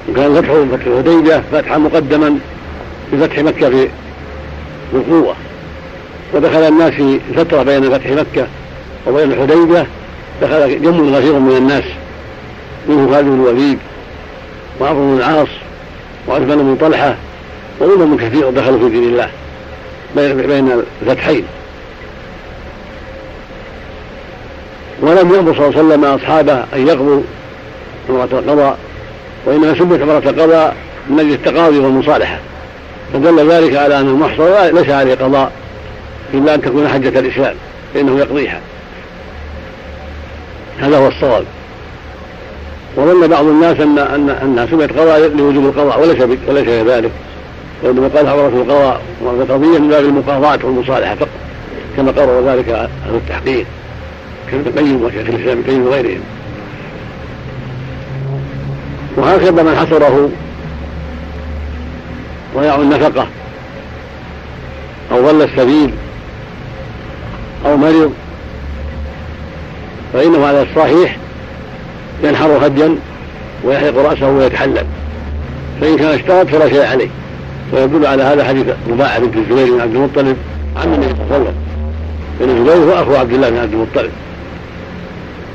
[0.10, 2.38] وكان فتح فتح الحديبية فتحا مقدما
[3.14, 3.88] بفتح مكة في
[4.94, 5.36] بالقوة
[6.34, 8.48] ودخل الناس في فترة بين فتح مكة
[9.08, 9.88] وبين الحديبية
[10.42, 11.84] دخل جم غفير من الناس.
[12.88, 13.80] منه خالد بن الوليد
[14.80, 15.48] وعمرو بن العاص
[16.28, 17.16] وعثمان بن طلحة
[17.80, 19.30] وأمم كثير دخلوا في دين الله
[20.16, 21.44] بين الفتحين.
[25.02, 27.22] ولم يأمر صلى الله عليه وسلم أصحابه أن يقضوا
[28.10, 28.78] عمرة القضاء
[29.46, 30.76] وإنما سميت عمرة القضاء
[31.10, 32.40] من أجل التقاضي والمصالحة.
[33.14, 35.52] فدل ذلك على أن المحصر ليس عليه قضاء
[36.34, 37.56] إلا أن تكون حجة الإسلام
[37.94, 38.60] فإنه يقضيها.
[40.80, 41.46] هذا هو الصواب.
[42.98, 47.12] وظن بعض الناس أن أن أنها سميت قضاء لوجوب القضاء وليس وليس كذلك.
[47.84, 51.30] وإنما قال عمرة القضاء وعمرة القضية من باب المقاضاة والمصالحة فقط
[51.98, 53.66] كما قرر ذلك أهل التحقيق
[54.52, 56.22] كابن القيم وشيخ الإسلام ابن تيمية وغيرهم.
[59.18, 60.30] وهكذا من حصره
[62.56, 63.28] ضياع النفقة
[65.12, 65.92] أو ضل السبيل
[67.66, 68.14] أو مرض
[70.14, 71.18] فإنه على الصحيح
[72.24, 72.96] ينحر هديا
[73.64, 74.86] ويحلق رأسه ويتحلل.
[75.82, 77.08] فإن كان اشترط فلا شيء عليه.
[77.74, 80.38] ويدل على هذا حديث رباعة بنت الزبير بن عبد المطلب
[80.78, 81.56] عن النبي صلى الله عليه وسلم.
[82.40, 84.12] بن الزبير هو أخو عبد الله بن عبد المطلب.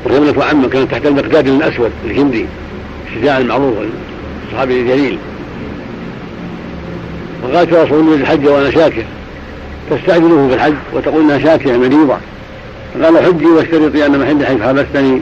[0.04, 2.46] وهي ابنة عمه كانت تحت المقداد الأسود الهندي.
[3.08, 3.74] الشجاع المعروف
[4.46, 5.18] الصحابي الجليل.
[7.42, 9.04] فقالت يا رسول الله الحج وأنا شاكر.
[9.90, 12.16] تستعجله في الحج وتقول إنها شاكرة مريضه
[12.94, 15.20] فقال حجي واشترطي أن محل حيث حبستني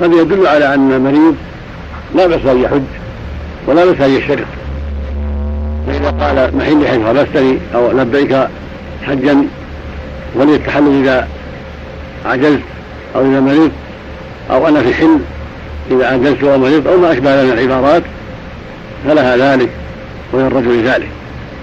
[0.00, 1.36] هذا يدل على أن المريض
[2.14, 2.82] لا بأس أن يحج
[3.66, 4.46] ولا بأس أن يشترط
[5.86, 8.36] فإذا قال محل حيث حبستني أو لبيك
[9.06, 9.46] حجا
[10.34, 11.28] ولي التحلل إذا
[12.26, 12.60] عجزت
[13.16, 13.70] أو إذا مرضت
[14.50, 15.18] أو أنا في حل
[15.90, 18.02] إذا عجزت ومرضت أو ما أشبه من العبارات
[19.08, 19.70] فلها ذلك
[20.32, 21.08] وللرجل ذلك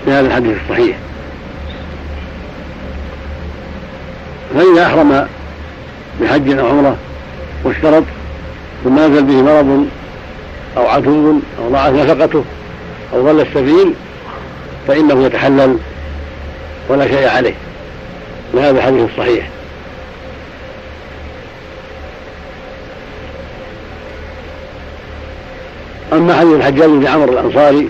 [0.05, 0.97] في هذا الحديث الصحيح.
[4.53, 5.27] فإذا أحرم
[6.21, 6.95] بحج أو عمرة
[7.63, 8.03] واشترط
[8.83, 9.87] ثم نزل به مرض
[10.77, 12.43] أو عدو أو ضاعت نفقته
[13.13, 13.93] أو ضل السبيل
[14.87, 15.77] فإنه يتحلل
[16.89, 17.53] ولا شيء عليه.
[18.53, 19.49] لهذا الحديث الصحيح.
[26.13, 27.89] أما حديث الحجاج بن عمرو الأنصاري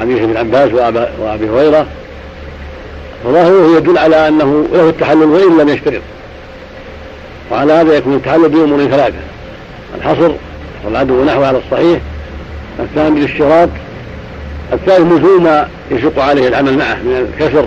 [0.00, 0.70] حديث ابن عباس
[1.18, 1.86] وأبي هريرة
[3.24, 6.02] فظاهره يدل على أنه له التحلل وإن لم يشترط.
[7.52, 9.18] وعلى هذا يكون التحلل بأمور ثلاثة.
[9.94, 10.32] الحصر
[10.84, 12.00] والعدو نحو على الصحيح
[12.80, 13.68] الثاني الاشتراط
[14.72, 17.66] الثالث نزول ما يشق عليه العمل معه من الكسر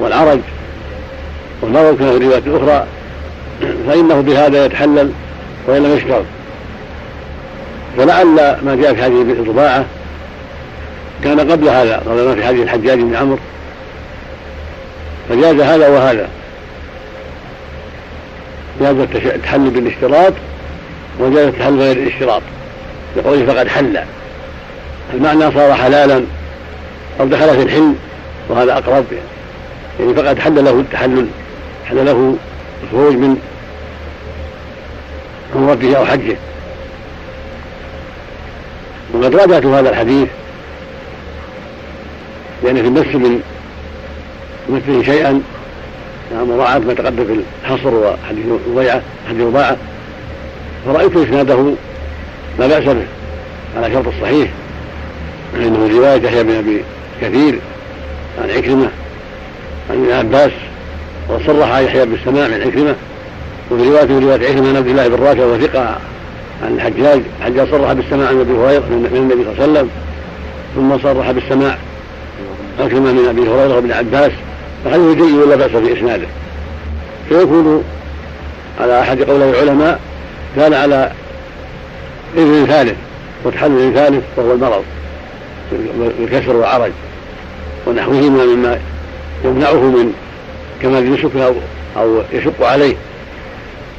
[0.00, 0.38] والعرج
[1.62, 2.86] والمرض كما في الروايات الأخرى
[3.86, 5.10] فإنه بهذا يتحلل
[5.66, 6.24] وإن لم يشترط
[7.96, 9.84] فلعل ما جاء في هذه الطباعة
[11.24, 13.38] كان قبل هذا قبل ما في حديث الحجاج بن عمرو
[15.28, 16.28] فجاز هذا وهذا.
[18.80, 20.32] جاز التحلل بالاشتراط
[21.20, 22.42] وجاز التحلل غير الاشتراط؟
[23.16, 23.98] بقوله فقد حل.
[25.14, 26.24] المعنى صار حلالا
[27.20, 27.94] أو دخل في الحل
[28.48, 30.14] وهذا أقرب يعني.
[30.14, 31.26] فقد حل له التحلل
[31.84, 32.36] حل له
[32.84, 33.36] الخروج من
[35.56, 36.36] عمرته أو حجه.
[39.14, 40.28] وقد راجعت هذا الحديث
[42.64, 43.40] لأن في النفس من
[44.68, 45.42] مثله شيئا
[46.32, 49.76] مراعاة ما تقدم في الحصر وحديث الضيعة حديث الضاعة
[50.86, 51.74] فرأيت إسناده
[52.58, 53.06] لا بأس به
[53.76, 54.50] على شرط الصحيح
[55.52, 56.84] فإنه رواية يحيى بن أبي
[57.20, 57.58] كثير
[58.42, 58.88] عن عكرمة
[59.90, 60.52] عن ابن عباس
[61.28, 62.94] وصرح يحيى بالسماع من عكرمة
[63.70, 65.98] وفي رواية من رواية عكرمة عن عبد الله بن راشد وثقة
[66.62, 69.90] عن الحجاج الحجاج صرح بالسماع عن أبي هريرة من النبي صلى الله عليه وسلم
[70.74, 71.78] ثم صرح بالسماع
[72.80, 74.32] عكرمة من أبي هريرة وابن عباس
[74.84, 76.26] فحديث جيد ولا بأس في اسناده
[77.28, 77.84] فيكون
[78.80, 80.00] على أحد قولي العلماء
[80.56, 81.12] كان على
[82.36, 82.96] إذن ثالث
[83.44, 84.84] وتحلل ثالث وهو المرض
[86.18, 86.92] بالكسر والعرج.
[87.86, 88.78] ونحوهما مما
[89.44, 90.14] يمنعه من
[90.82, 91.54] كمال النسك أو
[91.96, 92.94] أو يشق عليه.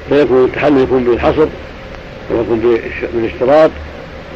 [0.09, 1.47] فيكون التحلل يكون بالحصر
[2.31, 2.79] ويكون
[3.13, 3.71] بالاشتراط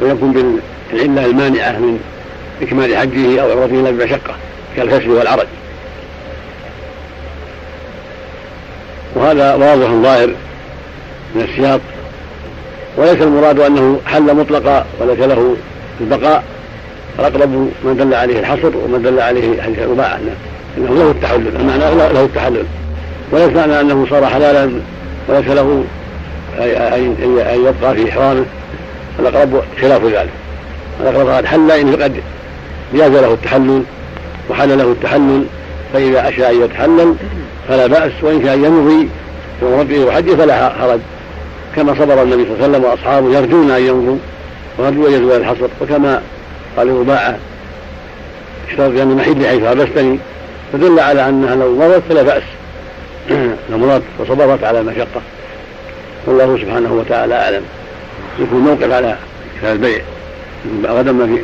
[0.02, 0.52] ويكون
[0.92, 2.00] بالعلة المانعة من
[2.62, 4.34] إكمال حجه أو عمرته إلا بمشقة
[4.76, 5.46] كالكسر والعرج.
[9.14, 10.28] وهذا واضح ظاهر
[11.34, 11.80] من السياق
[12.96, 15.56] وليس المراد أنه حل مطلقا وليس له
[16.00, 16.44] البقاء.
[17.18, 17.50] الأقرب
[17.84, 20.18] من دل عليه الحصر ومن دل عليه حديث الرباعة.
[20.78, 21.56] أنه له التحلل.
[21.60, 22.64] المعنى له التحلل.
[23.32, 24.70] وليس معنى أنه صار حلالا
[25.28, 25.84] وليس له
[26.58, 28.44] أن يبقى في إحرامه
[29.18, 30.30] الأقرب خلاف ذلك.
[31.00, 32.12] الأقرب قد حل إن قد
[32.94, 33.82] جاز له التحلل
[34.50, 35.44] وحل له التحلل.
[35.92, 37.14] فإذا أشاء أن يتحلل
[37.68, 39.08] فلا بأس وإن كان يمضي
[39.60, 41.00] في ربه فلا حرج.
[41.76, 44.18] كما صبر النبي صلى الله عليه وسلم وأصحابه يرجون أن يمضوا
[44.78, 45.68] وقد وجدوا الحصر.
[45.80, 46.22] وكما
[46.76, 47.38] قال رباعة
[48.68, 50.18] اشترط بأن محل حيث حبستني
[50.72, 52.40] فدل على أنها لو مضت فلا
[53.70, 55.20] لو مضت وصبرت على المشقة
[56.26, 57.62] والله سبحانه وتعالى أعلم.
[58.38, 59.16] يكون موقف على
[59.62, 60.00] البيع.
[60.84, 61.42] غدا ما في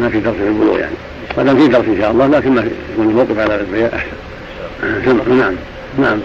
[0.00, 0.94] ما في في البلوغ يعني.
[1.38, 4.16] غدا في درس إن شاء الله لكن ما في يكون الموقف على البيع أحسن.
[5.40, 5.54] نعم.
[5.98, 6.20] نعم.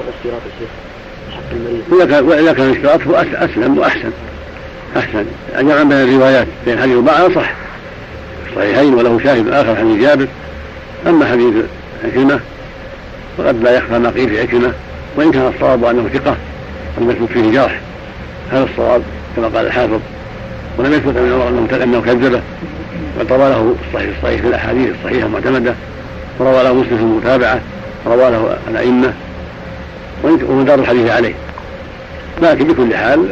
[1.91, 4.11] إذا كان اشتراط فهو أسلم وأحسن.
[4.97, 5.25] أحسن.
[5.59, 7.53] جمعا بين الروايات بين حديث بعض صح.
[8.49, 10.27] الصحيحين وله شاهد آخر حديث جابر.
[11.07, 11.53] أما حديث
[12.05, 12.39] عكرمة
[13.37, 14.71] فقد لا يخفى ما قيل في عكرمة
[15.15, 16.35] وإن كان الصواب أنه ثقة
[16.97, 17.79] المثبوت فيه جرح
[18.51, 19.01] هذا الصواب
[19.35, 19.99] كما قال الحافظ.
[20.77, 22.41] ولم يثبت عن عمر انه أنه كذبه.
[23.19, 25.73] بل روى له الصحيح الصحيح في الأحاديث الصحيحة المعتمدة.
[26.39, 27.59] وروى له مسلم في المتابعة.
[28.05, 29.13] وروى له الأئمة.
[30.25, 31.33] ومدار الحديث عليه.
[32.41, 33.29] لكن بكل حال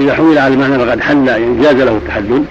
[0.00, 2.44] إذا حمل على المعنى فقد حل يعني جاز له التحلل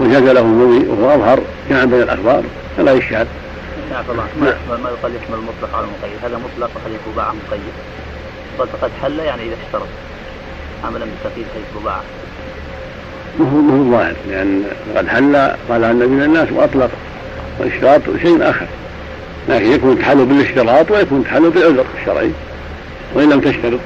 [0.00, 1.40] وجاز له المضي وهو أظهر
[1.70, 2.42] جمعا بين الأخبار
[2.76, 3.26] فلا يشهد.
[3.90, 4.24] نعم الله
[4.68, 6.18] ما يقال يشمل المطلق على المقيد.
[6.24, 7.72] هذا مطلق وهذا يكون مقيد؟
[8.58, 9.88] فقد حل يعني إذا اشترط
[10.84, 12.02] عملا بالتقييد حيث رباعه
[13.38, 14.64] ما هو الظاهر لأن
[14.96, 15.36] قد حل
[15.68, 16.90] قال النبي من الناس واطلق
[17.58, 18.66] والاشتراط شيء آخر.
[19.48, 22.30] لكن يكون التحلل بالاشتراط ويكون التحلل بالعذر الشرعي.
[23.14, 23.80] وإن لم تشترط.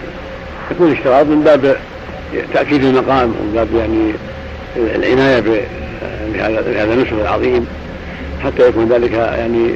[0.71, 1.77] يكون الاشتراط من باب
[2.55, 4.13] تأكيد المقام ومن باب يعني
[4.77, 5.41] العناية
[6.65, 7.67] بهذا النسب العظيم
[8.45, 9.71] حتى يكون ذلك يعني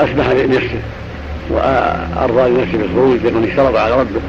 [0.00, 0.80] أسمح لنفسه
[1.50, 4.20] وأرضى لنفسه بالخروج يكون اشترط على ربه.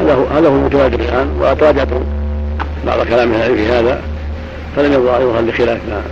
[0.00, 1.88] هذا هو هذا هو المتواجد الآن واتراجعت
[2.86, 4.00] بعض كلام أهل في هذا
[4.76, 6.02] فلم يظهر لخلاف ما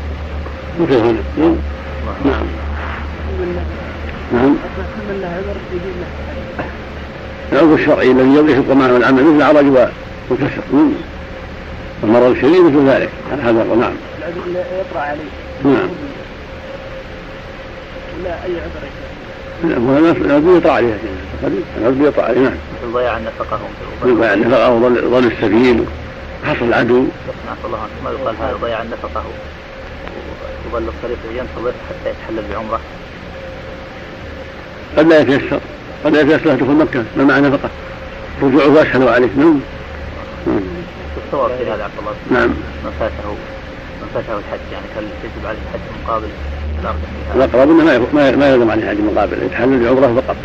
[0.80, 1.54] مثل هنا.
[2.24, 2.46] نعم.
[4.32, 4.42] نعم.
[4.42, 4.54] نعم
[7.52, 9.90] العذر الشرعي الذي يضيف معه العمل مثل العرج
[10.30, 10.62] والكسر
[12.02, 13.08] والمرض الشديد مثل ذلك.
[13.42, 13.92] هذا نعم.
[14.18, 15.22] العذر يطرأ عليه.
[15.64, 15.88] نعم.
[18.24, 20.98] لا أي عذر العذر يطرأ عليه.
[21.78, 22.54] العذر يطرأ عليه نعم.
[22.82, 23.60] مثل ضياع النفقه
[24.04, 25.84] ضياع النفقه وظل السبيل.
[26.44, 26.98] حصر العدو.
[26.98, 27.78] نعم الله.
[28.04, 29.24] ما يقال هذا ضياع النفقه
[30.66, 32.80] وظل الطريق ينتظر حتى يتحلل بعمره.
[34.96, 35.60] قد لا يتيسر.
[36.04, 37.04] قد لا يتيسر دخول مكة.
[37.16, 37.70] ما معنى نفقة
[38.42, 39.60] رجوعه أسهل عليك نعم.
[41.26, 42.40] الصواب في هذا عبد الله.
[42.40, 42.48] نعم.
[42.84, 43.30] من فاته
[44.00, 44.72] من فاته الحج.
[44.72, 46.28] يعني هل يجب عليه الحج مقابل
[47.34, 49.42] الأقرب أنه ما ما يلزم عليه حج مقابل.
[49.42, 50.36] يتحلل بعمرة فقط.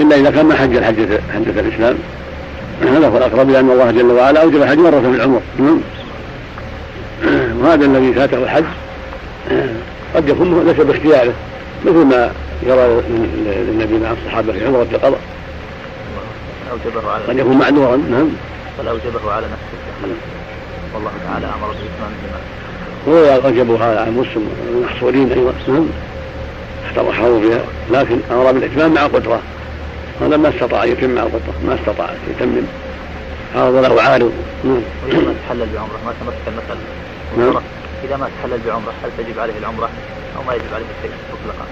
[0.00, 1.96] إلا إذا كان ما حج الحجة حجة الإسلام.
[2.82, 5.40] هذا هو الأقرب لأن الله جل وعلا أوجب الحج مرة في العمر.
[5.58, 5.80] نعم.
[7.62, 8.64] وهذا الذي فاته الحج
[10.14, 11.32] قد يكون ليس باختياره.
[11.84, 12.32] مثل ما
[12.62, 13.02] يرى
[13.46, 15.20] للنبي مع الصحابة في عمرة القضاء.
[16.72, 18.28] أوجبه على قد يكون معذورا نعم.
[18.78, 20.14] بل أوجبه على نفسه.
[20.94, 22.44] والله تعالى أمر بإتمام الجماعة
[23.08, 25.86] هو أوجبه على المسلم المحصورين أيضا نعم.
[26.86, 29.40] احتروا بها لكن أمر بالإتمام مع قدرة
[30.20, 31.54] هذا ما استطاع يتم مع القدرة.
[31.66, 32.66] ما استطاع يتمم
[33.56, 34.32] عرض له عارض
[34.64, 34.82] نعم.
[35.04, 35.98] ما تحلل بعمرة.
[36.06, 36.78] ما تمثل مثل
[37.38, 37.62] نعم.
[38.04, 39.88] إذا ما تحلل بعمرة هل تجب عليه العمرة؟
[40.36, 41.66] أو ما يجب عليه الشيء مطلقا.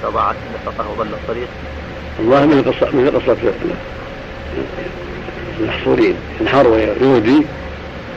[0.00, 1.48] إذا ضاعت نفقه وضل الطريق.
[2.18, 3.36] الله من قصة من قصة
[5.60, 6.14] المحصورين.
[6.40, 7.42] انحر ويهودي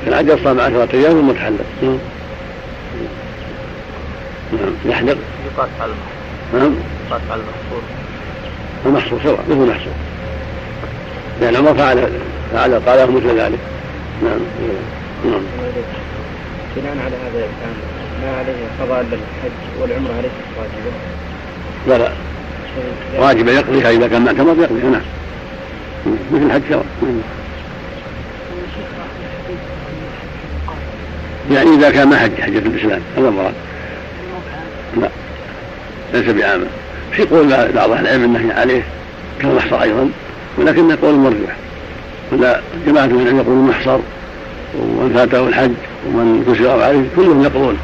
[0.07, 1.97] العجل صام عشرة أيام ثم تحلل نعم.
[4.51, 4.73] نعم.
[4.85, 5.17] يحلق.
[5.45, 5.93] يقاس على
[6.53, 6.73] نعم.
[7.09, 7.81] يقاس على المحصور.
[8.85, 9.93] المحصور سواء مثل المحصور
[11.41, 12.09] لأن عمر فعل
[12.53, 13.59] فعل قاله مثل ذلك.
[14.23, 14.39] نعم.
[15.25, 15.41] نعم.
[16.75, 17.75] بناء على هذا الآن
[18.21, 20.91] ما عليه قضاء للحج والعمرة ليست واجبة؟
[21.87, 22.11] لا لا.
[23.19, 25.01] واجبة يقضيها إذا كان معتمر يقضيها نعم.
[26.31, 26.85] مثل الحج سواء
[31.51, 33.01] يعني إذا كان ما حج حجة الإسلام.
[33.17, 33.53] هذا المراد
[34.97, 35.09] لا.
[36.13, 36.65] ليس بعامة.
[37.11, 38.83] في قول بعض أهل العلم النهي عليه
[39.41, 40.09] كالمحصر أيضا
[40.57, 41.55] ولكنه قول مرجوح.
[42.31, 43.99] ولا جماعة من العلم يقولون محصر.
[44.79, 45.71] ومن فاته الحج
[46.07, 47.77] ومن كسر عليه كلهم يقولون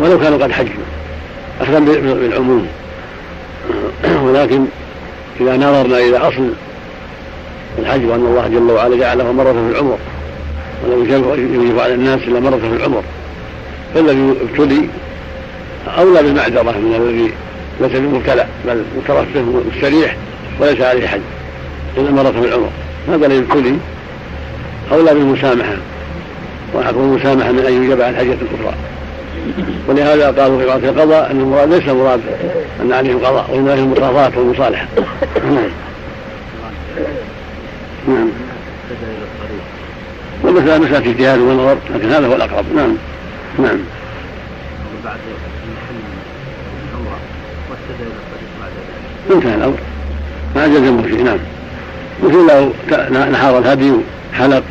[0.00, 0.84] ولو كانوا قد حجوا
[1.60, 2.66] أخذا بالعموم.
[4.26, 4.64] ولكن
[5.40, 6.50] إذا نظرنا إلى أصل
[7.78, 9.98] الحج وأن الله جل وعلا جعله مرة في العمر
[10.86, 13.02] ولم يجب على الناس إلا مرة في العمر
[13.94, 14.88] فالذي ابتلي
[15.98, 17.32] أولى بالمعذرة من الذي
[17.80, 20.16] ليس بمبتلى بل مترفه مستريح
[20.60, 21.20] وليس عليه حج
[21.96, 22.68] إلا مرة في العمر.
[23.08, 23.76] هذا الذي ابتلي
[24.92, 25.76] أولى بالمسامحة.
[26.74, 28.74] وحق المسامحة من أن يجب على الحجة الأخرى
[29.88, 32.20] ولهذا قالوا في وقت القضاء أن المراد ليس المراد
[32.82, 34.86] أن عليهم قضاء وإنما عليهم المقاضاة والمصالحة
[35.44, 35.70] نعم.
[38.08, 38.28] نعم.
[40.42, 42.64] والمسألة مسألة اجتهاد ونظر لكن هذا هو الأقرب.
[42.76, 42.96] نعم.
[43.58, 43.78] نعم.
[45.04, 45.18] بعد
[49.30, 49.78] انتهى الأمر.
[50.56, 51.38] ما جزم شيء نعم.
[52.22, 52.72] مثل لو
[53.30, 53.92] نحر الهدي
[54.32, 54.62] وحلق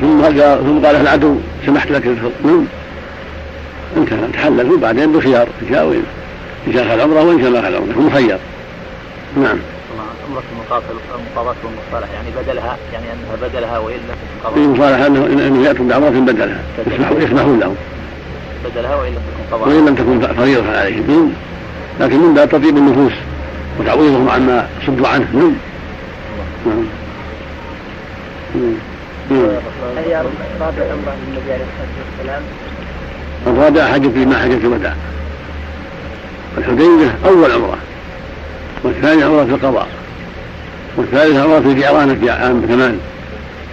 [0.00, 1.36] ثم قال ثم قال العدو
[1.66, 2.06] سمحت لك
[2.44, 2.64] نعم.
[3.96, 5.48] انتهى تحلل وبعدين بخيار.
[5.62, 6.02] إن شاء وإن
[6.66, 8.38] إن شاء العمرة وإن شاء ما العمرة هو مخير.
[9.36, 9.58] نعم.
[10.28, 10.42] عمرة
[11.18, 14.64] المقاضاة والمصالحة يعني بدلها يعني أنها بدلها وإن لم تكن قضاء.
[14.64, 16.60] المصالحة أنه أنه يأتون بعمرة بدلها.
[17.18, 17.76] يسمحون لهم.
[18.64, 19.68] بدلها وإن لم تكن قضاء.
[19.68, 21.32] وإن لم تكن فريضة عليهم.
[22.00, 23.12] لكن من باب تطيب النفوس
[23.80, 25.26] وتعويضهم عما صدوا عنه.
[25.34, 26.84] نعم.
[28.54, 28.74] نعم.
[31.52, 32.42] عليه الصلاة والسلام؟
[33.46, 34.94] الرابع حجة ما حجة الوداع.
[36.58, 37.78] الحديبية أول عمرة
[38.84, 39.88] والثانية عمرة القضاء
[40.96, 43.00] والثالثة عمرة الجعرانة في عام ثمان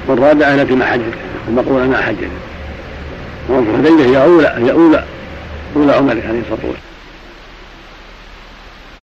[0.08, 1.14] والرابعة التي ما حجت
[1.48, 2.30] المقولة ما حجت
[3.50, 5.04] عمرة الحديبية هي أولى هي أولى
[5.76, 6.97] أولى عمره عليه الصلاة والسلام